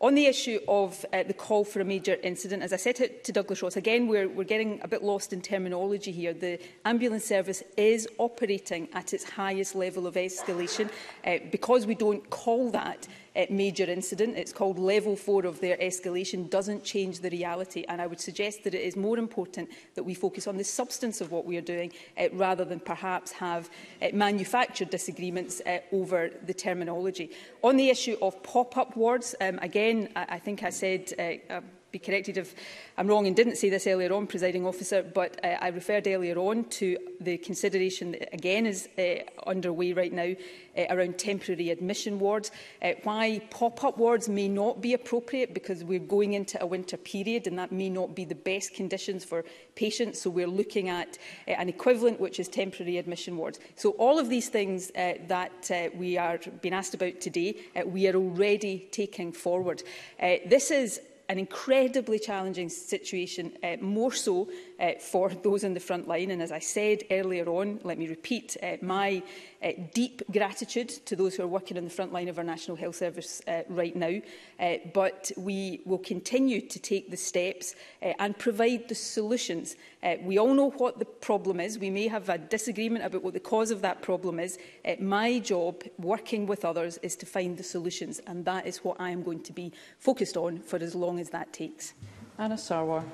On 0.03 0.15
the 0.15 0.25
issue 0.25 0.59
of 0.67 1.05
uh, 1.13 1.25
the 1.25 1.35
call 1.35 1.63
for 1.63 1.81
a 1.83 1.85
major 1.85 2.17
incident, 2.23 2.63
as 2.63 2.73
I 2.73 2.77
said 2.77 2.97
to 3.23 3.33
Douglas 3.33 3.61
Ross, 3.63 3.77
again, 3.77 4.09
we're, 4.09 4.31
we're 4.31 4.45
getting 4.45 4.81
a 4.83 4.89
bit 4.89 5.03
lost 5.03 5.35
in 5.35 5.43
terminology 5.43 6.11
here. 6.11 6.33
The 6.33 6.59
ambulance 6.87 7.27
service 7.27 7.63
is 7.77 8.09
operating 8.17 8.89
at 8.95 9.13
its 9.13 9.25
highest 9.25 9.75
level 9.75 10.07
of 10.07 10.15
escalation. 10.15 10.89
Uh, 11.27 11.37
because 11.53 11.87
we 11.87 11.95
don't 11.95 12.29
call 12.31 12.71
that 12.71 13.07
uh, 13.37 13.47
major 13.51 13.85
incident. 13.85 14.37
It's 14.37 14.53
called 14.53 14.79
level 14.79 15.17
four 15.17 15.45
of 15.47 15.61
their 15.61 15.77
escalation, 15.77 16.49
doesn't 16.51 16.85
change 16.85 17.21
the 17.21 17.31
reality. 17.31 17.85
And 17.89 18.01
I 18.01 18.07
would 18.07 18.21
suggest 18.21 18.65
that 18.65 18.75
it 18.75 18.83
is 18.83 18.97
more 18.97 19.19
important 19.19 19.71
that 19.95 20.03
we 20.03 20.15
focus 20.15 20.47
on 20.47 20.57
the 20.57 20.65
substance 20.65 21.21
of 21.21 21.31
what 21.31 21.45
we 21.45 21.57
are 21.57 21.61
doing 21.63 21.93
uh, 22.19 22.29
rather 22.33 22.65
than 22.65 22.81
perhaps 22.81 23.33
have 23.33 23.71
uh, 24.03 24.09
manufactured 24.13 24.91
disagreements 24.91 25.61
uh, 25.67 25.79
over 25.93 26.31
the 26.47 26.55
terminology. 26.55 27.31
On 27.63 27.77
the 27.77 27.89
issue 27.91 28.17
of 28.23 28.43
pop-up 28.43 28.97
wards, 28.97 29.35
um, 29.41 29.59
again, 29.63 30.09
I, 30.17 30.27
I 30.31 30.39
think 30.39 30.63
I 30.63 30.71
said 30.71 31.13
uh, 31.19 31.53
uh, 31.53 31.61
be 31.93 31.99
corrected 31.99 32.37
if 32.37 32.55
I'm 32.97 33.07
wrong 33.09 33.27
and 33.27 33.35
didn't 33.35 33.57
say 33.57 33.69
this 33.71 33.87
earlier 33.87 34.13
on, 34.13 34.27
presiding 34.27 34.65
officer, 34.67 35.03
but 35.03 35.43
uh, 35.45 35.57
I 35.61 35.69
referred 35.69 36.07
earlier 36.07 36.37
on 36.39 36.65
to 36.65 36.97
the 37.21 37.37
consideration 37.39 38.13
that 38.13 38.33
again 38.33 38.65
is 38.67 38.89
uh, 38.99 39.17
underway 39.47 39.93
right 39.93 40.13
now 40.13 40.33
uh, 40.79 40.85
around 40.91 41.19
temporary 41.19 41.71
admission 41.71 42.19
wards. 42.21 42.51
Uh, 42.83 42.93
why 43.05 43.41
pop-up 43.51 43.99
wards 43.99 44.29
may 44.29 44.49
not 44.49 44.81
be 44.81 44.93
appropriate 44.95 45.53
because 45.55 45.83
we're 45.83 45.99
going 45.99 46.35
into 46.35 46.63
a 46.63 46.67
winter 46.67 46.97
period 46.97 47.47
and 47.49 47.59
that 47.59 47.73
may 47.73 47.89
not 47.91 48.15
be 48.15 48.25
the 48.25 48.35
best 48.37 48.73
conditions 48.75 49.25
for 49.25 49.45
patients. 49.75 50.21
So 50.21 50.31
we're 50.31 50.47
looking 50.47 50.89
at 50.91 51.19
uh, 51.49 51.53
an 51.53 51.69
equivalent, 51.69 52.21
which 52.21 52.39
is 52.39 52.47
temporary 52.49 52.99
admission 52.99 53.37
wards. 53.37 53.59
So 53.77 53.91
all 53.93 54.19
of 54.21 54.29
these 54.29 54.49
things 54.49 54.91
uh, 54.91 55.15
that 55.29 55.71
uh, 55.71 55.89
we 55.95 56.17
are 56.19 56.39
being 56.63 56.75
asked 56.75 56.95
about 56.95 57.21
today, 57.21 57.57
uh, 57.75 57.85
we 57.87 58.07
are 58.09 58.15
already 58.15 58.89
taking 58.93 59.33
forward. 59.33 59.83
Uh, 60.23 60.35
this 60.47 60.71
is 60.71 61.01
an 61.31 61.39
incredibly 61.39 62.19
challenging 62.19 62.69
situation, 62.69 63.53
uh, 63.63 63.77
more 63.81 64.11
so 64.13 64.49
uh, 64.81 64.93
for 64.99 65.29
those 65.29 65.63
in 65.63 65.75
the 65.75 65.81
front 65.81 66.09
line. 66.09 66.31
And 66.31 66.41
as 66.43 66.51
I 66.53 66.59
said 66.59 67.05
earlier 67.11 67.47
on, 67.49 67.81
let 67.85 67.99
me 67.99 68.09
repeat 68.09 68.57
uh, 68.63 68.77
my 68.81 69.23
uh, 69.63 69.73
deep 69.93 70.23
gratitude 70.33 70.89
to 71.07 71.15
those 71.15 71.35
who 71.35 71.43
are 71.43 71.47
working 71.49 71.77
on 71.77 71.85
the 71.85 71.91
front 71.91 72.13
line 72.13 72.29
of 72.29 72.39
our 72.39 72.45
National 72.45 72.77
Health 72.77 72.97
Service 72.97 73.43
uh, 73.47 73.63
right 73.69 73.95
now. 73.95 74.19
Uh, 74.59 74.75
but 74.95 75.31
we 75.37 75.83
will 75.85 75.99
continue 75.99 76.67
to 76.67 76.79
take 76.79 77.11
the 77.11 77.17
steps 77.17 77.75
uh, 78.03 78.13
and 78.19 78.39
provide 78.39 78.89
the 78.89 78.95
solutions. 78.95 79.77
Uh, 80.03 80.15
we 80.23 80.39
all 80.39 80.55
know 80.55 80.71
what 80.71 80.99
the 80.99 81.05
problem 81.05 81.61
is. 81.61 81.79
We 81.79 81.91
may 81.91 82.09
have 82.09 82.29
a 82.31 82.39
disagreement 82.39 83.05
about 83.05 83.23
what 83.23 83.35
the 83.35 83.41
cause 83.41 83.71
of 83.71 83.83
that 83.83 84.01
problem 84.01 84.41
is. 84.41 84.59
Uh, 84.87 84.95
my 84.99 85.41
job, 85.41 85.83
working 85.99 86.47
with 86.47 86.65
others, 86.65 86.97
is 87.03 87.17
to 87.17 87.27
find 87.27 87.59
the 87.59 87.63
solutions. 87.65 88.21
And 88.27 88.45
that 88.47 88.67
is 88.67 88.79
what 88.79 88.99
I 88.99 89.11
am 89.11 89.23
going 89.23 89.43
to 89.43 89.53
be 89.53 89.73
focused 89.99 90.39
on 90.39 90.59
for 90.61 90.79
as 90.81 90.95
long 90.95 91.19
as 91.19 91.29
that 91.31 91.53
takes. 91.53 91.93
Anna 92.39 92.55
Sarwar. 92.55 93.05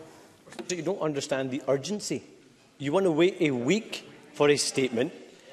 So 0.68 0.74
you 0.76 0.82
don't 0.82 1.00
understand 1.00 1.50
the 1.50 1.62
urgency. 1.68 2.22
You 2.78 2.92
want 2.92 3.04
to 3.04 3.10
wait 3.12 3.36
a 3.40 3.50
week 3.50 4.08
for 4.34 4.48
a 4.48 4.56
statement 4.56 5.12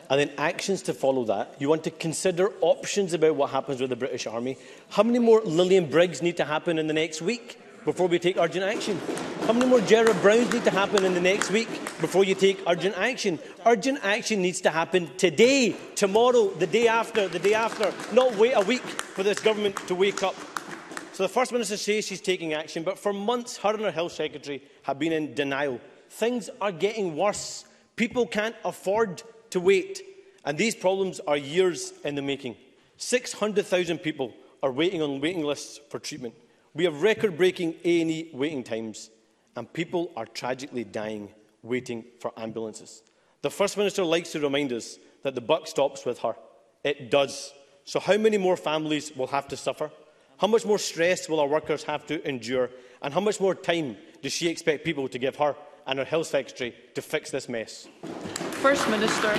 and 0.09 0.19
then 0.19 0.31
actions 0.37 0.81
to 0.83 0.93
follow 0.93 1.23
that. 1.25 1.55
You 1.59 1.69
want 1.69 1.83
to 1.85 1.91
consider 1.91 2.49
options 2.61 3.13
about 3.13 3.35
what 3.35 3.49
happens 3.51 3.79
with 3.81 3.89
the 3.89 3.95
British 3.95 4.27
Army. 4.27 4.57
How 4.89 5.03
many 5.03 5.19
more 5.19 5.41
Lillian 5.41 5.89
Briggs 5.89 6.21
need 6.21 6.37
to 6.37 6.45
happen 6.45 6.77
in 6.77 6.87
the 6.87 6.93
next 6.93 7.21
week 7.21 7.59
before 7.85 8.07
we 8.07 8.19
take 8.19 8.37
urgent 8.37 8.65
action? 8.65 8.99
How 9.47 9.53
many 9.53 9.65
more 9.65 9.81
Gerard 9.81 10.21
Browns 10.21 10.51
need 10.53 10.63
to 10.65 10.71
happen 10.71 11.03
in 11.05 11.13
the 11.13 11.21
next 11.21 11.49
week 11.51 11.67
before 11.99 12.23
you 12.25 12.35
take 12.35 12.59
urgent 12.67 12.97
action? 12.97 13.39
Urgent 13.65 13.99
action 14.03 14.41
needs 14.41 14.61
to 14.61 14.69
happen 14.69 15.09
today, 15.17 15.75
tomorrow, 15.95 16.49
the 16.49 16.67
day 16.67 16.87
after, 16.87 17.27
the 17.27 17.39
day 17.39 17.53
after, 17.53 17.93
not 18.13 18.35
wait 18.35 18.53
a 18.53 18.61
week 18.65 18.81
for 18.81 19.23
this 19.23 19.39
government 19.39 19.75
to 19.87 19.95
wake 19.95 20.23
up. 20.23 20.35
So 21.13 21.21
the 21.21 21.29
First 21.29 21.51
Minister 21.51 21.77
says 21.77 22.07
she's 22.07 22.19
taking 22.21 22.53
action, 22.53 22.81
but 22.81 22.97
for 22.97 23.13
months 23.13 23.57
her 23.57 23.71
and 23.75 23.83
her 23.83 23.91
health 23.91 24.13
secretary 24.13 24.63
have 24.81 24.97
been 24.97 25.13
in 25.13 25.35
denial. 25.35 25.79
Things 26.09 26.49
are 26.59 26.71
getting 26.71 27.15
worse. 27.15 27.65
People 27.95 28.25
can't 28.25 28.55
afford 28.65 29.21
to 29.51 29.59
wait. 29.59 30.01
And 30.43 30.57
these 30.57 30.73
problems 30.75 31.19
are 31.21 31.37
years 31.37 31.93
in 32.03 32.15
the 32.15 32.23
making. 32.23 32.55
600,000 32.97 33.99
people 33.99 34.33
are 34.63 34.71
waiting 34.71 35.03
on 35.03 35.21
waiting 35.21 35.43
lists 35.43 35.79
for 35.89 35.99
treatment. 35.99 36.33
We 36.73 36.83
have 36.85 37.03
record-breaking 37.03 37.75
A&E 37.85 38.31
waiting 38.33 38.63
times, 38.63 39.11
and 39.55 39.71
people 39.71 40.11
are 40.15 40.25
tragically 40.25 40.83
dying 40.83 41.29
waiting 41.61 42.05
for 42.19 42.33
ambulances. 42.37 43.03
The 43.43 43.51
First 43.51 43.77
Minister 43.77 44.03
likes 44.03 44.31
to 44.31 44.39
remind 44.39 44.73
us 44.73 44.97
that 45.21 45.35
the 45.35 45.41
buck 45.41 45.67
stops 45.67 46.07
with 46.07 46.17
her. 46.19 46.35
It 46.83 47.11
does. 47.11 47.53
So 47.85 47.99
how 47.99 48.17
many 48.17 48.39
more 48.39 48.57
families 48.57 49.15
will 49.15 49.27
have 49.27 49.47
to 49.49 49.57
suffer? 49.57 49.91
How 50.43 50.47
much 50.47 50.65
more 50.65 50.77
stress 50.77 51.29
will 51.29 51.39
our 51.39 51.47
workers 51.47 51.83
have 51.83 52.05
to 52.07 52.21
endure? 52.27 52.69
And 53.01 53.13
how 53.13 53.21
much 53.21 53.39
more 53.39 53.55
time 53.55 53.95
does 54.21 54.33
she 54.33 54.49
expect 54.49 54.83
people 54.83 55.07
to 55.07 55.17
give 55.17 55.37
her 55.37 55.55
and 55.87 55.99
her 55.99 56.03
Health 56.03 56.27
Secretary 56.27 56.75
to 56.95 57.01
fix 57.01 57.31
this 57.31 57.47
mess? 57.47 57.87
First 58.61 58.89
Minister. 58.89 59.33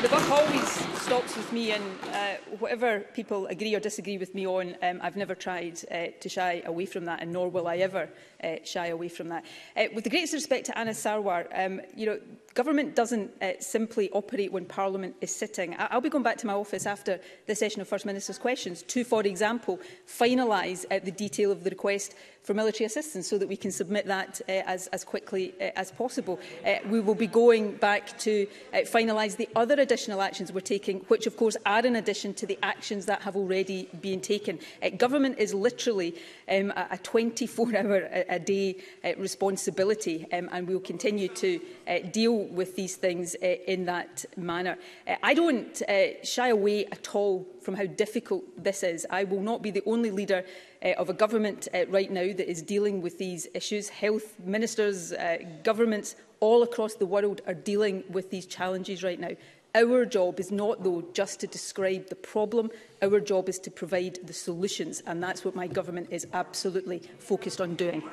The 0.00 0.08
buck 0.08 0.30
always 0.30 0.68
stops 1.02 1.36
with 1.36 1.50
me, 1.52 1.72
and 1.72 1.82
uh, 2.12 2.34
whatever 2.58 3.00
people 3.12 3.46
agree 3.48 3.74
or 3.74 3.80
disagree 3.80 4.16
with 4.18 4.34
me 4.34 4.46
on, 4.46 4.76
um, 4.82 4.98
I've 5.02 5.16
never 5.16 5.34
tried 5.34 5.80
uh, 5.90 6.06
to 6.20 6.28
shy 6.30 6.62
away 6.64 6.86
from 6.86 7.04
that, 7.06 7.20
and 7.20 7.30
nor 7.32 7.50
will 7.50 7.68
I 7.68 7.76
ever 7.76 8.08
uh, 8.42 8.56
shy 8.64 8.88
away 8.88 9.08
from 9.08 9.28
that. 9.28 9.44
Uh, 9.76 9.84
with 9.94 10.04
the 10.04 10.10
greatest 10.10 10.32
respect 10.34 10.66
to 10.66 10.78
Anna 10.78 10.92
Sarwar, 10.92 11.46
um, 11.54 11.82
you 11.96 12.06
know, 12.06 12.18
Government 12.54 12.94
doesn't 12.94 13.32
uh, 13.42 13.52
simply 13.58 14.10
operate 14.10 14.52
when 14.52 14.64
Parliament 14.64 15.16
is 15.20 15.34
sitting. 15.34 15.74
I 15.74 15.88
I'll 15.90 16.00
be 16.00 16.08
going 16.08 16.22
back 16.22 16.38
to 16.38 16.46
my 16.46 16.52
office 16.52 16.86
after 16.86 17.18
the 17.46 17.54
session 17.54 17.80
of 17.82 17.88
First 17.88 18.06
Minister's 18.06 18.38
questions 18.38 18.82
to, 18.84 19.02
for 19.02 19.22
example, 19.26 19.80
finalise 20.06 20.84
uh, 20.90 21.00
the 21.02 21.10
detail 21.10 21.50
of 21.50 21.64
the 21.64 21.70
request 21.70 22.14
for 22.44 22.54
military 22.54 22.84
assistance 22.86 23.26
so 23.26 23.38
that 23.38 23.48
we 23.48 23.56
can 23.56 23.72
submit 23.72 24.06
that 24.06 24.40
uh, 24.48 24.52
as, 24.66 24.86
as 24.88 25.02
quickly 25.02 25.52
uh, 25.60 25.70
as 25.74 25.90
possible. 25.90 26.38
Uh, 26.64 26.74
we 26.90 27.00
will 27.00 27.14
be 27.16 27.26
going 27.26 27.72
back 27.72 28.16
to 28.20 28.46
uh, 28.72 28.78
finalise 28.82 29.36
the 29.36 29.48
other 29.56 29.74
additional 29.74 30.22
actions 30.22 30.52
we're 30.52 30.60
taking, 30.60 31.00
which 31.08 31.26
of 31.26 31.36
course 31.36 31.56
are 31.66 31.84
in 31.84 31.96
addition 31.96 32.34
to 32.34 32.46
the 32.46 32.58
actions 32.62 33.06
that 33.06 33.22
have 33.22 33.34
already 33.34 33.88
been 34.00 34.20
taken. 34.20 34.60
Uh, 34.82 34.90
government 34.90 35.36
is 35.38 35.54
literally 35.54 36.14
um, 36.48 36.70
a 36.76 36.98
24-hour-a-day 37.02 38.76
uh, 39.04 39.12
responsibility, 39.18 40.26
um, 40.32 40.48
and 40.52 40.66
we'll 40.68 40.80
continue 40.80 41.28
to 41.28 41.60
uh, 41.88 41.98
deal 42.12 42.36
with 42.36 42.76
these 42.76 42.96
things 42.96 43.34
uh, 43.42 43.46
in 43.66 43.84
that 43.86 44.24
manner. 44.36 44.76
Uh, 45.06 45.14
I 45.22 45.34
don't 45.34 45.80
uh, 45.88 46.22
shy 46.22 46.48
away 46.48 46.86
at 46.86 47.14
all 47.14 47.46
from 47.62 47.74
how 47.74 47.86
difficult 47.86 48.44
this 48.62 48.82
is. 48.82 49.06
I 49.10 49.24
will 49.24 49.40
not 49.40 49.62
be 49.62 49.70
the 49.70 49.82
only 49.86 50.10
leader 50.10 50.44
uh, 50.84 50.90
of 50.92 51.08
a 51.08 51.14
government 51.14 51.68
uh, 51.72 51.86
right 51.88 52.10
now 52.10 52.26
that 52.32 52.48
is 52.50 52.62
dealing 52.62 53.00
with 53.00 53.18
these 53.18 53.46
issues. 53.54 53.88
Health 53.88 54.34
ministers, 54.44 55.12
uh, 55.12 55.38
governments 55.62 56.16
all 56.40 56.62
across 56.62 56.94
the 56.94 57.06
world 57.06 57.40
are 57.46 57.54
dealing 57.54 58.04
with 58.10 58.30
these 58.30 58.44
challenges 58.44 59.02
right 59.02 59.18
now. 59.18 59.30
Our 59.76 60.06
job 60.06 60.38
is 60.38 60.52
not, 60.52 60.84
though, 60.84 61.02
just 61.14 61.40
to 61.40 61.48
describe 61.48 62.08
the 62.08 62.14
problem. 62.14 62.70
Our 63.02 63.18
job 63.18 63.48
is 63.48 63.58
to 63.60 63.72
provide 63.72 64.18
the 64.24 64.32
solutions, 64.32 65.02
and 65.04 65.20
that's 65.20 65.44
what 65.44 65.56
my 65.56 65.66
government 65.66 66.08
is 66.12 66.28
absolutely 66.32 67.02
focused 67.18 67.60
on 67.60 67.74
doing. 67.74 68.04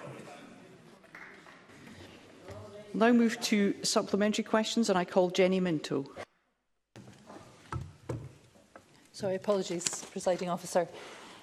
Now 2.95 3.11
move 3.11 3.39
to 3.41 3.75
supplementary 3.83 4.43
questions, 4.43 4.89
and 4.89 4.97
I 4.97 5.05
call 5.05 5.29
Jenny 5.29 5.59
Minto. 5.59 6.05
Sorry, 9.11 9.35
apologies, 9.35 9.85
presiding 10.11 10.49
officer. 10.49 10.87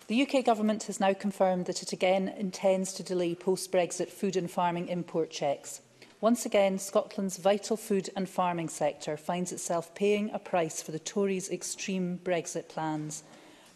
The 0.09 0.21
UK 0.27 0.45
government 0.45 0.85
has 0.85 0.99
now 0.99 1.13
confirmed 1.15 1.67
that 1.67 1.81
it 1.81 1.93
again 1.93 2.29
intends 2.37 2.93
to 2.95 3.05
delay 3.05 3.37
post-Brexit 3.37 4.09
food 4.09 4.35
and 4.37 4.51
farming 4.51 4.89
import 4.89 5.31
checks. 5.31 5.81
Once 6.21 6.45
again, 6.45 6.77
Scotland's 6.77 7.37
vital 7.37 7.77
food 7.77 8.11
and 8.17 8.29
farming 8.29 8.69
sector 8.69 9.17
finds 9.17 9.53
itself 9.53 9.95
paying 9.95 10.29
a 10.33 10.39
price 10.39 10.83
for 10.83 10.91
the 10.91 10.99
Tories' 10.99 11.49
extreme 11.49 12.19
Brexit 12.25 12.67
plans. 12.69 13.23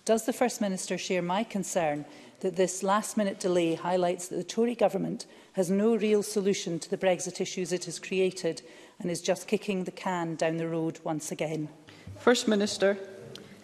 Does 0.04 0.24
the 0.24 0.32
First 0.32 0.60
Minister 0.60 0.98
share 0.98 1.22
my 1.22 1.44
concern 1.44 2.04
that 2.40 2.56
this 2.56 2.82
last-minute 2.82 3.38
delay 3.38 3.74
highlights 3.76 4.26
that 4.26 4.34
the 4.34 4.42
Tory 4.42 4.74
government 4.74 5.24
has 5.52 5.70
no 5.70 5.94
real 5.94 6.24
solution 6.24 6.80
to 6.80 6.90
the 6.90 6.96
Brexit 6.98 7.40
issues 7.40 7.70
it 7.72 7.84
has 7.84 8.00
created 8.00 8.60
and 8.98 9.08
is 9.08 9.22
just 9.22 9.46
kicking 9.46 9.84
the 9.84 9.92
can 9.92 10.34
down 10.34 10.56
the 10.56 10.66
road 10.66 10.98
once 11.04 11.30
again? 11.30 11.68
First 12.18 12.48
Minister. 12.48 12.98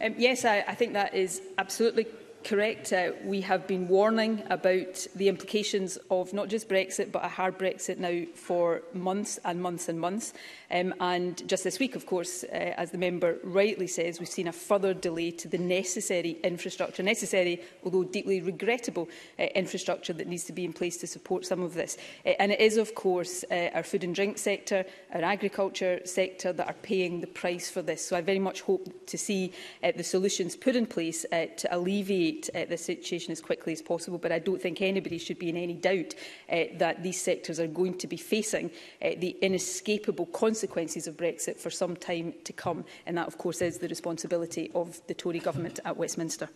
Um, 0.01 0.15
yes, 0.17 0.45
I, 0.45 0.59
I 0.69 0.77
think 0.77 0.93
that 0.93 1.15
is 1.15 1.43
absolutely 1.59 2.07
correct. 2.45 2.93
Uh, 2.93 3.13
we 3.25 3.41
have 3.43 3.67
been 3.67 3.89
warning 3.89 4.43
about 4.51 5.07
the 5.15 5.29
implications 5.29 5.99
of 6.11 6.33
not 6.33 6.49
just 6.49 6.69
Brexit, 6.69 7.11
but 7.13 7.25
a 7.25 7.29
hard 7.29 7.59
Brexit 7.59 7.99
now 7.99 8.25
for 8.35 8.83
months 8.93 9.39
and 9.45 9.61
months 9.61 9.89
and 9.89 10.01
months. 10.01 10.33
Um, 10.71 10.95
and 11.01 11.47
just 11.49 11.65
this 11.65 11.79
week, 11.79 11.97
of 11.97 12.07
course, 12.07 12.45
uh, 12.45 12.49
as 12.77 12.91
the 12.91 12.99
member 12.99 13.37
rightly 13.43 13.87
says, 13.87 14.19
we've 14.21 14.29
seen 14.29 14.49
a 14.49 14.53
further 14.53 14.95
delay 14.95 15.31
to 15.33 15.49
the 15.49 15.59
necessary 15.59 16.39
infrastructure, 16.45 17.03
necessary, 17.03 17.61
although 17.85 18.05
deeply 18.05 18.41
regrettable, 18.41 19.09
uh, 19.39 19.45
infrastructure 19.55 20.13
that 20.13 20.27
needs 20.29 20.45
to 20.45 20.53
be 20.53 20.65
in 20.65 20.73
place 20.73 20.97
to 20.99 21.07
support 21.07 21.47
some 21.47 21.63
of 21.63 21.75
this. 21.75 21.97
Uh, 22.27 22.31
and 22.39 22.53
it 22.53 22.61
is, 22.61 22.77
of 22.77 22.95
course, 22.95 23.45
uh, 23.51 23.71
our 23.75 23.83
food 23.83 24.05
and 24.05 24.15
drink 24.15 24.39
sector, 24.39 24.85
our 25.15 25.23
agriculture 25.23 26.01
sector 26.05 26.53
that 26.53 26.67
are 26.69 26.77
paying 26.83 27.21
the 27.21 27.27
price 27.27 27.71
for 27.71 27.83
this. 27.83 28.05
So 28.07 28.17
I 28.17 28.21
very 28.21 28.39
much 28.39 28.61
hope 28.63 28.87
to 29.07 29.19
see 29.19 29.53
uh, 29.83 29.93
the 29.97 30.05
solutions 30.05 30.55
put 30.57 30.77
in 30.77 30.87
place 30.87 31.25
uh, 31.33 31.47
to 31.57 31.75
alleviate 31.77 32.28
remediate 32.33 32.51
uh, 32.55 32.67
this 32.69 32.85
situation 32.85 33.33
as 33.33 33.41
quickly 33.41 33.73
as 33.73 33.83
possible. 33.83 34.19
But 34.19 34.33
I 34.33 34.39
don't 34.39 34.61
think 34.61 34.81
anybody 34.81 35.19
should 35.19 35.39
be 35.39 35.49
in 35.49 35.57
any 35.57 35.75
doubt 35.75 36.15
uh, 36.51 36.65
that 36.75 37.03
these 37.03 37.21
sectors 37.21 37.61
are 37.61 37.67
going 37.67 37.97
to 37.99 38.07
be 38.07 38.17
facing 38.17 38.67
uh, 39.03 39.11
the 39.19 39.37
inescapable 39.43 40.27
consequences 40.27 41.07
of 41.07 41.17
Brexit 41.17 41.57
for 41.59 41.71
some 41.71 41.97
time 41.97 42.35
to 42.45 42.53
come. 42.53 42.85
And 43.07 43.17
that, 43.19 43.27
of 43.27 43.39
course, 43.39 43.63
is 43.63 43.79
the 43.79 43.89
responsibility 43.89 44.71
of 44.75 45.01
the 45.07 45.15
Tory 45.15 45.39
government 45.41 45.81
at 45.85 45.97
Westminster. 45.97 46.49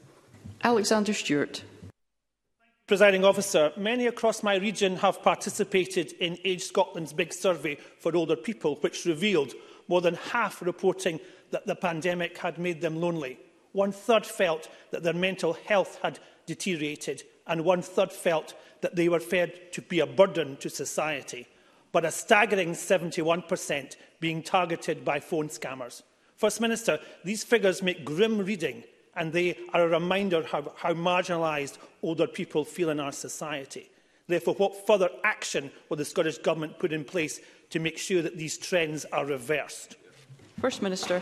Alexander 0.63 1.13
Stewart. 1.13 1.63
Presiding 2.89 3.25
officer, 3.25 3.73
many 3.77 4.07
across 4.09 4.43
my 4.43 4.57
region 4.57 4.97
have 4.97 5.23
participated 5.23 6.13
in 6.15 6.37
Age 6.45 6.65
Scotland's 6.65 7.13
big 7.13 7.33
survey 7.33 7.79
for 8.01 8.15
older 8.15 8.37
people, 8.37 8.77
which 8.81 9.05
revealed 9.07 9.55
more 9.89 10.01
than 10.01 10.15
half 10.15 10.61
reporting 10.61 11.19
that 11.53 11.67
the 11.67 11.75
pandemic 11.77 12.37
had 12.37 12.59
made 12.59 12.81
them 12.81 13.01
lonely. 13.01 13.39
One-third 13.73 14.27
felt 14.27 14.69
that 14.91 15.03
their 15.03 15.15
mental 15.15 15.55
health 15.55 15.99
had 16.03 16.19
deteriorated 16.47 17.23
and 17.47 17.65
one-third 17.65 18.13
felt 18.13 18.55
that 18.83 18.97
they 18.97 19.09
were 19.09 19.21
fed 19.21 19.73
to 19.73 19.83
be 19.83 20.01
a 20.01 20.07
burden 20.07 20.57
to 20.59 20.69
society, 20.71 21.47
but 21.91 22.05
a 22.05 22.11
staggering 22.11 22.73
71% 22.73 23.97
being 24.21 24.43
targeted 24.43 25.05
by 25.05 25.21
phone 25.21 25.49
scammers. 25.49 26.03
First 26.37 26.61
Minister, 26.61 26.99
these 27.25 27.45
figures 27.45 27.83
make 27.83 28.05
grim 28.05 28.39
reading 28.39 28.85
and 29.15 29.33
they 29.33 29.59
are 29.73 29.83
a 29.85 29.89
reminder 29.89 30.43
how, 30.43 30.73
how 30.77 30.93
marginalised 30.95 31.79
older 32.03 32.27
people 32.27 32.65
feel 32.65 32.91
in 32.91 32.99
our 33.01 33.13
society. 33.13 33.89
Therefore, 34.27 34.55
what 34.55 34.87
further 34.87 35.11
action 35.25 35.71
will 35.89 35.97
the 35.99 36.05
Scottish 36.05 36.39
Government 36.39 36.79
put 36.79 36.93
in 36.93 37.05
place 37.05 37.41
to 37.71 37.79
make 37.79 37.99
sure 37.99 38.23
that 38.23 38.37
these 38.39 38.57
trends 38.57 39.05
are 39.07 39.27
reversed? 39.27 39.97
First 40.61 40.81
Minister. 40.83 41.21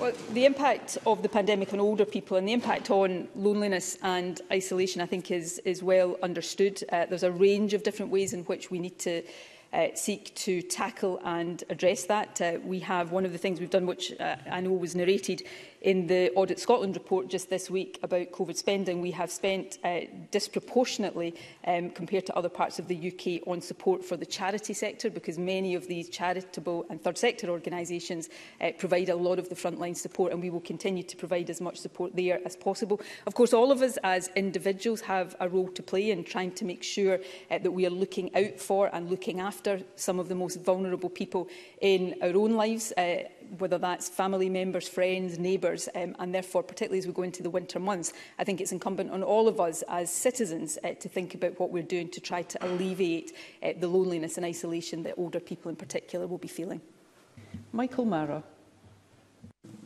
Well, 0.00 0.12
the 0.32 0.44
impact 0.44 0.96
of 1.08 1.24
the 1.24 1.28
pandemic 1.28 1.72
on 1.72 1.80
older 1.80 2.04
people 2.04 2.36
and 2.36 2.46
the 2.46 2.52
impact 2.52 2.88
on 2.88 3.26
loneliness 3.34 3.98
and 4.00 4.40
isolation, 4.52 5.00
I 5.02 5.06
think, 5.06 5.32
is, 5.32 5.58
is 5.64 5.82
well 5.82 6.16
understood. 6.22 6.80
Uh, 6.92 7.06
there's 7.06 7.24
a 7.24 7.32
range 7.32 7.74
of 7.74 7.82
different 7.82 8.12
ways 8.12 8.32
in 8.32 8.44
which 8.44 8.70
we 8.70 8.78
need 8.78 9.00
to 9.00 9.24
uh, 9.72 9.88
seek 9.94 10.32
to 10.36 10.62
tackle 10.62 11.20
and 11.24 11.64
address 11.68 12.04
that. 12.04 12.40
Uh, 12.40 12.58
we 12.64 12.78
have 12.78 13.10
one 13.10 13.24
of 13.24 13.32
the 13.32 13.38
things 13.38 13.58
we've 13.58 13.70
done, 13.70 13.86
which 13.86 14.12
uh, 14.20 14.36
I 14.48 14.60
know 14.60 14.70
was 14.70 14.94
narrated 14.94 15.42
in 15.82 16.06
the 16.06 16.30
Audit 16.34 16.58
Scotland 16.58 16.94
report 16.96 17.28
just 17.28 17.50
this 17.50 17.70
week 17.70 17.98
about 18.02 18.32
COVID 18.32 18.56
spending, 18.56 19.00
we 19.00 19.12
have 19.12 19.30
spent 19.30 19.78
uh, 19.84 20.00
disproportionately 20.30 21.34
um, 21.66 21.90
compared 21.90 22.26
to 22.26 22.36
other 22.36 22.48
parts 22.48 22.78
of 22.80 22.88
the 22.88 23.12
UK 23.12 23.46
on 23.46 23.60
support 23.60 24.04
for 24.04 24.16
the 24.16 24.26
charity 24.26 24.72
sector 24.74 25.08
because 25.08 25.38
many 25.38 25.74
of 25.76 25.86
these 25.86 26.08
charitable 26.08 26.84
and 26.90 27.00
third 27.02 27.16
sector 27.16 27.48
organisations 27.48 28.28
uh, 28.60 28.70
provide 28.78 29.08
a 29.08 29.14
lot 29.14 29.38
of 29.38 29.48
the 29.48 29.54
frontline 29.54 29.96
support 29.96 30.32
and 30.32 30.42
we 30.42 30.50
will 30.50 30.60
continue 30.60 31.02
to 31.04 31.16
provide 31.16 31.48
as 31.48 31.60
much 31.60 31.76
support 31.78 32.14
there 32.16 32.40
as 32.44 32.56
possible. 32.56 33.00
Of 33.26 33.34
course, 33.34 33.52
all 33.52 33.70
of 33.70 33.80
us 33.80 33.98
as 34.02 34.28
individuals 34.34 35.00
have 35.02 35.36
a 35.38 35.48
role 35.48 35.68
to 35.68 35.82
play 35.82 36.10
in 36.10 36.24
trying 36.24 36.52
to 36.52 36.64
make 36.64 36.82
sure 36.82 37.20
uh, 37.50 37.58
that 37.58 37.70
we 37.70 37.86
are 37.86 37.90
looking 37.90 38.34
out 38.34 38.58
for 38.58 38.92
and 38.92 39.08
looking 39.08 39.40
after 39.40 39.80
some 39.94 40.18
of 40.18 40.28
the 40.28 40.34
most 40.34 40.60
vulnerable 40.60 41.08
people 41.08 41.46
in 41.80 42.16
our 42.22 42.30
own 42.34 42.52
lives. 42.54 42.92
Uh, 42.96 43.22
whether 43.58 43.78
that's 43.78 44.08
family 44.08 44.48
members, 44.50 44.88
friends, 44.88 45.38
neighbours, 45.38 45.88
um, 45.94 46.14
and 46.18 46.34
therefore, 46.34 46.62
particularly 46.62 46.98
as 46.98 47.06
we 47.06 47.12
go 47.12 47.22
into 47.22 47.42
the 47.42 47.50
winter 47.50 47.78
months, 47.80 48.12
I 48.38 48.44
think 48.44 48.60
it's 48.60 48.72
incumbent 48.72 49.10
on 49.10 49.22
all 49.22 49.48
of 49.48 49.58
us 49.60 49.82
as 49.88 50.12
citizens 50.12 50.78
uh, 50.84 50.90
to 51.00 51.08
think 51.08 51.34
about 51.34 51.58
what 51.58 51.70
we're 51.70 51.82
doing 51.82 52.08
to 52.10 52.20
try 52.20 52.42
to 52.42 52.66
alleviate 52.66 53.32
uh, 53.62 53.72
the 53.78 53.88
loneliness 53.88 54.36
and 54.36 54.44
isolation 54.44 55.02
that 55.04 55.14
older 55.16 55.40
people 55.40 55.70
in 55.70 55.76
particular 55.76 56.26
will 56.26 56.38
be 56.38 56.48
feeling. 56.48 56.80
Michael 57.72 58.04
Mara. 58.04 58.42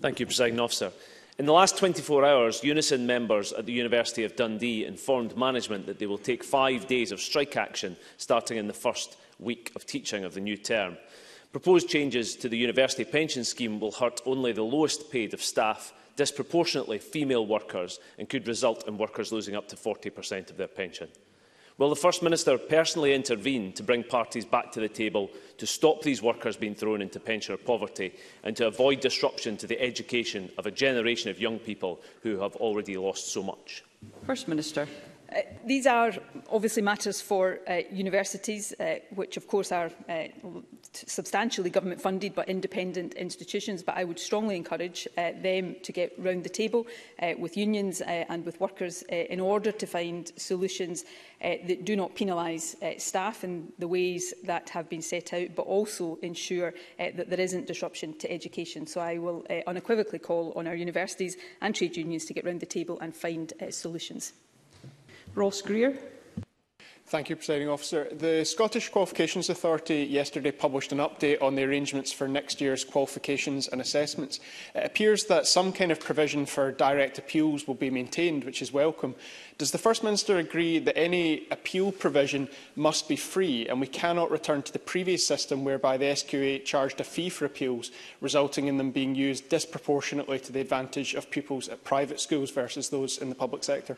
Thank 0.00 0.18
you, 0.20 0.26
President 0.26 0.58
Officer. 0.60 0.90
In 1.38 1.46
the 1.46 1.52
last 1.52 1.78
24 1.78 2.24
hours, 2.24 2.62
Unison 2.62 3.06
members 3.06 3.52
at 3.52 3.66
the 3.66 3.72
University 3.72 4.24
of 4.24 4.36
Dundee 4.36 4.84
informed 4.84 5.36
management 5.36 5.86
that 5.86 5.98
they 5.98 6.06
will 6.06 6.18
take 6.18 6.44
five 6.44 6.86
days 6.86 7.10
of 7.10 7.20
strike 7.20 7.56
action 7.56 7.96
starting 8.16 8.58
in 8.58 8.66
the 8.66 8.72
first 8.74 9.16
week 9.38 9.72
of 9.74 9.86
teaching 9.86 10.24
of 10.24 10.34
the 10.34 10.40
new 10.40 10.56
term. 10.56 10.96
Proposed 11.52 11.90
changes 11.90 12.34
to 12.36 12.48
the 12.48 12.56
university 12.56 13.04
pension 13.04 13.44
scheme 13.44 13.78
will 13.78 13.92
hurt 13.92 14.22
only 14.24 14.52
the 14.52 14.62
lowest 14.62 15.10
paid 15.10 15.34
of 15.34 15.42
staff, 15.42 15.92
disproportionately 16.16 16.96
female 16.98 17.46
workers, 17.46 18.00
and 18.18 18.26
could 18.26 18.48
result 18.48 18.88
in 18.88 18.96
workers 18.96 19.32
losing 19.32 19.54
up 19.54 19.68
to 19.68 19.76
40% 19.76 20.48
of 20.48 20.56
their 20.56 20.66
pension. 20.66 21.08
Will 21.76 21.90
the 21.90 21.96
First 21.96 22.22
Minister 22.22 22.56
personally 22.56 23.12
intervene 23.12 23.72
to 23.74 23.82
bring 23.82 24.02
parties 24.02 24.46
back 24.46 24.72
to 24.72 24.80
the 24.80 24.88
table 24.88 25.30
to 25.58 25.66
stop 25.66 26.00
these 26.00 26.22
workers 26.22 26.56
being 26.56 26.74
thrown 26.74 27.02
into 27.02 27.20
pensioner 27.20 27.58
poverty 27.58 28.14
and 28.44 28.56
to 28.56 28.66
avoid 28.68 29.00
disruption 29.00 29.58
to 29.58 29.66
the 29.66 29.78
education 29.80 30.50
of 30.56 30.64
a 30.64 30.70
generation 30.70 31.28
of 31.28 31.38
young 31.38 31.58
people 31.58 32.00
who 32.22 32.38
have 32.40 32.56
already 32.56 32.96
lost 32.96 33.28
so 33.28 33.42
much? 33.42 33.82
First 34.24 34.48
Minister. 34.48 34.88
Uh, 35.34 35.40
these 35.64 35.86
are 35.86 36.12
obviously 36.50 36.82
matters 36.82 37.20
for 37.22 37.58
uh, 37.66 37.80
universities, 37.90 38.74
uh, 38.78 38.96
which 39.14 39.36
of 39.38 39.46
course 39.46 39.72
are 39.72 39.90
uh, 40.10 40.24
substantially 40.92 41.70
government 41.70 42.00
funded 42.00 42.34
but 42.34 42.48
independent 42.48 43.14
institutions, 43.14 43.82
but 43.82 43.96
I 43.96 44.04
would 44.04 44.18
strongly 44.18 44.56
encourage 44.56 45.08
uh, 45.16 45.30
them 45.40 45.76
to 45.84 45.92
get 45.92 46.12
round 46.18 46.44
the 46.44 46.50
table 46.50 46.86
uh, 47.22 47.32
with 47.38 47.56
unions 47.56 48.02
uh, 48.02 48.24
and 48.28 48.44
with 48.44 48.60
workers 48.60 49.02
uh, 49.10 49.14
in 49.14 49.40
order 49.40 49.72
to 49.72 49.86
find 49.86 50.30
solutions 50.36 51.04
uh, 51.42 51.54
that 51.66 51.84
do 51.86 51.96
not 51.96 52.14
penalise 52.14 52.74
uh, 52.82 52.98
staff 52.98 53.42
in 53.42 53.72
the 53.78 53.88
ways 53.88 54.34
that 54.44 54.68
have 54.70 54.88
been 54.90 55.02
set 55.02 55.32
out, 55.32 55.48
but 55.56 55.62
also 55.62 56.18
ensure 56.22 56.68
uh, 57.00 57.06
that 57.14 57.30
there 57.30 57.40
isn't 57.40 57.66
disruption 57.66 58.12
to 58.18 58.30
education. 58.30 58.86
So 58.86 59.00
I 59.00 59.16
will 59.18 59.46
uh, 59.48 59.60
unequivocally 59.66 60.18
call 60.18 60.52
on 60.56 60.66
our 60.66 60.74
universities 60.74 61.36
and 61.62 61.74
trade 61.74 61.96
unions 61.96 62.26
to 62.26 62.34
get 62.34 62.44
round 62.44 62.60
the 62.60 62.66
table 62.66 62.98
and 63.00 63.14
find 63.16 63.50
uh, 63.62 63.70
solutions. 63.70 64.34
Ross 65.34 65.62
Greer. 65.62 65.96
Thank 67.06 67.28
you, 67.30 67.36
Presiding 67.36 67.68
Officer. 67.68 68.08
The 68.12 68.44
Scottish 68.44 68.88
Qualifications 68.90 69.48
Authority 69.50 70.02
yesterday 70.04 70.50
published 70.50 70.92
an 70.92 70.98
update 70.98 71.40
on 71.42 71.54
the 71.54 71.62
arrangements 71.62 72.10
for 72.12 72.26
next 72.28 72.60
year's 72.60 72.84
qualifications 72.84 73.68
and 73.68 73.80
assessments. 73.82 74.40
It 74.74 74.84
appears 74.86 75.24
that 75.26 75.46
some 75.46 75.72
kind 75.72 75.90
of 75.92 76.00
provision 76.00 76.44
for 76.46 76.70
direct 76.72 77.18
appeals 77.18 77.66
will 77.66 77.74
be 77.74 77.88
maintained, 77.90 78.44
which 78.44 78.60
is 78.62 78.72
welcome. 78.72 79.14
Does 79.58 79.70
the 79.72 79.78
First 79.78 80.02
Minister 80.04 80.36
agree 80.38 80.78
that 80.78 80.96
any 80.98 81.46
appeal 81.50 81.92
provision 81.92 82.48
must 82.76 83.08
be 83.08 83.16
free 83.16 83.68
and 83.68 83.78
we 83.80 83.86
cannot 83.88 84.30
return 84.30 84.62
to 84.62 84.72
the 84.72 84.78
previous 84.78 85.26
system 85.26 85.64
whereby 85.64 85.96
the 85.98 86.06
SQA 86.06 86.62
charged 86.64 87.00
a 87.00 87.04
fee 87.04 87.28
for 87.30 87.44
appeals, 87.46 87.90
resulting 88.22 88.66
in 88.68 88.76
them 88.78 88.90
being 88.90 89.14
used 89.14 89.48
disproportionately 89.50 90.38
to 90.40 90.52
the 90.52 90.60
advantage 90.60 91.14
of 91.14 91.30
pupils 91.30 91.68
at 91.70 91.84
private 91.84 92.20
schools 92.20 92.50
versus 92.50 92.88
those 92.90 93.16
in 93.18 93.28
the 93.30 93.34
public 93.34 93.64
sector? 93.64 93.96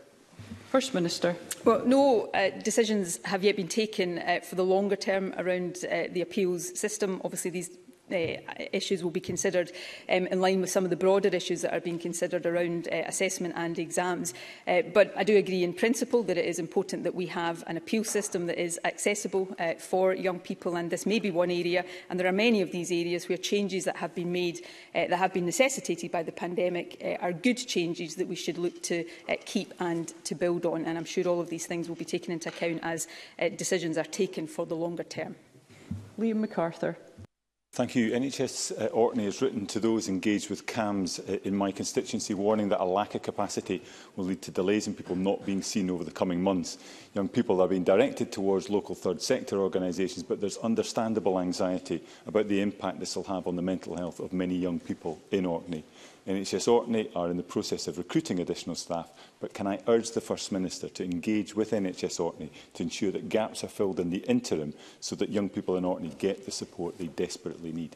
First 0.74 0.92
Minister. 0.92 1.37
Well, 1.64 1.84
no 1.87 2.22
uh, 2.34 2.50
decisions 2.64 3.20
have 3.26 3.44
yet 3.44 3.54
been 3.54 3.68
taken 3.68 4.18
uh, 4.18 4.40
for 4.42 4.56
the 4.56 4.64
longer 4.64 4.96
term 4.96 5.32
around 5.38 5.84
uh, 5.84 6.08
the 6.10 6.20
appeals 6.20 6.76
system. 6.76 7.20
Obviously, 7.24 7.52
these 7.52 7.70
Uh, 8.14 8.37
issues 8.72 9.03
will 9.03 9.11
be 9.11 9.18
considered 9.20 9.72
um, 10.09 10.27
in 10.29 10.40
line 10.40 10.61
with 10.61 10.70
some 10.70 10.85
of 10.85 10.90
the 10.90 10.96
broader 10.96 11.29
issues 11.31 11.62
that 11.62 11.74
are 11.74 11.81
being 11.81 11.98
considered 11.98 12.46
around 12.46 12.87
uh, 12.92 13.03
assessment 13.09 13.53
and 13.57 13.77
exams. 13.79 14.33
Uh, 14.68 14.83
but 14.92 15.12
I 15.16 15.24
do 15.24 15.37
agree 15.37 15.64
in 15.64 15.72
principle 15.72 16.22
that 16.24 16.38
it 16.38 16.44
is 16.44 16.61
important 16.61 17.03
that 17.05 17.14
we 17.16 17.27
have 17.27 17.64
an 17.66 17.77
appeal 17.77 18.05
system 18.05 18.46
that 18.46 18.61
is 18.62 18.79
accessible 18.85 19.48
uh, 19.59 19.74
for 19.74 20.14
young 20.14 20.38
people, 20.38 20.77
and 20.77 20.88
this 20.90 21.07
may 21.07 21.18
be 21.18 21.33
one 21.33 21.50
area, 21.50 21.85
and 22.09 22.18
there 22.20 22.29
are 22.29 22.33
many 22.33 22.61
of 22.62 22.70
these 22.70 22.92
areas 22.92 23.29
where 23.29 23.37
changes 23.38 23.83
that 23.85 23.96
have 23.96 24.14
been 24.14 24.31
made 24.31 24.61
uh, 24.94 25.07
that 25.09 25.16
have 25.16 25.33
been 25.35 25.46
necessitated 25.46 26.12
by 26.12 26.22
the 26.22 26.31
pandemic 26.33 27.00
uh, 27.05 27.16
are 27.20 27.33
good 27.33 27.57
changes 27.57 28.14
that 28.14 28.29
we 28.29 28.37
should 28.37 28.59
look 28.59 28.81
to 28.85 29.05
uh, 29.29 29.35
keep 29.44 29.74
and 29.81 30.14
to 30.24 30.37
build 30.37 30.64
on. 30.66 30.85
And 30.85 30.96
I'm 30.96 31.05
sure 31.05 31.27
all 31.27 31.40
of 31.40 31.50
these 31.50 31.66
things 31.66 31.88
will 31.88 31.96
be 31.96 32.05
taken 32.05 32.33
into 32.33 32.48
account 32.48 32.79
as 32.85 33.09
uh, 33.42 33.48
decisions 33.48 33.98
are 33.98 34.05
taken 34.05 34.46
for 34.46 34.66
the 34.66 34.77
longer 34.77 35.03
term. 35.05 35.35
Liam 36.16 36.37
MacArthur. 36.37 36.96
Thank 37.74 37.96
you. 37.96 38.12
NHS 38.12 38.80
uh, 38.80 38.84
Orkney 38.92 39.24
has 39.24 39.42
written 39.42 39.66
to 39.66 39.80
those 39.80 40.08
engaged 40.08 40.48
with 40.48 40.64
CAMS 40.64 41.18
uh, 41.18 41.38
in 41.42 41.56
my 41.56 41.72
constituency 41.72 42.32
warning 42.32 42.68
that 42.68 42.80
a 42.80 42.84
lack 42.84 43.16
of 43.16 43.22
capacity 43.22 43.82
will 44.14 44.26
lead 44.26 44.40
to 44.42 44.52
delays 44.52 44.87
and 44.87 44.96
people 44.96 45.16
not 45.16 45.44
being 45.44 45.60
seen 45.60 45.90
over 45.90 46.04
the 46.04 46.12
coming 46.12 46.40
months. 46.40 46.78
Young 47.14 47.26
people 47.28 47.60
are 47.60 47.66
being 47.66 47.82
directed 47.82 48.30
towards 48.30 48.70
local 48.70 48.94
third 48.94 49.20
sector 49.20 49.58
organisations, 49.58 50.22
but 50.22 50.40
there's 50.40 50.56
understandable 50.58 51.40
anxiety 51.40 52.00
about 52.28 52.46
the 52.46 52.60
impact 52.60 53.00
this 53.00 53.16
will 53.16 53.24
have 53.24 53.48
on 53.48 53.56
the 53.56 53.62
mental 53.62 53.96
health 53.96 54.20
of 54.20 54.32
many 54.32 54.54
young 54.54 54.78
people 54.78 55.18
in 55.32 55.44
Orkney. 55.44 55.82
NHS 56.26 56.68
Orkney 56.68 57.10
are 57.14 57.30
in 57.30 57.37
the 57.37 57.42
process 57.42 57.87
of 57.87 57.98
recruiting 57.98 58.40
additional 58.40 58.74
staff, 58.76 59.10
but 59.40 59.52
can 59.52 59.66
I 59.66 59.78
urge 59.87 60.12
the 60.12 60.22
First 60.22 60.52
Minister 60.52 60.88
to 60.88 61.04
engage 61.04 61.54
with 61.54 61.72
NHS 61.72 62.18
Orkney 62.18 62.50
to 62.74 62.82
ensure 62.82 63.10
that 63.10 63.28
gaps 63.28 63.62
are 63.62 63.68
filled 63.68 64.00
in 64.00 64.08
the 64.08 64.18
interim 64.26 64.72
so 65.00 65.14
that 65.16 65.28
young 65.28 65.50
people 65.50 65.76
in 65.76 65.84
Orkney 65.84 66.10
get 66.18 66.46
the 66.46 66.50
support 66.50 66.96
they 66.96 67.08
desperately 67.08 67.72
need? 67.72 67.94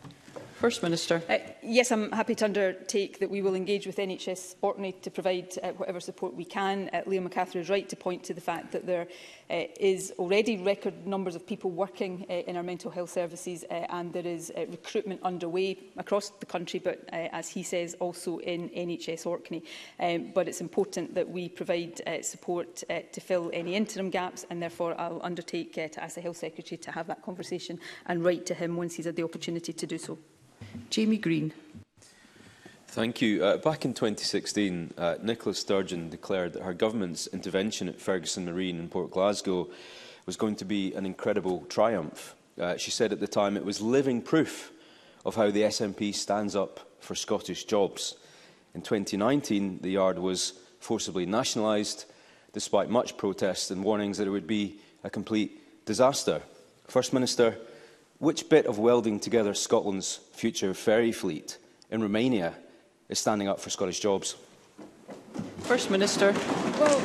First 0.57 0.83
Minister. 0.83 1.23
Uh, 1.29 1.38
yes, 1.62 1.91
I'm 1.93 2.11
happy 2.12 2.35
to 2.35 2.45
undertake 2.45 3.21
that 3.21 3.31
we 3.31 3.41
will 3.43 3.55
engage 3.55 3.87
with 3.87 3.97
NHS 3.97 4.57
Orkney 4.61 4.93
to 5.01 5.11
provide 5.11 5.51
uh, 5.62 5.69
whatever 5.73 6.01
support 6.01 6.35
we 6.35 6.45
can. 6.45 6.91
Uh, 6.93 7.03
Leo 7.07 7.23
McCaffrey 7.27 7.57
is 7.61 7.71
right 7.71 7.88
to 7.88 7.97
point 7.97 8.25
to 8.25 8.35
the 8.35 8.41
fact 8.41 8.73
that 8.73 8.85
there 8.85 9.07
uh, 9.51 9.65
is 9.81 10.13
already 10.19 10.57
record 10.59 11.07
numbers 11.07 11.35
of 11.35 11.47
people 11.47 11.71
working 11.71 12.27
uh, 12.29 12.33
in 12.33 12.57
our 12.57 12.63
mental 12.63 12.91
health 12.91 13.11
services 13.11 13.65
uh, 13.71 13.87
and 13.91 14.13
there 14.13 14.27
is 14.27 14.53
uh, 14.57 14.67
recruitment 14.69 15.21
underway 15.23 15.77
across 15.97 16.31
the 16.31 16.47
country 16.47 16.79
but 16.79 17.01
uh, 17.13 17.29
as 17.33 17.49
he 17.49 17.63
says 17.63 17.95
also 18.01 18.39
in 18.39 18.69
NHS 18.71 19.25
Orkney 19.27 19.63
um, 20.01 20.33
but 20.35 20.49
it's 20.49 20.61
important 20.61 21.15
that 21.15 21.29
we 21.29 21.49
provide 21.49 22.01
uh, 22.07 22.23
support 22.23 22.83
uh, 22.91 23.01
to 23.13 23.21
fill 23.21 23.51
any 23.55 23.75
interim 23.75 24.11
gaps 24.11 24.45
and 24.51 24.61
therefore 24.63 24.95
I'll 25.01 25.21
undertake 25.23 25.79
uh, 25.79 25.89
to 25.89 26.03
ask 26.03 26.17
the 26.17 26.21
Health 26.21 26.37
Secretary 26.39 26.77
to 26.79 26.93
have 26.93 27.07
that 27.07 27.23
conversation 27.23 27.79
and 28.07 28.25
write 28.25 28.45
to 28.47 28.55
him 28.55 28.77
once 28.77 28.95
he's 28.95 29.07
had 29.07 29.17
the 29.17 29.25
opportunity 29.25 29.73
to 29.73 29.87
do 29.87 29.99
so. 29.99 30.19
Jamie 30.91 31.17
Green. 31.19 31.53
Thank 32.90 33.20
you. 33.20 33.44
Uh, 33.44 33.59
back 33.59 33.85
in 33.85 33.92
2016, 33.92 34.94
uh, 34.96 35.16
Nicola 35.22 35.55
Sturgeon 35.55 36.09
declared 36.09 36.55
that 36.55 36.62
her 36.62 36.72
government's 36.72 37.27
intervention 37.27 37.87
at 37.87 38.01
Ferguson 38.01 38.46
Marine 38.46 38.79
in 38.79 38.88
Port 38.88 39.11
Glasgow 39.11 39.68
was 40.24 40.38
going 40.38 40.57
to 40.57 40.64
be 40.64 40.94
an 40.94 41.05
incredible 41.05 41.66
triumph. 41.68 42.35
Uh, 42.59 42.79
she 42.79 42.90
said 42.90 43.12
at 43.12 43.20
the 43.20 43.29
time 43.29 43.59
it 43.59 43.64
was 43.64 43.83
living 43.83 44.22
proof 44.22 44.72
of 45.27 45.35
how 45.37 45.51
the 45.51 45.62
SNP 45.62 46.14
stands 46.14 46.57
up 46.57 46.81
for 47.01 47.14
Scottish 47.14 47.64
jobs. 47.66 48.14
In 48.74 48.81
2019, 48.81 49.81
the 49.83 49.90
yard 49.90 50.18
was 50.18 50.55
forcibly 50.81 51.27
nationalised, 51.27 52.07
despite 52.55 52.88
much 52.88 53.18
protest 53.18 53.70
and 53.70 53.85
warnings 53.85 54.16
that 54.16 54.27
it 54.27 54.31
would 54.31 54.46
be 54.46 54.77
a 55.05 55.11
complete 55.11 55.85
disaster. 55.85 56.40
First 56.87 57.12
Minister, 57.12 57.59
which 58.18 58.48
bit 58.48 58.64
of 58.64 58.79
welding 58.79 59.20
together 59.20 59.53
Scotland's 59.53 60.20
future 60.33 60.72
ferry 60.72 61.12
fleet 61.12 61.59
in 61.90 62.01
Romania 62.03 62.55
is 63.09 63.18
standing 63.18 63.49
up 63.49 63.59
for 63.61 63.71
Scottish 63.71 64.01
jobs. 64.01 64.37
First 65.61 65.90
Minister. 65.90 66.33
Well, 66.79 66.99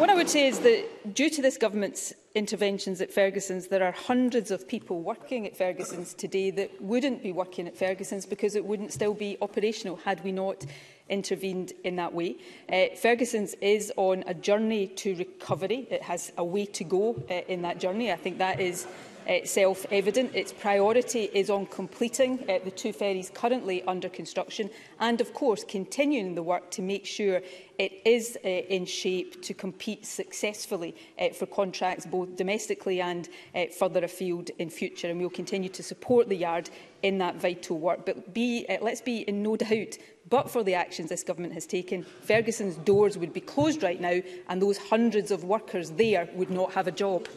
what 0.00 0.08
I 0.10 0.14
would 0.14 0.28
say 0.30 0.46
is 0.48 0.58
that 0.60 1.14
due 1.14 1.28
to 1.30 1.42
this 1.42 1.56
government's 1.58 2.12
interventions 2.34 3.00
at 3.00 3.12
Ferguson's, 3.12 3.68
there 3.68 3.82
are 3.84 3.92
hundreds 3.92 4.50
of 4.50 4.66
people 4.66 5.02
working 5.02 5.46
at 5.46 5.56
Ferguson's 5.56 6.14
today 6.14 6.50
that 6.52 6.80
wouldn't 6.80 7.22
be 7.22 7.32
working 7.32 7.66
at 7.68 7.76
Ferguson's 7.76 8.26
because 8.26 8.54
it 8.56 8.64
wouldn't 8.64 8.92
still 8.92 9.14
be 9.14 9.36
operational 9.40 9.96
had 9.96 10.22
we 10.24 10.32
not 10.32 10.64
intervened 11.08 11.72
in 11.84 11.96
that 11.96 12.12
way. 12.12 12.36
Uh, 12.72 12.86
Ferguson's 12.96 13.54
is 13.60 13.92
on 13.96 14.24
a 14.26 14.34
journey 14.34 14.86
to 14.88 15.14
recovery. 15.16 15.86
It 15.90 16.02
has 16.02 16.32
a 16.38 16.44
way 16.44 16.64
to 16.66 16.84
go 16.84 17.22
uh, 17.30 17.34
in 17.48 17.62
that 17.62 17.78
journey. 17.78 18.10
I 18.10 18.16
think 18.16 18.38
that 18.38 18.58
is 18.58 18.86
uh, 19.28 19.44
self-evident. 19.44 20.34
Its 20.34 20.52
priority 20.52 21.24
is 21.32 21.50
on 21.50 21.66
completing 21.66 22.38
uh, 22.48 22.58
the 22.64 22.70
two 22.70 22.92
ferries 22.92 23.30
currently 23.32 23.82
under 23.84 24.08
construction 24.08 24.70
and, 25.00 25.20
of 25.20 25.32
course, 25.34 25.64
continuing 25.64 26.34
the 26.34 26.42
work 26.42 26.70
to 26.72 26.82
make 26.82 27.06
sure 27.06 27.40
it 27.78 27.92
is 28.04 28.38
uh, 28.44 28.48
in 28.48 28.84
shape 28.86 29.42
to 29.42 29.54
compete 29.54 30.06
successfully 30.06 30.94
uh, 31.20 31.28
for 31.30 31.46
contracts 31.46 32.06
both 32.06 32.36
domestically 32.36 33.00
and 33.00 33.28
uh, 33.54 33.64
further 33.78 34.04
afield 34.04 34.50
in 34.58 34.70
future. 34.70 35.08
And 35.10 35.18
we'll 35.20 35.30
continue 35.30 35.68
to 35.70 35.82
support 35.82 36.28
the 36.28 36.36
yard 36.36 36.70
in 37.02 37.18
that 37.18 37.36
vital 37.36 37.78
work. 37.78 38.06
But 38.06 38.32
be, 38.34 38.66
uh, 38.68 38.76
let's 38.80 39.00
be 39.00 39.18
in 39.22 39.42
no 39.42 39.56
doubt 39.56 39.98
but 40.30 40.50
for 40.50 40.64
the 40.64 40.72
actions 40.74 41.10
this 41.10 41.22
government 41.22 41.52
has 41.52 41.66
taken, 41.66 42.02
Ferguson's 42.02 42.76
doors 42.76 43.18
would 43.18 43.34
be 43.34 43.42
closed 43.42 43.82
right 43.82 44.00
now 44.00 44.22
and 44.48 44.60
those 44.60 44.78
hundreds 44.78 45.30
of 45.30 45.44
workers 45.44 45.90
there 45.90 46.30
would 46.32 46.48
not 46.50 46.72
have 46.72 46.86
a 46.86 46.90
job. 46.90 47.28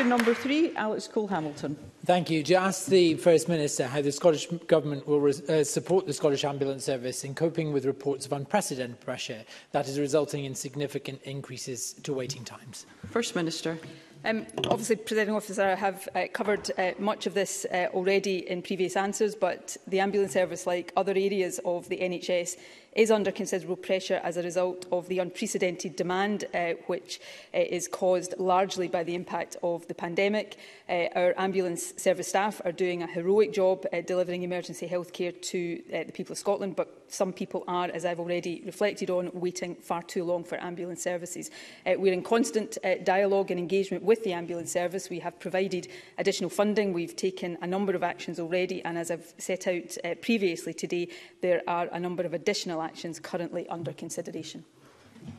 Question 0.00 0.16
number 0.16 0.32
three, 0.32 0.74
Alex 0.76 1.06
Cole-Hamilton. 1.08 1.76
Thank 2.06 2.30
you. 2.30 2.42
To 2.44 2.54
ask 2.54 2.86
the 2.86 3.16
First 3.16 3.50
Minister 3.50 3.86
how 3.86 4.00
the 4.00 4.10
Scottish 4.10 4.46
Government 4.66 5.06
will 5.06 5.22
uh, 5.46 5.62
support 5.62 6.06
the 6.06 6.14
Scottish 6.14 6.42
Ambulance 6.42 6.84
Service 6.86 7.22
in 7.22 7.34
coping 7.34 7.70
with 7.70 7.84
reports 7.84 8.24
of 8.24 8.32
unprecedented 8.32 8.98
pressure 9.02 9.44
that 9.72 9.86
is 9.90 9.98
resulting 9.98 10.46
in 10.46 10.54
significant 10.54 11.20
increases 11.24 11.92
to 12.02 12.14
waiting 12.14 12.46
times. 12.46 12.86
First 13.10 13.36
Minister. 13.36 13.76
Um, 14.24 14.46
obviously, 14.68 14.96
Presiding 14.96 15.34
Officer, 15.34 15.62
I 15.62 15.74
have 15.74 16.06
uh, 16.14 16.24
covered 16.32 16.70
uh, 16.78 16.92
much 16.98 17.26
of 17.26 17.32
this 17.34 17.64
uh, 17.72 17.88
already 17.92 18.48
in 18.50 18.60
previous 18.62 18.94
answers, 18.96 19.34
but 19.34 19.76
the 19.86 20.00
ambulance 20.00 20.32
service, 20.32 20.66
like 20.66 20.92
other 20.96 21.12
areas 21.12 21.58
of 21.64 21.88
the 21.90 21.96
NHS, 21.98 22.56
is 22.92 23.10
under 23.10 23.30
considerable 23.30 23.76
pressure 23.76 24.20
as 24.24 24.36
a 24.36 24.42
result 24.42 24.84
of 24.90 25.06
the 25.08 25.20
unprecedented 25.20 25.94
demand 25.94 26.44
uh, 26.52 26.70
which 26.86 27.20
uh, 27.54 27.58
is 27.58 27.86
caused 27.86 28.34
largely 28.38 28.88
by 28.88 29.04
the 29.04 29.14
impact 29.14 29.56
of 29.62 29.86
the 29.86 29.94
pandemic. 29.94 30.56
Uh, 30.88 31.06
our 31.14 31.34
ambulance 31.38 31.94
service 31.96 32.26
staff 32.28 32.60
are 32.64 32.72
doing 32.72 33.02
a 33.02 33.06
heroic 33.06 33.52
job 33.52 33.84
uh, 33.92 34.00
delivering 34.00 34.42
emergency 34.42 34.88
health 34.88 35.12
care 35.12 35.30
to 35.30 35.80
uh, 35.94 36.02
the 36.04 36.12
people 36.12 36.32
of 36.32 36.38
Scotland, 36.38 36.74
but 36.74 36.96
some 37.06 37.32
people 37.32 37.64
are, 37.66 37.86
as 37.86 38.04
I've 38.04 38.20
already 38.20 38.62
reflected 38.64 39.10
on, 39.10 39.30
waiting 39.34 39.74
far 39.76 40.02
too 40.02 40.22
long 40.24 40.44
for 40.44 40.60
ambulance 40.62 41.02
services. 41.02 41.50
Uh, 41.86 41.94
we're 41.96 42.12
in 42.12 42.22
constant 42.22 42.78
uh, 42.84 42.94
dialogue 43.02 43.50
and 43.50 43.58
engagement 43.58 44.04
with 44.04 44.22
the 44.24 44.32
ambulance 44.32 44.72
service. 44.72 45.08
We 45.10 45.18
have 45.20 45.38
provided 45.40 45.88
additional 46.18 46.50
funding. 46.50 46.92
We've 46.92 47.16
taken 47.16 47.58
a 47.62 47.66
number 47.68 47.94
of 47.94 48.02
actions 48.04 48.38
already, 48.40 48.84
and 48.84 48.96
as 48.98 49.10
I've 49.12 49.32
set 49.38 49.66
out 49.68 49.96
uh, 50.04 50.14
previously 50.22 50.72
today, 50.74 51.08
there 51.40 51.62
are 51.68 51.86
a 51.92 51.98
number 51.98 52.22
of 52.24 52.32
additional 52.34 52.79
legal 52.80 52.90
actions 52.96 53.20
currently 53.20 53.68
under 53.68 53.92
consideration. 53.92 54.64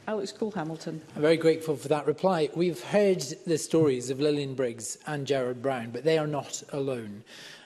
Alex 0.07 0.31
Cole-Hamilton. 0.31 1.01
I'm 1.15 1.21
very 1.23 1.37
grateful 1.37 1.75
for 1.75 1.87
that 1.89 2.05
reply. 2.07 2.49
We've 2.55 2.83
heard 2.91 3.23
the 3.47 3.57
stories 3.57 4.11
of 4.11 4.19
Lillian 4.21 4.53
Briggs 4.55 4.97
and 5.07 5.25
Gerard 5.25 5.61
Brown, 5.63 5.89
but 5.91 6.03
they 6.03 6.19
are 6.19 6.27
not 6.27 6.61
alone. 6.71 7.23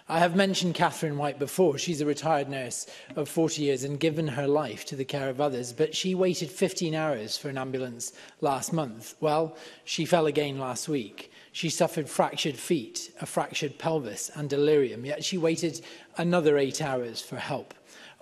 I 0.07 0.19
have 0.19 0.33
mentioned 0.35 0.75
Catherine 0.75 1.17
White 1.17 1.39
before. 1.39 1.77
She's 1.77 1.99
a 2.01 2.05
retired 2.05 2.47
nurse 2.47 2.87
of 3.17 3.27
40 3.27 3.63
years 3.63 3.83
and 3.83 3.99
given 3.99 4.27
her 4.29 4.47
life 4.47 4.85
to 4.85 4.95
the 4.95 5.03
care 5.03 5.29
of 5.29 5.41
others, 5.41 5.73
but 5.73 5.93
she 5.95 6.15
waited 6.15 6.49
15 6.49 6.95
hours 6.95 7.37
for 7.37 7.49
an 7.49 7.57
ambulance 7.57 8.13
last 8.39 8.71
month. 8.71 9.15
Well, 9.19 9.57
she 9.83 10.05
fell 10.05 10.27
again 10.27 10.57
last 10.59 10.87
week. 10.87 11.31
She 11.51 11.69
suffered 11.69 12.07
fractured 12.07 12.55
feet, 12.55 13.11
a 13.21 13.25
fractured 13.25 13.77
pelvis 13.77 14.31
and 14.35 14.49
delirium, 14.49 15.05
yet 15.05 15.23
she 15.25 15.37
waited 15.37 15.81
another 16.17 16.57
eight 16.57 16.81
hours 16.81 17.21
for 17.21 17.37
help. 17.37 17.73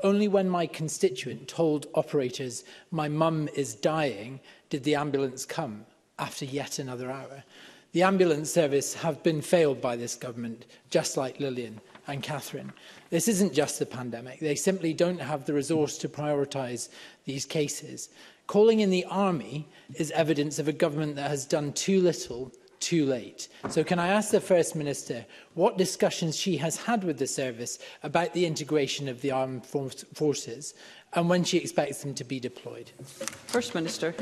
Only 0.03 0.27
when 0.27 0.49
my 0.49 0.67
constituent 0.67 1.47
told 1.47 1.87
operators, 1.95 2.65
my 2.91 3.07
mum 3.07 3.47
is 3.55 3.73
dying, 3.73 4.41
did 4.69 4.83
the 4.83 4.95
ambulance 4.95 5.45
come 5.45 5.85
after 6.19 6.43
yet 6.43 6.77
another 6.77 7.09
hour. 7.09 7.41
The 7.93 8.03
ambulance 8.03 8.51
service 8.51 8.93
have 8.95 9.23
been 9.23 9.41
failed 9.41 9.79
by 9.79 9.95
this 9.95 10.15
government, 10.15 10.65
just 10.89 11.15
like 11.15 11.39
Lillian 11.39 11.79
and 12.07 12.21
Catherine. 12.21 12.73
This 13.11 13.29
isn't 13.29 13.53
just 13.53 13.79
the 13.79 13.85
pandemic. 13.85 14.41
They 14.41 14.55
simply 14.55 14.93
don't 14.93 15.21
have 15.21 15.45
the 15.45 15.53
resource 15.53 15.97
to 15.99 16.09
prioritise 16.09 16.89
these 17.23 17.45
cases. 17.45 18.09
Calling 18.47 18.81
in 18.81 18.89
the 18.89 19.05
army 19.05 19.65
is 19.95 20.11
evidence 20.11 20.59
of 20.59 20.67
a 20.67 20.73
government 20.73 21.15
that 21.15 21.29
has 21.29 21.45
done 21.45 21.71
too 21.71 22.01
little 22.01 22.51
too 22.83 23.05
late. 23.05 23.47
So 23.69 23.81
can 23.81 23.97
I 23.97 24.09
ask 24.09 24.31
the 24.31 24.41
First 24.41 24.75
Minister 24.75 25.25
what 25.53 25.77
discussions 25.77 26.35
she 26.35 26.57
has 26.57 26.75
had 26.75 27.05
with 27.05 27.17
the 27.17 27.27
service 27.27 27.79
about 28.03 28.33
the 28.33 28.45
integration 28.45 29.07
of 29.07 29.21
the 29.21 29.31
armed 29.31 29.65
forces 29.65 30.73
and 31.13 31.29
when 31.29 31.45
she 31.45 31.59
expects 31.59 32.01
them 32.03 32.13
to 32.15 32.25
be 32.25 32.41
deployed? 32.41 32.91
First 33.47 33.73
Minister. 33.73 34.13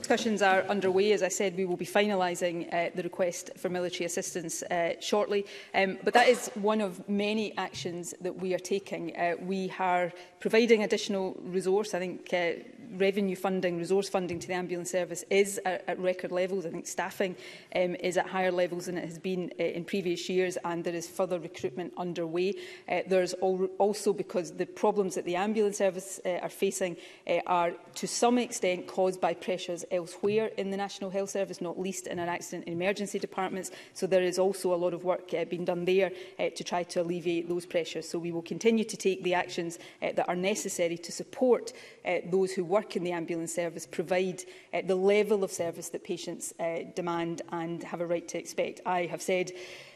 Discussions 0.00 0.42
are 0.42 0.62
underway. 0.64 1.12
As 1.12 1.22
I 1.22 1.28
said, 1.28 1.56
we 1.56 1.64
will 1.64 1.78
be 1.78 1.86
finalising 1.86 2.68
uh, 2.74 2.90
the 2.94 3.02
request 3.04 3.52
for 3.56 3.70
military 3.70 4.04
assistance 4.04 4.62
uh, 4.64 4.94
shortly. 5.00 5.46
Um, 5.74 5.96
but 6.04 6.12
that 6.12 6.28
is 6.28 6.48
one 6.56 6.82
of 6.82 7.08
many 7.08 7.56
actions 7.56 8.12
that 8.20 8.36
we 8.36 8.52
are 8.52 8.58
taking. 8.58 9.16
Uh, 9.16 9.36
we 9.40 9.72
are 9.78 10.12
providing 10.40 10.82
additional 10.82 11.38
resource. 11.42 11.94
I 11.94 12.00
think 12.00 12.34
uh, 12.34 12.60
revenue 12.94 13.36
funding, 13.36 13.78
resource 13.78 14.08
funding 14.08 14.38
to 14.40 14.48
the 14.48 14.54
ambulance 14.54 14.90
service 14.90 15.24
is 15.30 15.60
at, 15.64 15.84
at 15.88 15.98
record 15.98 16.32
levels. 16.32 16.66
I 16.66 16.70
think 16.70 16.86
staffing 16.86 17.36
um, 17.74 17.94
is 17.96 18.16
at 18.16 18.26
higher 18.26 18.50
levels 18.52 18.86
than 18.86 18.98
it 18.98 19.04
has 19.04 19.18
been 19.18 19.52
uh, 19.58 19.62
in 19.64 19.84
previous 19.84 20.28
years 20.28 20.58
and 20.64 20.82
there 20.82 20.94
is 20.94 21.06
further 21.08 21.38
recruitment 21.38 21.92
underway. 21.96 22.54
Uh, 22.88 23.00
there's 23.06 23.34
al 23.42 23.68
also 23.78 24.12
because 24.12 24.52
the 24.52 24.66
problems 24.66 25.14
that 25.14 25.24
the 25.24 25.36
ambulance 25.36 25.78
service 25.78 26.20
uh, 26.24 26.30
are 26.40 26.48
facing 26.48 26.96
uh, 27.28 27.38
are 27.46 27.72
to 27.94 28.06
some 28.06 28.38
extent 28.38 28.86
caused 28.86 29.20
by 29.20 29.34
pressures 29.34 29.84
elsewhere 29.90 30.50
in 30.56 30.70
the 30.70 30.76
National 30.76 31.10
Health 31.10 31.30
Service, 31.30 31.60
not 31.60 31.78
least 31.78 32.06
in 32.06 32.18
our 32.18 32.28
accident 32.28 32.64
and 32.66 32.74
emergency 32.80 33.18
departments. 33.18 33.70
So 33.94 34.06
there 34.06 34.22
is 34.22 34.38
also 34.38 34.74
a 34.74 34.76
lot 34.76 34.94
of 34.94 35.04
work 35.04 35.32
uh, 35.34 35.44
being 35.44 35.64
done 35.64 35.84
there 35.84 36.10
uh, 36.38 36.48
to 36.56 36.64
try 36.64 36.82
to 36.84 37.02
alleviate 37.02 37.48
those 37.48 37.66
pressures. 37.66 38.08
So 38.08 38.18
we 38.18 38.32
will 38.32 38.42
continue 38.42 38.84
to 38.84 38.96
take 38.96 39.22
the 39.22 39.34
actions 39.34 39.78
uh, 40.02 40.12
that 40.16 40.28
are 40.28 40.36
necessary 40.36 40.98
to 40.98 41.12
support 41.12 41.72
uh, 42.06 42.16
those 42.30 42.52
who 42.52 42.64
work 42.64 42.96
in 42.96 43.04
the 43.04 43.12
ambulance 43.12 43.54
service 43.54 43.86
provide 43.86 44.42
uh, 44.72 44.80
the 44.84 44.94
level 44.94 45.44
of 45.44 45.50
service 45.52 45.88
that 45.90 46.04
patients 46.04 46.52
uh, 46.58 46.80
demand 46.94 47.42
and 47.52 47.82
have 47.82 48.00
a 48.00 48.06
right 48.06 48.26
to 48.28 48.38
expect. 48.38 48.80
I 48.86 49.06
have 49.06 49.20
said 49.22 49.52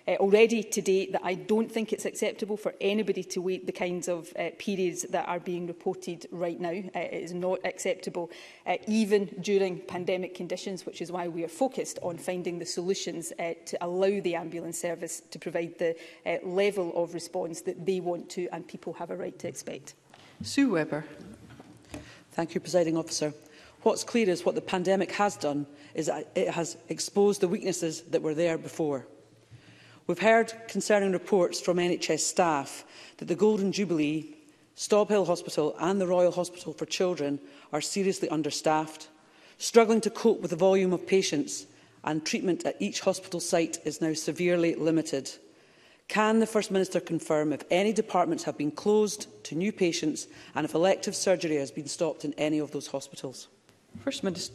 uh, 0.06 0.12
already 0.16 0.62
to 0.62 0.82
date 0.82 1.12
that 1.12 1.22
I 1.24 1.32
don't 1.34 1.70
think 1.72 1.92
it's 1.92 2.04
acceptable 2.04 2.58
for 2.58 2.74
anybody 2.78 3.24
to 3.24 3.40
wait 3.40 3.64
the 3.64 3.72
kinds 3.72 4.06
of 4.08 4.30
uh, 4.38 4.50
periods 4.58 5.02
that 5.10 5.26
are 5.28 5.40
being 5.40 5.66
reported 5.66 6.26
right 6.30 6.60
now. 6.60 6.70
Uh, 6.94 6.98
it 6.98 7.22
is 7.22 7.32
not 7.32 7.60
acceptable 7.64 8.30
uh, 8.66 8.76
even 8.86 9.34
during 9.40 9.80
pandemic 9.80 10.34
conditions, 10.34 10.84
which 10.84 11.00
is 11.00 11.10
why 11.10 11.26
we 11.28 11.42
are 11.42 11.48
focused 11.48 11.98
on 12.02 12.18
finding 12.18 12.58
the 12.58 12.66
solutions 12.66 13.32
uh, 13.38 13.52
to 13.64 13.78
allow 13.82 14.20
the 14.20 14.34
ambulance 14.34 14.78
service 14.78 15.22
to 15.30 15.38
provide 15.38 15.78
the 15.78 15.96
uh, 16.26 16.36
level 16.42 16.92
of 17.02 17.14
response 17.14 17.62
that 17.62 17.86
they 17.86 17.98
want 18.00 18.28
to 18.28 18.46
and 18.52 18.68
people 18.68 18.92
have 18.92 19.10
a 19.10 19.16
right 19.16 19.38
to 19.38 19.48
expect. 19.48 19.94
Sue 20.42 20.72
Webber. 20.72 21.04
Thank 22.34 22.52
you, 22.52 22.60
Presiding 22.60 22.96
Officer. 22.96 23.32
What's 23.84 24.02
clear 24.02 24.28
is 24.28 24.44
what 24.44 24.56
the 24.56 24.60
pandemic 24.60 25.12
has 25.12 25.36
done 25.36 25.68
is 25.94 26.06
that 26.06 26.32
it 26.34 26.50
has 26.50 26.76
exposed 26.88 27.40
the 27.40 27.46
weaknesses 27.46 28.02
that 28.10 28.22
were 28.22 28.34
there 28.34 28.58
before. 28.58 29.06
We've 30.08 30.18
heard 30.18 30.52
concerning 30.66 31.12
reports 31.12 31.60
from 31.60 31.76
NHS 31.76 32.18
staff 32.20 32.84
that 33.18 33.26
the 33.26 33.36
Golden 33.36 33.70
Jubilee, 33.70 34.34
Staub 34.74 35.10
Hill 35.10 35.24
Hospital 35.26 35.76
and 35.78 36.00
the 36.00 36.08
Royal 36.08 36.32
Hospital 36.32 36.72
for 36.72 36.86
Children 36.86 37.38
are 37.72 37.80
seriously 37.80 38.28
understaffed, 38.28 39.10
struggling 39.58 40.00
to 40.00 40.10
cope 40.10 40.40
with 40.40 40.50
the 40.50 40.56
volume 40.56 40.92
of 40.92 41.06
patients 41.06 41.66
and 42.02 42.26
treatment 42.26 42.66
at 42.66 42.74
each 42.82 42.98
hospital 42.98 43.38
site 43.38 43.78
is 43.84 44.00
now 44.00 44.12
severely 44.12 44.74
limited. 44.74 45.30
Can 46.08 46.38
the 46.38 46.46
First 46.46 46.70
Minister 46.70 47.00
confirm 47.00 47.52
if 47.52 47.62
any 47.70 47.92
departments 47.92 48.44
have 48.44 48.58
been 48.58 48.70
closed 48.70 49.26
to 49.44 49.54
new 49.54 49.72
patients 49.72 50.26
and 50.54 50.64
if 50.64 50.74
elective 50.74 51.16
surgery 51.16 51.56
has 51.56 51.70
been 51.70 51.88
stopped 51.88 52.24
in 52.24 52.34
any 52.34 52.58
of 52.58 52.70
those 52.72 52.88
hospitals? 52.88 53.48
First 54.02 54.22
Minister 54.22 54.54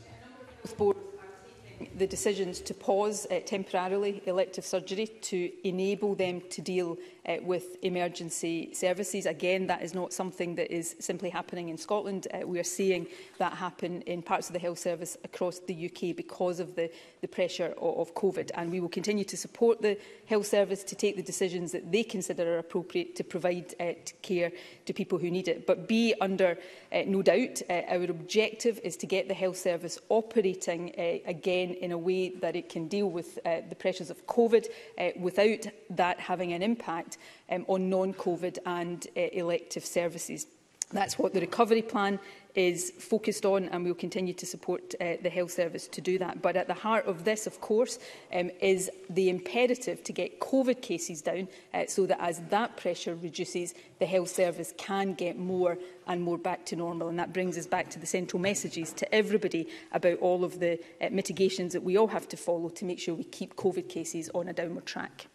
the 1.96 2.08
decisions 2.08 2.60
to 2.62 2.74
pause 2.74 3.26
uh, 3.32 3.40
temporarily 3.46 4.22
elective 4.26 4.66
surgery 4.66 5.08
to 5.22 5.52
enable 5.68 6.16
them 6.16 6.42
to 6.50 6.62
deal 6.62 6.98
uh, 7.28 7.38
with 7.42 7.84
emergency 7.84 8.74
services. 8.74 9.26
Again, 9.26 9.68
that 9.68 9.82
is 9.84 9.94
not 9.94 10.14
something 10.14 10.56
that 10.56 10.74
is 10.74 10.96
simply 11.00 11.30
happening 11.30 11.70
in 11.70 11.78
Scotland. 11.78 12.28
Uh, 12.34 12.46
we 12.48 12.60
are 12.60 12.64
seeing 12.64 13.08
that 13.38 13.54
happen 13.54 14.02
in 14.04 14.22
parts 14.22 14.48
of 14.50 14.54
the 14.54 14.60
health 14.60 14.80
service 14.80 15.18
across 15.24 15.60
the 15.60 15.86
UK 15.86 16.16
because 16.16 16.60
of 16.60 16.76
the, 16.76 16.90
the 17.22 17.28
pressure 17.28 17.74
of, 17.80 18.00
of 18.00 18.16
COVID. 18.16 18.52
And 18.56 18.72
we 18.72 18.80
will 18.80 18.90
continue 18.90 19.26
to 19.26 19.38
support 19.38 19.82
the 19.82 19.98
health 20.26 20.48
service 20.48 20.84
to 20.86 20.96
take 20.96 21.16
the 21.18 21.24
decisions 21.24 21.72
that 21.72 21.92
they 21.92 22.04
consider 22.04 22.56
are 22.56 22.60
appropriate 22.60 23.16
to 23.18 23.24
provide 23.24 23.74
uh, 23.80 23.94
care 24.22 24.52
to 24.86 24.94
people 24.94 25.18
who 25.18 25.30
need 25.30 25.48
it. 25.48 25.68
But 25.68 25.88
be 25.88 26.14
under 26.20 26.58
uh, 26.92 27.04
no 27.06 27.22
doubt, 27.22 27.62
uh, 27.70 27.82
our 27.90 28.04
objective 28.06 28.80
is 28.84 28.98
to 28.98 29.06
get 29.06 29.28
the 29.28 29.34
health 29.34 29.58
service 29.58 30.00
operating 30.10 30.92
uh, 30.98 31.30
again 31.30 31.69
again 31.72 31.84
in 31.84 31.92
a 31.92 31.98
way 31.98 32.30
that 32.42 32.56
it 32.56 32.70
can 32.70 32.88
deal 32.88 33.10
with 33.10 33.40
uh, 33.46 33.62
the 33.70 33.76
pressures 33.76 34.10
of 34.10 34.26
COVID 34.28 34.68
uh, 35.00 35.10
without 35.20 35.68
that 35.92 36.20
having 36.20 36.54
an 36.54 36.62
impact 36.64 37.18
um, 37.50 37.66
on 37.68 37.90
non-COVID 37.90 38.58
and 38.66 39.08
uh, 39.16 39.20
elective 39.34 39.86
services. 39.86 40.48
That's 40.92 41.20
what 41.20 41.34
the 41.34 41.40
recovery 41.40 41.84
plan 41.84 42.20
is 42.56 42.92
focused 42.98 43.46
on 43.46 43.66
and 43.70 43.84
we'll 43.86 43.94
continue 43.94 44.34
to 44.34 44.46
support 44.46 44.96
uh, 45.00 45.14
the 45.22 45.30
health 45.30 45.52
service 45.52 45.88
to 45.88 46.02
do 46.02 46.18
that. 46.18 46.42
But 46.42 46.56
at 46.56 46.68
the 46.68 46.74
heart 46.74 47.06
of 47.06 47.24
this, 47.24 47.46
of 47.48 47.62
course, 47.62 48.00
um, 48.34 48.50
is 48.60 48.90
the 49.10 49.30
imperative 49.30 50.04
to 50.04 50.14
get 50.14 50.40
COVID 50.40 50.82
cases 50.82 51.22
down 51.22 51.48
uh, 51.74 51.84
so 51.88 52.06
that 52.08 52.18
as 52.20 52.40
that 52.50 52.76
pressure 52.78 53.16
reduces, 53.16 53.74
the 54.00 54.06
health 54.06 54.30
service 54.30 54.74
can 54.78 55.14
get 55.14 55.38
more 55.38 55.78
and 56.08 56.22
more 56.22 56.38
back 56.38 56.66
to 56.68 56.76
normal. 56.76 57.10
And 57.10 57.20
that 57.20 57.34
brings 57.34 57.58
us 57.58 57.68
back 57.68 57.90
to 57.92 58.00
the 58.00 58.08
central 58.08 58.42
messages 58.42 58.94
to 58.94 59.14
everybody 59.16 59.68
about 59.94 60.18
all 60.20 60.44
of 60.44 60.60
the 60.60 60.80
uh, 61.02 61.10
mitigations 61.12 61.74
that 61.74 61.84
we 61.84 61.98
all 61.98 62.08
have 62.08 62.28
to 62.30 62.38
follow 62.38 62.70
to 62.70 62.86
make 62.86 63.00
sure 63.00 63.14
we 63.14 63.24
keep 63.26 63.56
COVID 63.56 63.88
cases 63.90 64.30
on 64.34 64.48
a 64.48 64.54
downward 64.54 64.86
track. 64.86 65.28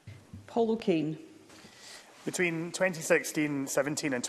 Paul 0.47 0.73
O'Kane. 0.73 1.19
Between 2.25 2.73
2016-17 2.73 4.15
and 4.15 4.25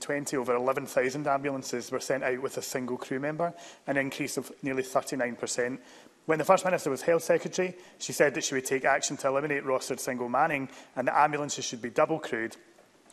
2019-20, 0.00 0.34
over 0.34 0.54
11,000 0.56 1.26
ambulances 1.26 1.92
were 1.92 2.00
sent 2.00 2.24
out 2.24 2.40
with 2.40 2.56
a 2.56 2.62
single 2.62 2.96
crew 2.96 3.20
member, 3.20 3.52
an 3.86 3.98
increase 3.98 4.38
of 4.38 4.50
nearly 4.62 4.82
39%. 4.82 5.78
When 6.24 6.38
the 6.38 6.46
First 6.46 6.64
Minister 6.64 6.88
was 6.88 7.02
Health 7.02 7.22
Secretary, 7.22 7.76
she 7.98 8.14
said 8.14 8.32
that 8.34 8.44
she 8.44 8.54
would 8.54 8.64
take 8.64 8.86
action 8.86 9.18
to 9.18 9.28
eliminate 9.28 9.64
rostered 9.64 10.00
single 10.00 10.30
manning 10.30 10.70
and 10.96 11.06
that 11.08 11.16
ambulances 11.16 11.66
should 11.66 11.82
be 11.82 11.90
double 11.90 12.18
crewed 12.18 12.56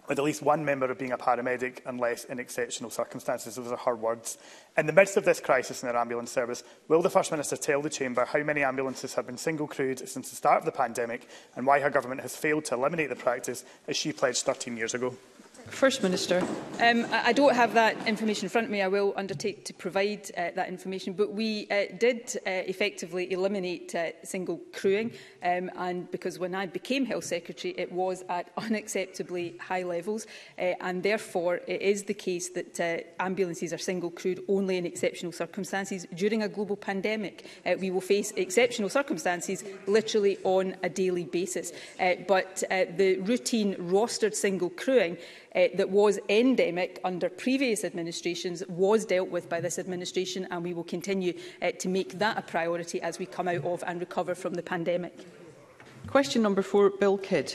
with 0.08 0.20
at 0.20 0.26
least 0.26 0.41
one 0.41 0.64
member 0.66 0.89
of 0.91 0.97
being 0.97 1.12
a 1.12 1.18
paramedic 1.18 1.80
unless 1.86 2.26
in 2.26 2.39
exceptional 2.39 2.89
circumstances. 2.89 3.56
Those 3.56 3.72
are 3.72 3.78
her 3.78 3.95
words. 3.95 4.38
In 4.78 4.86
the 4.86 4.93
midst 4.93 5.18
of 5.18 5.26
this 5.26 5.39
crisis 5.39 5.82
in 5.84 5.89
our 5.89 5.97
ambulance 5.97 6.32
service, 6.32 6.64
will 6.88 7.01
the 7.01 7.10
First 7.10 7.32
Minister 7.32 7.58
tell 7.58 7.82
the 7.82 7.89
Chamber 7.89 8.26
how 8.26 8.39
many 8.43 8.64
ambulances 8.64 9.14
have 9.14 9.28
been 9.28 9.38
single 9.38 9.68
crewed 9.68 10.08
since 10.08 10.30
the 10.30 10.36
start 10.36 10.60
of 10.60 10.66
the 10.66 10.72
pandemic 10.72 11.28
and 11.56 11.66
why 11.66 11.80
her 11.80 11.89
government 11.89 12.22
has 12.22 12.36
failed 12.36 12.66
to 12.66 12.76
eliminate 12.76 13.10
the 13.10 13.16
practice 13.16 13.64
as 13.88 13.95
she 13.95 14.12
pledged 14.14 14.43
13 14.45 14.76
years 14.78 14.93
ago? 14.93 15.16
First 15.70 16.03
Minister. 16.03 16.45
Um, 16.82 17.07
I, 17.11 17.32
don't 17.32 17.55
have 17.55 17.74
that 17.76 18.05
information 18.07 18.45
in 18.45 18.49
front 18.49 18.66
of 18.66 18.72
me. 18.72 18.82
I 18.82 18.88
will 18.89 19.14
undertake 19.16 19.64
to 19.66 19.74
provide 19.74 20.30
uh, 20.36 20.49
that 20.55 20.68
information. 20.68 21.14
But 21.14 21.34
we 21.34 21.68
uh, 21.72 21.86
did 21.97 22.38
uh, 22.45 22.49
effectively 22.49 23.32
eliminate 23.32 23.95
uh, 23.95 24.09
single 24.24 24.59
crewing. 24.74 25.11
Um, 25.41 25.72
and 25.78 26.11
because 26.11 26.38
when 26.38 26.53
I 26.53 26.66
became 26.66 27.05
Health 27.05 27.24
Secretary, 27.24 27.74
it 27.78 27.91
was 27.91 28.24
at 28.30 28.53
unacceptably 28.57 29.57
high 29.59 29.84
levels. 29.84 30.28
Uh, 30.59 30.74
and 30.82 31.01
therefore, 31.01 31.61
it 31.68 31.82
is 31.82 32.03
the 32.03 32.14
case 32.14 32.49
that 32.49 32.80
uh, 32.80 32.97
ambulances 33.24 33.72
are 33.72 33.78
single 33.78 34.09
crewed 34.11 34.43
only 34.49 34.78
in 34.78 34.86
exceptional 34.86 35.32
circumstances. 35.32 36.05
During 36.14 36.43
a 36.43 36.49
global 36.49 36.76
pandemic, 36.76 37.45
uh, 37.66 37.76
we 37.80 37.89
will 37.89 38.01
face 38.01 38.32
exceptional 38.36 38.89
circumstances 38.89 39.64
literally 39.88 40.38
on 40.43 40.76
a 40.84 40.89
daily 40.89 41.24
basis. 41.26 41.72
Uh, 41.99 42.16
but 42.28 42.64
uh, 42.70 42.84
the 42.97 43.20
routine 43.20 43.76
rostered 43.76 44.36
single 44.36 44.70
crewing 44.70 45.18
uh, 45.56 45.68
that 45.76 45.89
was 45.89 46.20
endemic 46.30 46.99
under 47.04 47.30
previous 47.30 47.84
administrations 47.84 48.64
was 48.68 49.06
dealt 49.06 49.30
with 49.30 49.49
by 49.49 49.60
this 49.62 49.78
administration 49.80 50.47
and 50.51 50.64
we 50.64 50.74
will 50.74 50.84
continue 50.84 51.34
uh, 51.62 51.72
to 51.80 51.89
make 51.89 52.18
that 52.20 52.38
a 52.38 52.41
priority 52.41 53.01
as 53.01 53.20
we 53.20 53.26
come 53.26 53.47
out 53.47 53.64
of 53.66 53.84
and 53.86 53.99
recover 53.99 54.36
from 54.36 54.54
the 54.54 54.64
pandemic. 54.64 55.16
Question 56.08 56.41
number 56.41 56.62
four, 56.62 56.89
Bill 56.89 57.18
Kidd. 57.18 57.54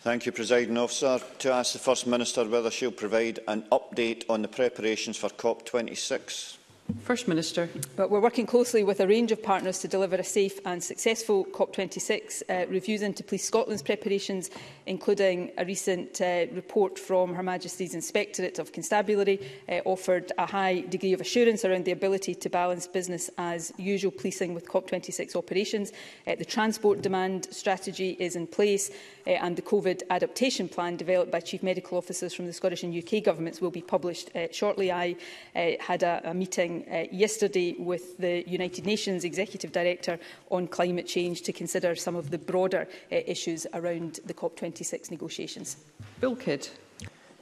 Thank 0.00 0.26
you, 0.26 0.32
President 0.32 0.76
Officer. 0.78 1.20
To 1.40 1.52
ask 1.52 1.72
the 1.74 1.78
First 1.78 2.06
Minister 2.08 2.44
whether 2.44 2.70
she'll 2.72 2.90
provide 2.90 3.38
an 3.46 3.62
update 3.70 4.24
on 4.28 4.42
the 4.42 4.48
preparations 4.48 5.16
for 5.16 5.28
COP26. 5.28 6.58
First 7.00 7.26
Minister. 7.28 7.68
But 7.96 8.10
we're 8.10 8.20
working 8.20 8.46
closely 8.46 8.84
with 8.84 9.00
a 9.00 9.08
range 9.08 9.32
of 9.32 9.42
partners 9.42 9.78
to 9.80 9.88
deliver 9.88 10.16
a 10.16 10.24
safe 10.24 10.58
and 10.66 10.82
successful 10.82 11.44
COP26. 11.46 12.42
Uh, 12.48 12.66
reviews 12.68 13.02
into 13.02 13.22
Police 13.24 13.44
Scotland's 13.44 13.82
preparations, 13.82 14.50
including 14.86 15.50
a 15.58 15.64
recent 15.64 16.20
uh, 16.20 16.46
report 16.52 16.98
from 16.98 17.34
Her 17.34 17.42
Majesty's 17.42 17.94
Inspectorate 17.94 18.58
of 18.58 18.72
Constabulary, 18.72 19.40
uh, 19.68 19.80
offered 19.84 20.32
a 20.38 20.46
high 20.46 20.80
degree 20.80 21.12
of 21.12 21.20
assurance 21.20 21.64
around 21.64 21.84
the 21.84 21.92
ability 21.92 22.34
to 22.36 22.48
balance 22.50 22.86
business 22.86 23.30
as 23.38 23.72
usual 23.78 24.12
policing 24.12 24.54
with 24.54 24.66
COP26 24.68 25.34
operations. 25.36 25.92
Uh, 26.26 26.34
the 26.34 26.44
transport 26.44 27.02
demand 27.02 27.48
strategy 27.50 28.16
is 28.20 28.36
in 28.36 28.46
place 28.46 28.90
uh, 29.26 29.30
and 29.30 29.56
the 29.56 29.62
COVID 29.62 30.02
adaptation 30.10 30.68
plan 30.68 30.96
developed 30.96 31.30
by 31.32 31.40
Chief 31.40 31.62
Medical 31.62 31.96
Officers 31.98 32.34
from 32.34 32.46
the 32.46 32.52
Scottish 32.52 32.82
and 32.82 32.92
UK 32.94 33.22
governments 33.22 33.60
will 33.60 33.70
be 33.70 33.82
published 33.82 34.30
uh, 34.34 34.48
shortly. 34.50 34.90
I 34.92 35.16
uh, 35.54 35.72
had 35.80 36.02
a, 36.02 36.20
a 36.24 36.34
meeting 36.34 36.81
uh, 36.90 37.04
yesterday 37.10 37.74
with 37.78 38.16
the 38.18 38.44
United 38.48 38.86
Nations 38.86 39.24
Executive 39.24 39.72
Director 39.72 40.18
on 40.50 40.66
climate 40.68 41.06
change 41.06 41.42
to 41.42 41.52
consider 41.52 41.94
some 41.94 42.16
of 42.16 42.30
the 42.30 42.38
broader 42.38 42.88
uh, 43.10 43.16
issues 43.26 43.66
around 43.74 44.20
the 44.26 44.34
COP26 44.34 45.10
negotiations. 45.10 45.76
Bill 46.20 46.36
Kidd. 46.36 46.68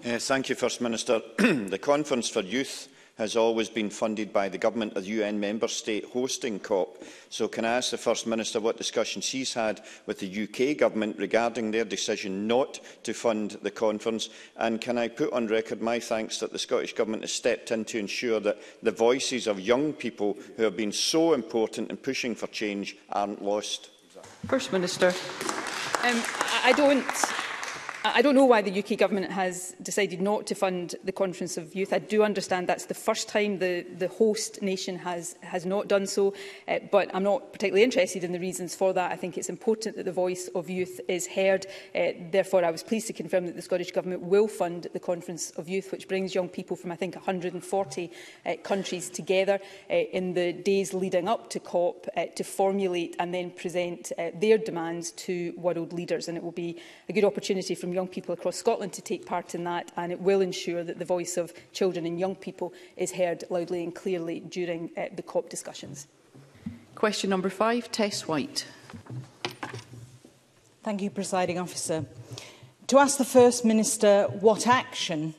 Uh, 0.05 0.19
thank 0.19 0.49
you, 0.49 0.55
First 0.55 0.81
Minister. 0.81 1.21
the 1.39 1.79
Conference 1.79 2.29
for 2.29 2.41
Youth 2.41 2.89
has 3.21 3.37
always 3.37 3.69
been 3.69 3.91
funded 3.91 4.33
by 4.33 4.49
the 4.49 4.57
government 4.57 4.97
of 4.97 5.05
the 5.05 5.11
UN 5.11 5.39
member 5.39 5.69
state 5.69 6.07
hosting 6.07 6.59
COP. 6.59 7.03
So 7.29 7.49
can 7.49 7.67
I 7.67 7.77
ask 7.77 7.91
the 7.91 7.99
First 7.99 8.27
Minister 8.27 8.61
what 8.61 8.79
discussions 8.79 9.27
he's 9.29 9.53
had 9.53 9.83
with 10.07 10.19
the 10.21 10.45
UK 10.73 10.77
government 10.79 11.19
regarding 11.19 11.71
their 11.71 11.85
decision 11.85 12.47
not 12.47 12.81
to 13.03 13.13
fund 13.13 13.59
the 13.61 13.71
conference? 13.71 14.31
And 14.57 14.81
can 14.81 14.97
I 14.97 15.09
put 15.09 15.35
on 15.35 15.49
record 15.49 15.83
my 15.83 16.01
thanks 16.01 16.39
that 16.39 16.51
the 16.51 16.59
Scottish 16.59 16.95
Government 16.95 17.23
has 17.23 17.31
stepped 17.33 17.71
in 17.71 17.85
to 17.87 17.99
ensure 17.99 18.41
that 18.41 18.57
the 18.83 18.91
voices 18.91 19.47
of 19.47 19.61
young 19.61 19.93
people 19.93 20.39
who 20.57 20.63
have 20.63 20.77
been 20.79 20.91
so 20.93 21.35
important 21.35 21.91
in 21.91 21.99
pushing 21.99 22.35
for 22.35 22.47
change 22.47 22.97
aren't 23.11 23.43
lost? 23.45 23.91
First 24.49 24.73
Minister. 24.73 25.09
Um, 26.03 26.17
I 26.65 26.73
don't 26.75 27.05
I 28.03 28.23
don't 28.23 28.35
know 28.35 28.47
why 28.47 28.63
the 28.63 28.79
UK 28.83 28.97
government 28.99 29.31
has 29.31 29.75
decided 29.83 30.23
not 30.23 30.47
to 30.47 30.55
fund 30.55 30.95
the 31.05 31.13
Conference 31.13 31.59
of 31.59 31.75
Youth. 31.75 31.93
I 31.93 31.99
do 31.99 32.23
understand 32.23 32.67
that's 32.67 32.87
the 32.87 32.95
first 32.95 33.29
time 33.29 33.59
the, 33.59 33.85
the 33.99 34.09
host 34.09 34.63
nation 34.63 34.97
has, 35.01 35.37
has 35.43 35.67
not 35.67 35.87
done 35.87 36.07
so, 36.07 36.33
uh, 36.67 36.79
but 36.91 37.11
I'm 37.13 37.23
not 37.23 37.53
particularly 37.53 37.83
interested 37.83 38.25
in 38.25 38.33
the 38.33 38.41
reasons 38.41 38.75
for 38.75 38.95
that. 38.95 39.13
I 39.13 39.17
think 39.17 39.37
it's 39.37 39.51
important 39.51 39.97
that 39.97 40.05
the 40.05 40.13
voice 40.13 40.49
of 40.55 40.71
youth 40.71 40.99
is 41.09 41.27
heard. 41.27 41.67
Uh, 41.95 42.13
therefore, 42.31 42.65
I 42.65 42.71
was 42.71 42.83
pleased 42.83 43.07
to 43.09 43.13
confirm 43.13 43.45
that 43.47 43.55
the 43.57 43.61
Scottish 43.61 43.93
Government 43.93 44.23
will 44.23 44.49
fund 44.49 44.87
the 44.95 45.01
Conference 45.01 45.51
of 45.53 45.69
Youth, 45.69 45.93
which 45.93 46.09
brings 46.09 46.35
young 46.35 46.49
people 46.49 46.77
from, 46.77 46.93
I 46.93 46.97
think, 46.97 47.17
140 47.17 47.53
uh, 48.05 48.09
eh, 48.47 48.57
countries 48.57 49.11
together 49.11 49.59
uh, 49.91 49.95
in 49.95 50.33
the 50.33 50.55
days 50.55 50.95
leading 50.95 51.29
up 51.29 51.51
to 51.51 51.61
COP 51.61 52.07
uh, 52.17 52.25
to 52.35 52.45
formulate 52.45 53.17
and 53.19 53.35
then 53.35 53.51
present 53.51 54.11
uh, 54.19 54.29
their 54.41 54.57
demands 54.57 55.11
to 55.13 55.53
world 55.59 55.93
leaders. 55.93 56.29
And 56.29 56.39
it 56.39 56.43
will 56.43 56.51
be 56.53 56.79
a 57.07 57.13
good 57.13 57.25
opportunity 57.25 57.75
for 57.75 57.90
from 57.91 57.97
young 57.97 58.07
people 58.07 58.33
across 58.33 58.55
Scotland 58.55 58.93
to 58.93 59.03
take 59.03 59.27
part 59.27 59.53
in 59.53 59.65
that 59.65 59.91
and 59.97 60.13
it 60.13 60.21
will 60.21 60.41
ensure 60.41 60.85
that 60.85 61.01
the 61.01 61.05
voice 61.05 61.37
of 61.37 61.53
children 61.73 62.07
and 62.07 62.21
young 62.21 62.37
people 62.37 62.73
is 62.97 63.11
heard 63.11 63.43
loudly 63.51 63.83
and 63.83 63.93
clearly 63.97 64.39
during 64.39 64.89
uh, 64.97 65.07
the 65.17 65.23
COP 65.23 65.49
discussions. 65.49 66.07
Question 66.95 67.31
number 67.31 67.51
five, 67.51 67.91
Tess 67.91 68.29
White. 68.29 68.65
Thank 70.85 71.03
you, 71.03 71.11
Presiding 71.11 71.59
Officer. 71.59 72.05
To 72.87 72.99
ask 73.01 73.19
the 73.19 73.25
First 73.25 73.65
Minister 73.65 74.29
what 74.39 74.69
action 74.69 75.35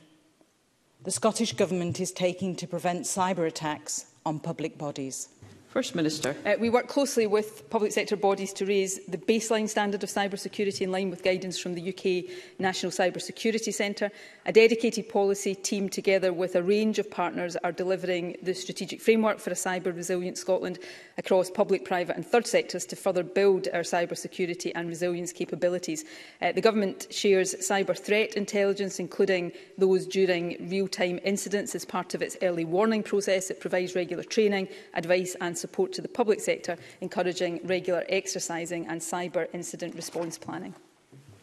the 1.04 1.10
Scottish 1.10 1.54
Government 1.54 2.00
is 2.00 2.12
taking 2.12 2.54
to 2.56 2.66
prevent 2.66 3.04
cyber 3.06 3.46
attacks 3.48 4.04
on 4.26 4.38
public 4.40 4.76
bodies. 4.76 5.28
First 5.72 5.94
Minister. 5.94 6.36
Uh, 6.44 6.56
we 6.60 6.68
work 6.68 6.86
closely 6.86 7.26
with 7.26 7.70
public 7.70 7.92
sector 7.92 8.14
bodies 8.14 8.52
to 8.52 8.66
raise 8.66 9.02
the 9.06 9.16
baseline 9.16 9.66
standard 9.70 10.02
of 10.04 10.10
cybersecurity 10.10 10.82
in 10.82 10.92
line 10.92 11.08
with 11.08 11.22
guidance 11.24 11.58
from 11.58 11.74
the 11.74 11.88
UK 11.88 12.30
National 12.60 12.92
Cybersecurity 12.92 13.72
Centre. 13.72 14.10
A 14.44 14.52
dedicated 14.52 15.08
policy 15.08 15.54
team 15.54 15.88
together 15.88 16.30
with 16.30 16.56
a 16.56 16.62
range 16.62 16.98
of 16.98 17.10
partners 17.10 17.56
are 17.64 17.72
delivering 17.72 18.36
the 18.42 18.52
strategic 18.52 19.00
framework 19.00 19.38
for 19.38 19.48
a 19.48 19.54
cyber 19.54 19.96
resilient 19.96 20.36
Scotland 20.36 20.78
across 21.16 21.50
public, 21.50 21.86
private 21.86 22.16
and 22.16 22.26
third 22.26 22.46
sectors 22.46 22.84
to 22.84 22.94
further 22.96 23.22
build 23.22 23.68
our 23.72 23.80
cybersecurity 23.80 24.72
and 24.74 24.88
resilience 24.90 25.32
capabilities. 25.32 26.04
Uh, 26.42 26.52
the 26.52 26.60
government 26.60 27.06
shares 27.10 27.54
cyber 27.66 27.98
threat 27.98 28.34
intelligence 28.34 28.98
including 29.00 29.50
those 29.78 30.04
during 30.06 30.68
real-time 30.68 31.18
incidents 31.24 31.74
as 31.74 31.86
part 31.86 32.12
of 32.12 32.20
its 32.20 32.36
early 32.42 32.66
warning 32.66 33.02
process. 33.02 33.48
It 33.48 33.58
provides 33.60 33.94
regular 33.94 34.22
training, 34.22 34.68
advice 34.92 35.34
and 35.40 35.56
support 35.62 35.92
to 35.94 36.02
the 36.02 36.08
public 36.08 36.40
sector, 36.40 36.76
encouraging 37.00 37.60
regular 37.64 38.04
exercising 38.08 38.86
and 38.88 39.00
cyber 39.00 39.46
incident 39.54 39.94
response 39.94 40.36
planning. 40.36 40.74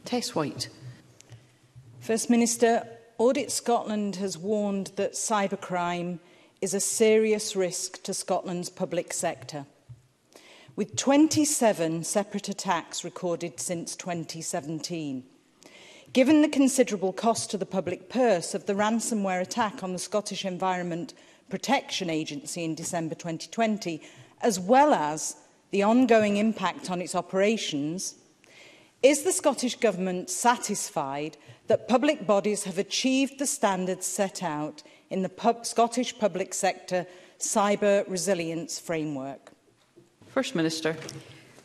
Tess 0.06 0.36
White. 0.36 0.70
First 2.00 2.30
Minister, 2.30 2.86
Audit 3.18 3.50
Scotland 3.52 4.18
has 4.18 4.38
warned 4.38 4.88
that 4.98 5.14
cybercrime 5.14 6.20
is 6.62 6.74
a 6.74 6.80
serious 6.80 7.56
risk 7.56 8.04
to 8.04 8.14
Scotland's 8.14 8.70
public 8.70 9.14
sector. 9.14 9.66
With 10.76 10.96
27 10.96 12.04
separate 12.04 12.50
attacks 12.50 13.04
recorded 13.04 13.60
since 13.60 13.96
2017, 13.96 15.24
Given 16.12 16.42
the 16.42 16.48
considerable 16.62 17.14
cost 17.14 17.52
to 17.52 17.58
the 17.60 17.68
public 17.68 18.10
purse 18.10 18.56
of 18.56 18.66
the 18.66 18.74
ransomware 18.74 19.40
attack 19.42 19.84
on 19.84 19.94
the 19.94 20.00
Scottish 20.08 20.44
Environment 20.44 21.14
Protection 21.50 22.10
Agency 22.10 22.64
in 22.64 22.76
December 22.76 23.16
2020, 23.16 24.02
as 24.42 24.60
well 24.60 24.94
as 24.94 25.36
the 25.72 25.84
ongoing 25.84 26.38
impact 26.38 26.90
on 26.90 27.02
its 27.02 27.16
operations, 27.16 28.16
is 29.02 29.24
the 29.24 29.32
Scottish 29.32 29.76
Government 29.76 30.30
satisfied 30.30 31.38
that 31.68 31.88
public 31.88 32.26
bodies 32.26 32.64
have 32.64 32.78
achieved 32.78 33.40
the 33.40 33.46
standards 33.46 34.06
set 34.06 34.44
out 34.44 34.82
in 35.10 35.22
the 35.22 35.30
pub 35.30 35.66
Scottish 35.66 36.18
Public 36.20 36.54
Sector 36.54 37.06
Cyber 37.40 38.08
Resilience 38.10 38.80
Framework? 38.80 39.52
First 40.28 40.56
Minister. 40.56 40.96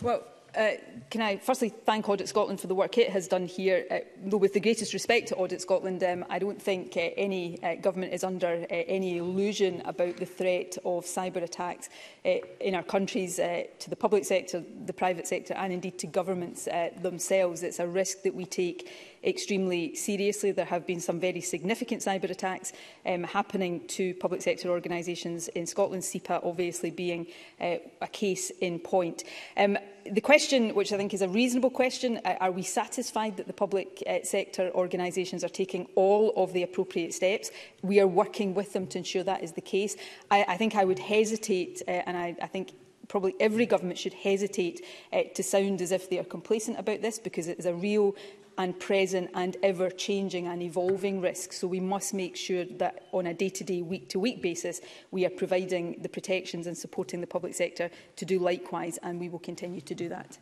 Well, 0.03 0.23
Uh, 0.57 0.73
can 1.11 1.21
I 1.21 1.37
firstly 1.37 1.69
thank 1.69 2.09
Audit 2.09 2.29
Scotland 2.29 2.61
for 2.61 2.69
the 2.69 2.75
work 2.77 2.97
it 2.97 3.11
has 3.11 3.27
done 3.27 3.45
here, 3.47 3.85
uh, 3.91 3.99
though 4.25 4.37
with 4.37 4.55
the 4.55 4.61
greatest 4.61 4.93
respect 4.93 5.29
to 5.29 5.35
Audit 5.37 5.61
Scotland, 5.61 6.03
um, 6.05 6.25
I 6.31 6.39
don't 6.39 6.61
think 6.63 6.97
uh, 6.97 7.01
any 7.17 7.61
uh, 7.63 7.75
government 7.77 8.13
is 8.13 8.23
under 8.23 8.47
uh, 8.47 8.67
any 8.71 9.17
illusion 9.19 9.83
about 9.85 10.17
the 10.17 10.27
threat 10.27 10.79
of 10.85 11.05
cyber 11.07 11.43
attacks 11.43 11.89
uh, 12.25 12.35
in 12.61 12.77
our 12.77 12.85
countries 12.85 13.41
uh, 13.41 13.65
to 13.81 13.91
the 13.91 13.97
public 13.97 14.25
sector, 14.25 14.63
the 14.87 14.93
private 14.93 15.27
sector 15.27 15.55
and 15.55 15.73
indeed 15.73 15.99
to 15.99 16.07
governments 16.07 16.69
uh, 16.69 16.91
themselves. 17.03 17.65
It's 17.65 17.81
a 17.81 17.89
risk 17.89 18.23
that 18.23 18.35
we 18.35 18.45
take 18.47 18.89
extremely 19.25 19.95
seriously. 19.95 20.53
There 20.53 20.65
have 20.65 20.87
been 20.87 21.01
some 21.01 21.19
very 21.19 21.41
significant 21.41 22.03
cyber 22.03 22.31
attacks 22.31 22.73
um, 23.07 23.25
happening 23.25 23.87
to 23.89 24.15
public 24.15 24.43
sector 24.43 24.69
organisations 24.69 25.49
in 25.49 25.67
Scotland, 25.67 26.03
SEPA 26.05 26.43
obviously 26.45 26.91
being 26.91 27.27
uh, 27.61 27.77
a 28.01 28.07
case 28.13 28.51
in 28.51 28.79
point. 28.79 29.25
Um, 29.57 29.79
the 30.11 30.21
question, 30.21 30.75
which 30.75 30.93
I 30.93 30.99
think 30.99 31.15
is 31.15 31.23
a 31.23 31.29
reasonable 31.29 31.71
question, 31.71 32.21
uh, 32.25 32.35
are 32.41 32.53
we 32.53 32.63
satisfied 32.63 33.39
that 33.39 33.47
the 33.47 33.55
public 33.55 34.03
uh, 34.07 34.19
sector 34.23 34.71
organisations 34.75 35.43
are 35.43 35.49
taking 35.49 35.87
all 35.95 36.33
of 36.37 36.53
the 36.53 36.63
appropriate 36.63 37.15
steps? 37.15 37.51
We 37.83 38.01
are 38.01 38.07
working 38.07 38.55
with 38.55 38.75
them 38.75 38.87
to 38.89 38.99
ensure 38.99 39.23
that 39.23 39.43
is 39.43 39.53
the 39.53 39.63
case. 39.63 39.97
I, 40.31 40.45
I 40.47 40.57
think 40.59 40.75
I 40.75 40.85
would 40.85 40.99
hesitate, 40.99 41.81
uh, 41.89 42.03
and 42.07 42.19
I, 42.19 42.37
I 42.43 42.47
think 42.49 42.73
probably 43.09 43.35
every 43.41 43.65
government 43.65 43.99
should 43.99 44.13
hesitate 44.15 44.85
uh, 45.13 45.23
to 45.35 45.43
sound 45.43 45.81
as 45.81 45.91
if 45.93 46.11
they 46.11 46.19
are 46.19 46.25
complacent 46.25 46.79
about 46.79 47.01
this 47.01 47.19
because 47.19 47.49
it 47.49 47.59
is 47.59 47.67
a 47.67 47.75
real 47.75 48.15
and 48.59 48.79
present 48.79 49.31
and 49.35 49.57
ever-changing 49.63 50.47
and 50.47 50.63
evolving 50.63 51.21
risks. 51.21 51.59
So 51.59 51.67
we 51.69 51.81
must 51.81 52.15
make 52.15 52.37
sure 52.37 52.65
that 52.65 53.05
on 53.13 53.27
a 53.27 53.35
day-to-day, 53.35 53.83
week-to-week 53.83 54.43
basis, 54.43 54.81
we 55.11 55.25
are 55.25 55.31
providing 55.31 55.99
the 56.03 56.09
protections 56.09 56.67
and 56.67 56.77
supporting 56.77 57.21
the 57.21 57.27
public 57.27 57.55
sector 57.55 57.91
to 58.17 58.25
do 58.25 58.39
likewise, 58.39 58.99
and 59.03 59.19
we 59.21 59.29
will 59.29 59.39
continue 59.39 59.81
to 59.83 59.95
do 59.95 60.09
that. 60.09 60.39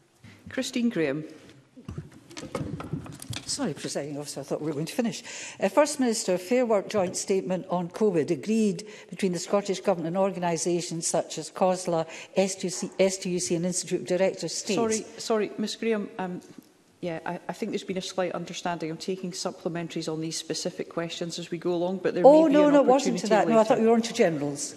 Christine 0.51 0.89
Graham. 0.89 1.25
Sorry, 3.47 3.75
presiding 3.75 4.17
officer, 4.19 4.41
I 4.41 4.45
thought 4.45 4.61
we 4.63 4.69
were 4.69 4.73
going 4.73 4.87
to 4.87 4.95
finish. 4.95 5.23
Uh, 5.61 5.69
First 5.69 6.01
Minister, 6.01 6.39
Fair 6.39 6.65
Work 6.65 6.89
joint 6.89 7.17
statement 7.19 7.67
on 7.69 7.91
COVID 7.91 8.31
agreed 8.31 8.87
between 9.11 9.33
the 9.33 9.39
Scottish 9.39 9.81
Government 9.81 10.09
and 10.09 10.17
organisations 10.17 11.07
such 11.07 11.37
as 11.37 11.51
COSLA, 11.51 12.07
STUC, 12.35 12.91
STUC 12.99 13.57
and 13.57 13.67
Institute 13.67 14.01
of 14.01 14.07
Directors 14.07 14.55
states... 14.55 14.77
Sorry, 14.77 15.05
sorry, 15.19 15.53
Ms 15.59 15.77
Graham, 15.77 16.09
um, 16.19 16.41
Yeah, 17.03 17.19
I, 17.27 17.41
I 17.49 17.53
think 17.53 17.73
there's 17.73 17.83
been 17.83 17.99
a 17.99 18.01
slight 18.01 18.31
understanding. 18.31 18.89
I'm 18.89 18.97
taking 18.97 19.33
supplementaries 19.33 20.11
on 20.11 20.21
these 20.21 20.37
specific 20.37 20.89
questions 20.89 21.37
as 21.37 21.51
we 21.51 21.59
go 21.59 21.75
along, 21.75 21.99
but 22.01 22.15
there 22.15 22.23
oh, 22.25 22.47
may 22.47 22.53
no, 22.55 22.63
be 22.63 22.67
an 22.69 22.73
no, 22.75 22.79
opportunity 22.79 22.79
Oh, 22.79 22.79
no, 22.79 22.83
no, 22.83 22.85
it 22.85 22.87
wasn't 22.93 23.19
to 23.19 23.27
that. 23.27 23.47
Later. 23.47 23.51
No, 23.57 23.61
I 23.61 23.65
thought 23.65 23.81
you 23.81 23.87
were 23.89 23.95
on 23.95 24.03
to 24.03 24.15
generals. 24.15 24.77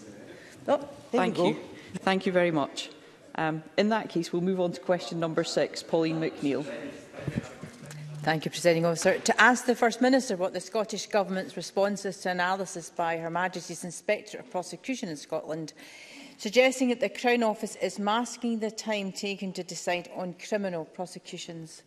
Oh, 0.67 0.77
there 0.77 0.87
Thank 1.11 1.37
you 1.37 1.43
go. 1.43 1.49
You. 1.49 1.57
Thank 1.99 2.25
you 2.25 2.31
very 2.31 2.49
much. 2.49 2.89
Um, 3.35 3.61
in 3.77 3.89
that 3.89 4.09
case, 4.09 4.33
we'll 4.33 4.41
move 4.41 4.59
on 4.59 4.71
to 4.71 4.79
question 4.81 5.19
number 5.19 5.43
six, 5.43 5.83
Pauline 5.83 6.19
McNeill. 6.19 6.65
Thank 8.23 8.45
you, 8.45 8.49
Presiding 8.49 8.85
Officer. 8.87 9.19
To 9.19 9.39
ask 9.41 9.65
the 9.65 9.75
First 9.75 10.01
Minister 10.01 10.35
what 10.35 10.53
the 10.53 10.61
Scottish 10.61 11.05
Government's 11.05 11.55
response 11.55 12.05
is 12.05 12.17
to 12.21 12.31
analysis 12.31 12.89
by 12.89 13.17
Her 13.17 13.29
Majesty's 13.29 13.83
Inspector 13.83 14.35
of 14.35 14.49
Prosecution 14.49 15.09
in 15.09 15.17
Scotland, 15.17 15.73
suggesting 16.39 16.89
that 16.89 17.01
the 17.01 17.09
Crown 17.09 17.43
Office 17.43 17.75
is 17.75 17.99
masking 17.99 18.57
the 18.57 18.71
time 18.71 19.11
taken 19.11 19.53
to 19.53 19.63
decide 19.63 20.09
on 20.17 20.33
criminal 20.49 20.85
prosecutions. 20.85 21.83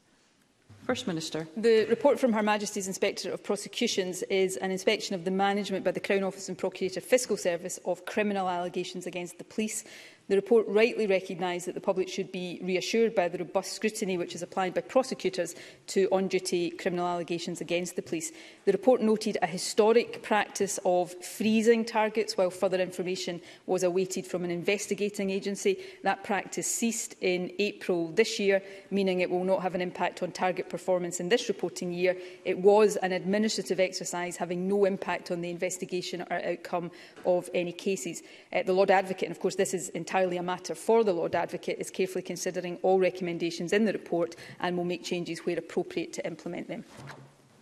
First 0.89 1.07
Minister. 1.07 1.47
The 1.55 1.84
report 1.91 2.18
from 2.18 2.32
Her 2.32 2.43
Majesty's 2.43 2.86
Inspector 2.89 3.30
of 3.30 3.43
Prosecutions 3.45 4.22
is 4.30 4.57
an 4.57 4.70
inspection 4.70 5.14
of 5.14 5.26
the 5.26 5.30
management 5.30 5.84
by 5.84 5.91
the 5.91 6.01
Crown 6.01 6.24
Office 6.24 6.49
and 6.49 6.57
Procurator 6.57 7.03
Fiscal 7.03 7.36
Service 7.36 7.78
of 7.84 8.07
criminal 8.07 8.49
allegations 8.49 9.07
against 9.07 9.36
the 9.36 9.45
police. 9.45 9.84
The 10.29 10.37
report 10.37 10.68
rightly 10.68 11.07
recognised 11.07 11.66
that 11.66 11.74
the 11.74 11.81
public 11.81 12.07
should 12.07 12.31
be 12.31 12.61
reassured 12.62 13.14
by 13.14 13.29
the 13.29 13.39
robust 13.39 13.72
scrutiny 13.72 14.18
which 14.18 14.35
is 14.35 14.43
applied 14.43 14.74
by 14.74 14.83
prosecutors 14.83 15.55
to 15.89 16.07
on-duty 16.12 16.72
criminal 16.72 17.07
allegations 17.07 17.62
against 17.62 17.97
the 17.97 18.03
police. 18.03 18.31
The 18.66 18.72
report 18.72 19.01
noted 19.01 19.39
a 19.41 19.47
historic 19.47 20.22
practice 20.22 20.79
of 20.85 21.12
freezing 21.24 21.83
targets 21.83 22.37
while 22.37 22.51
further 22.51 22.79
information 22.79 23.41
was 23.64 23.83
awaited 23.85 24.26
from 24.26 24.45
an 24.45 24.51
investigating 24.51 25.31
agency. 25.31 25.79
That 26.03 26.24
practice 26.24 26.66
ceased 26.70 27.14
in 27.22 27.51
April 27.59 28.09
this 28.09 28.39
year, 28.39 28.61
meaning 28.91 29.20
it 29.20 29.31
will 29.31 29.45
not 29.45 29.62
have 29.62 29.74
an 29.74 29.81
impact 29.81 30.22
on 30.22 30.33
target 30.33 30.68
performance 30.68 31.20
in 31.20 31.31
this 31.31 31.49
reporting 31.49 31.91
year. 31.91 32.14
It 32.45 32.59
was 32.59 32.97
an 32.97 33.12
administrative 33.12 33.81
exercise 33.81 34.37
having 34.37 34.68
no 34.68 34.85
impact 34.85 35.31
on 35.31 35.41
the 35.41 35.49
investigation 35.49 36.20
or 36.31 36.35
outcome 36.45 36.91
of 37.24 37.49
any 37.55 37.72
cases. 37.72 38.22
Uh, 38.53 38.62
the 38.62 38.74
Lord 38.74 38.91
Advocate, 38.91 39.24
and 39.29 39.35
of 39.35 39.41
course 39.41 39.55
this 39.55 39.72
is 39.72 39.89
entirely 39.89 40.18
entirely 40.19 40.37
a 40.37 40.43
matter 40.43 40.75
for 40.75 41.05
the 41.05 41.12
Lord 41.12 41.37
Advocate, 41.37 41.77
is 41.79 41.91
carefully 41.93 42.23
considering 42.23 42.77
all 42.83 42.99
recommendations 42.99 43.73
in 43.73 43.85
the 43.85 43.93
report 43.93 44.35
and 44.59 44.77
will 44.77 44.85
make 44.85 45.05
changes 45.05 45.41
where 45.47 45.59
appropriate 45.59 46.12
to 46.14 46.27
implement 46.27 46.66
them. 46.66 46.85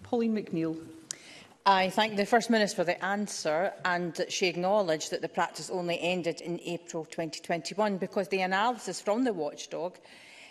Pauline 0.02 0.34
McNeill. 0.34 0.78
I 1.66 1.90
thank 1.90 2.16
the 2.16 2.24
First 2.24 2.48
Minister 2.48 2.76
for 2.76 2.84
the 2.84 3.04
answer 3.04 3.72
and 3.84 4.18
she 4.30 4.46
acknowledged 4.46 5.10
that 5.10 5.20
the 5.20 5.28
practice 5.28 5.68
only 5.68 6.00
ended 6.00 6.40
in 6.40 6.58
April 6.64 7.04
2021 7.04 7.98
because 7.98 8.28
the 8.28 8.40
analysis 8.40 9.00
from 9.02 9.24
the 9.24 9.32
watchdog 9.34 9.96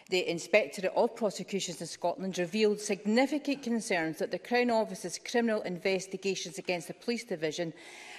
The 0.09 0.29
Inspectorate 0.29 0.91
of 0.95 1.15
Prosecutions 1.15 1.81
in 1.81 1.87
Scotland 1.87 2.37
revealed 2.37 2.79
significant 2.79 3.63
concerns 3.63 4.19
that 4.19 4.29
the 4.29 4.37
Crown 4.37 4.69
Office's 4.69 5.17
criminal 5.17 5.61
investigations 5.63 6.59
against 6.59 6.89
the 6.89 6.93
Police 6.93 7.23
Division 7.23 7.73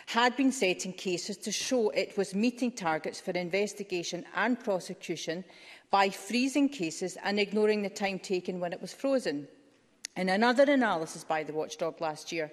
had 0.07 0.37
been 0.37 0.53
set 0.53 0.87
in 0.87 0.93
cases 0.93 1.37
to 1.37 1.53
show 1.53 1.91
it 1.91 2.17
was 2.17 2.35
meeting 2.35 2.71
targets 2.71 3.21
for 3.21 3.33
investigation 3.33 4.25
and 4.37 4.59
prosecution 4.63 5.45
by 5.91 6.09
freezing 6.09 6.69
cases 6.69 7.17
and 7.25 7.39
ignoring 7.41 7.83
the 7.83 7.91
time 7.91 8.19
taken 8.19 8.61
when 8.61 8.73
it 8.73 8.81
was 8.81 8.93
frozen. 8.93 9.47
In 10.17 10.29
another 10.29 10.63
analysis 10.65 11.25
by 11.25 11.43
the 11.43 11.53
watchdog 11.53 12.01
last 12.01 12.31
year, 12.33 12.53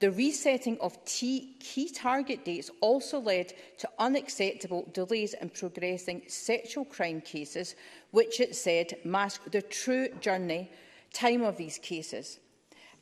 the 0.00 0.10
resetting 0.12 0.78
of 0.80 1.02
key 1.04 1.90
target 1.94 2.44
dates 2.44 2.70
also 2.80 3.18
led 3.18 3.52
to 3.78 3.88
unacceptable 3.98 4.86
delays 4.92 5.34
in 5.40 5.50
progressing 5.50 6.22
sexual 6.28 6.84
crime 6.86 7.20
cases, 7.20 7.76
which 8.10 8.40
it 8.40 8.54
said 8.54 8.96
masked 9.04 9.52
the 9.52 9.60
true 9.60 10.08
journey 10.20 10.70
time 11.12 11.42
of 11.42 11.56
these 11.56 11.78
cases. 11.78 12.38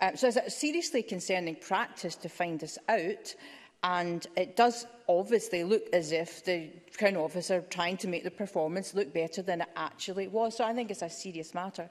Uh, 0.01 0.15
so 0.15 0.29
it's 0.29 0.37
a 0.37 0.51
seriously 0.51 1.03
concerning 1.03 1.57
practice 1.57 2.17
to 2.17 2.29
find 2.29 2.61
this 2.61 2.79
out. 2.89 3.35
And 3.83 4.27
it 4.37 4.57
does 4.57 4.87
obviously 5.09 5.63
look 5.63 5.87
as 5.93 6.11
if 6.11 6.45
the 6.45 6.69
Crown 6.97 7.17
Office 7.17 7.51
are 7.51 7.61
trying 7.63 7.97
to 7.99 8.09
make 8.09 8.25
the 8.25 8.31
performance 8.31 8.93
look 8.93 9.13
better 9.13 9.41
than 9.41 9.61
it 9.61 9.69
actually 9.77 10.27
was. 10.27 10.57
So 10.57 10.65
I 10.65 10.75
think 10.75 10.91
it's 10.91 11.03
a 11.03 11.09
serious 11.09 11.55
matter. 11.55 11.89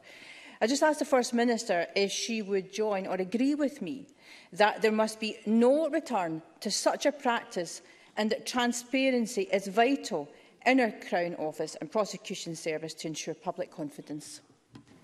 I 0.60 0.68
just 0.68 0.84
asked 0.84 1.00
the 1.00 1.06
First 1.06 1.34
Minister 1.34 1.88
if 1.96 2.12
she 2.12 2.42
would 2.42 2.74
join 2.74 3.06
or 3.08 3.14
agree 3.16 3.56
with 3.56 3.82
me 3.82 4.08
that 4.52 4.82
there 4.82 4.92
must 4.92 5.20
be 5.20 5.38
no 5.46 5.88
return 5.90 6.42
to 6.62 6.72
such 6.72 7.06
a 7.06 7.12
practice 7.12 7.82
and 8.18 8.30
that 8.32 8.46
transparency 8.46 9.44
is 9.44 9.68
vital 9.68 10.28
in 10.66 10.80
our 10.82 10.92
Crown 11.10 11.36
Office 11.36 11.76
and 11.80 11.90
Prosecution 11.92 12.56
Service 12.56 12.94
to 12.96 13.08
ensure 13.08 13.36
public 13.36 13.72
confidence. 13.72 14.42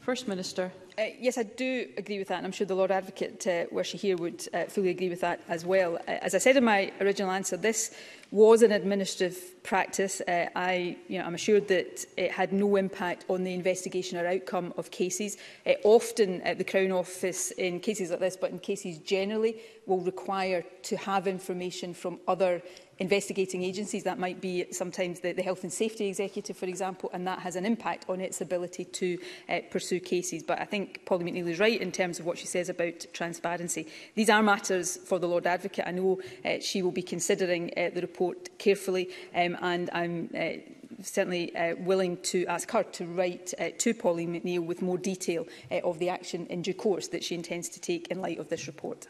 First 0.04 0.28
Minister. 0.28 0.70
Uh, 1.00 1.06
yes, 1.18 1.38
I 1.38 1.44
do 1.44 1.88
agree 1.98 2.20
with 2.20 2.28
that, 2.28 2.36
and 2.36 2.46
I'm 2.46 2.52
sure 2.52 2.68
the 2.68 2.76
Lord 2.76 2.92
Advocate, 2.92 3.48
uh, 3.48 3.64
where 3.72 3.86
she 3.86 3.98
here, 3.98 4.18
would 4.18 4.46
uh, 4.54 4.66
fully 4.66 4.90
agree 4.90 5.08
with 5.08 5.22
that 5.22 5.40
as 5.48 5.66
well. 5.66 5.96
Uh, 5.96 6.02
as 6.22 6.36
I 6.36 6.40
said 6.40 6.58
in 6.58 6.66
my 6.66 6.92
original 7.00 7.32
answer, 7.32 7.56
this 7.56 7.96
was 8.30 8.64
an 8.64 8.74
administrative 8.74 9.64
practice. 9.64 10.22
Uh, 10.28 10.48
I, 10.58 10.98
you 11.08 11.20
know, 11.20 11.26
I'm 11.26 11.36
assured 11.36 11.70
that 11.70 12.04
it 12.18 12.32
had 12.32 12.52
no 12.52 12.76
impact 12.76 13.24
on 13.30 13.46
the 13.46 13.54
investigation 13.54 14.18
or 14.20 14.28
outcome 14.28 14.74
of 14.76 14.92
cases. 14.92 15.38
Uh, 15.66 15.72
often, 15.86 16.42
uh, 16.46 16.54
the 16.56 16.66
Crown 16.66 16.92
Office, 16.92 17.52
in 17.52 17.80
cases 17.80 18.12
like 18.12 18.20
this, 18.20 18.36
but 18.36 18.52
in 18.52 18.60
cases 18.60 18.98
generally, 19.00 19.62
will 19.86 20.02
require 20.02 20.66
to 20.84 20.98
have 20.98 21.28
information 21.28 21.94
from 21.94 22.20
other 22.28 22.62
investigating 23.00 23.64
agencies. 23.64 24.04
That 24.04 24.20
might 24.20 24.42
be 24.42 24.66
sometimes 24.72 25.20
the, 25.20 25.32
the 25.34 25.42
Health 25.42 25.64
and 25.64 25.72
Safety 25.74 26.08
Executive, 26.08 26.58
for 26.58 26.66
example, 26.66 27.10
and 27.14 27.26
that 27.28 27.40
has 27.40 27.56
an 27.56 27.66
impact 27.66 28.06
on 28.10 28.22
its 28.22 28.42
ability 28.42 28.86
to 28.86 29.18
uh, 29.50 29.60
pursue 29.72 30.00
cases. 30.00 30.44
But 30.44 30.60
I 30.60 30.66
think 30.66 31.02
Polly 31.06 31.26
McNeill 31.26 31.48
is 31.50 31.60
right 31.60 31.80
in 31.80 31.92
terms 31.92 32.20
of 32.20 32.26
what 32.26 32.38
she 32.38 32.48
says 32.48 32.70
about 32.70 33.06
transparency. 33.14 33.88
These 34.16 34.30
are 34.30 34.44
matters 34.44 34.98
for 34.98 35.20
the 35.20 35.28
Lord 35.28 35.48
Advocate. 35.48 35.86
I 35.88 35.92
know 35.92 36.20
uh, 36.46 36.60
she 36.62 36.82
will 36.82 36.92
be 36.92 37.04
considering 37.04 37.72
uh, 37.78 37.90
the 37.94 38.02
report 38.02 38.58
carefully, 38.60 39.10
um, 39.36 39.58
and 39.62 39.90
I'm 39.94 40.30
uh, 40.38 41.02
certainly 41.02 41.56
uh, 41.56 41.76
willing 41.80 42.18
to 42.22 42.46
ask 42.46 42.70
her 42.72 42.84
to 42.84 43.06
write 43.06 43.54
uh, 43.60 43.70
to 43.80 43.94
Polly 43.94 44.28
McNeill 44.28 44.66
with 44.66 44.82
more 44.82 44.98
detail 44.98 45.46
uh, 45.72 45.80
of 45.80 46.00
the 46.00 46.10
action 46.10 46.46
in 46.48 46.62
due 46.62 46.74
course 46.74 47.08
that 47.10 47.24
she 47.24 47.36
intends 47.36 47.70
to 47.70 47.80
take 47.82 48.08
in 48.10 48.22
light 48.22 48.40
of 48.40 48.50
this 48.50 48.68
report. 48.68 49.08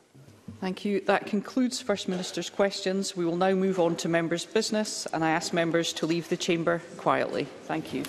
Thank 0.64 0.86
you. 0.86 1.02
That 1.02 1.26
concludes 1.26 1.82
First 1.82 2.08
Minister's 2.08 2.50
questions. 2.50 3.18
We 3.18 3.26
will 3.26 3.36
now 3.36 3.52
move 3.52 3.82
on 3.82 3.98
to 3.98 4.08
members' 4.08 4.46
business, 4.46 5.06
and 5.08 5.22
I 5.22 5.32
ask 5.32 5.52
members 5.52 5.92
to 5.92 6.06
leave 6.06 6.30
the 6.30 6.38
chamber 6.38 6.82
quietly. 6.96 7.48
Thank 7.68 7.94
you. 7.94 8.04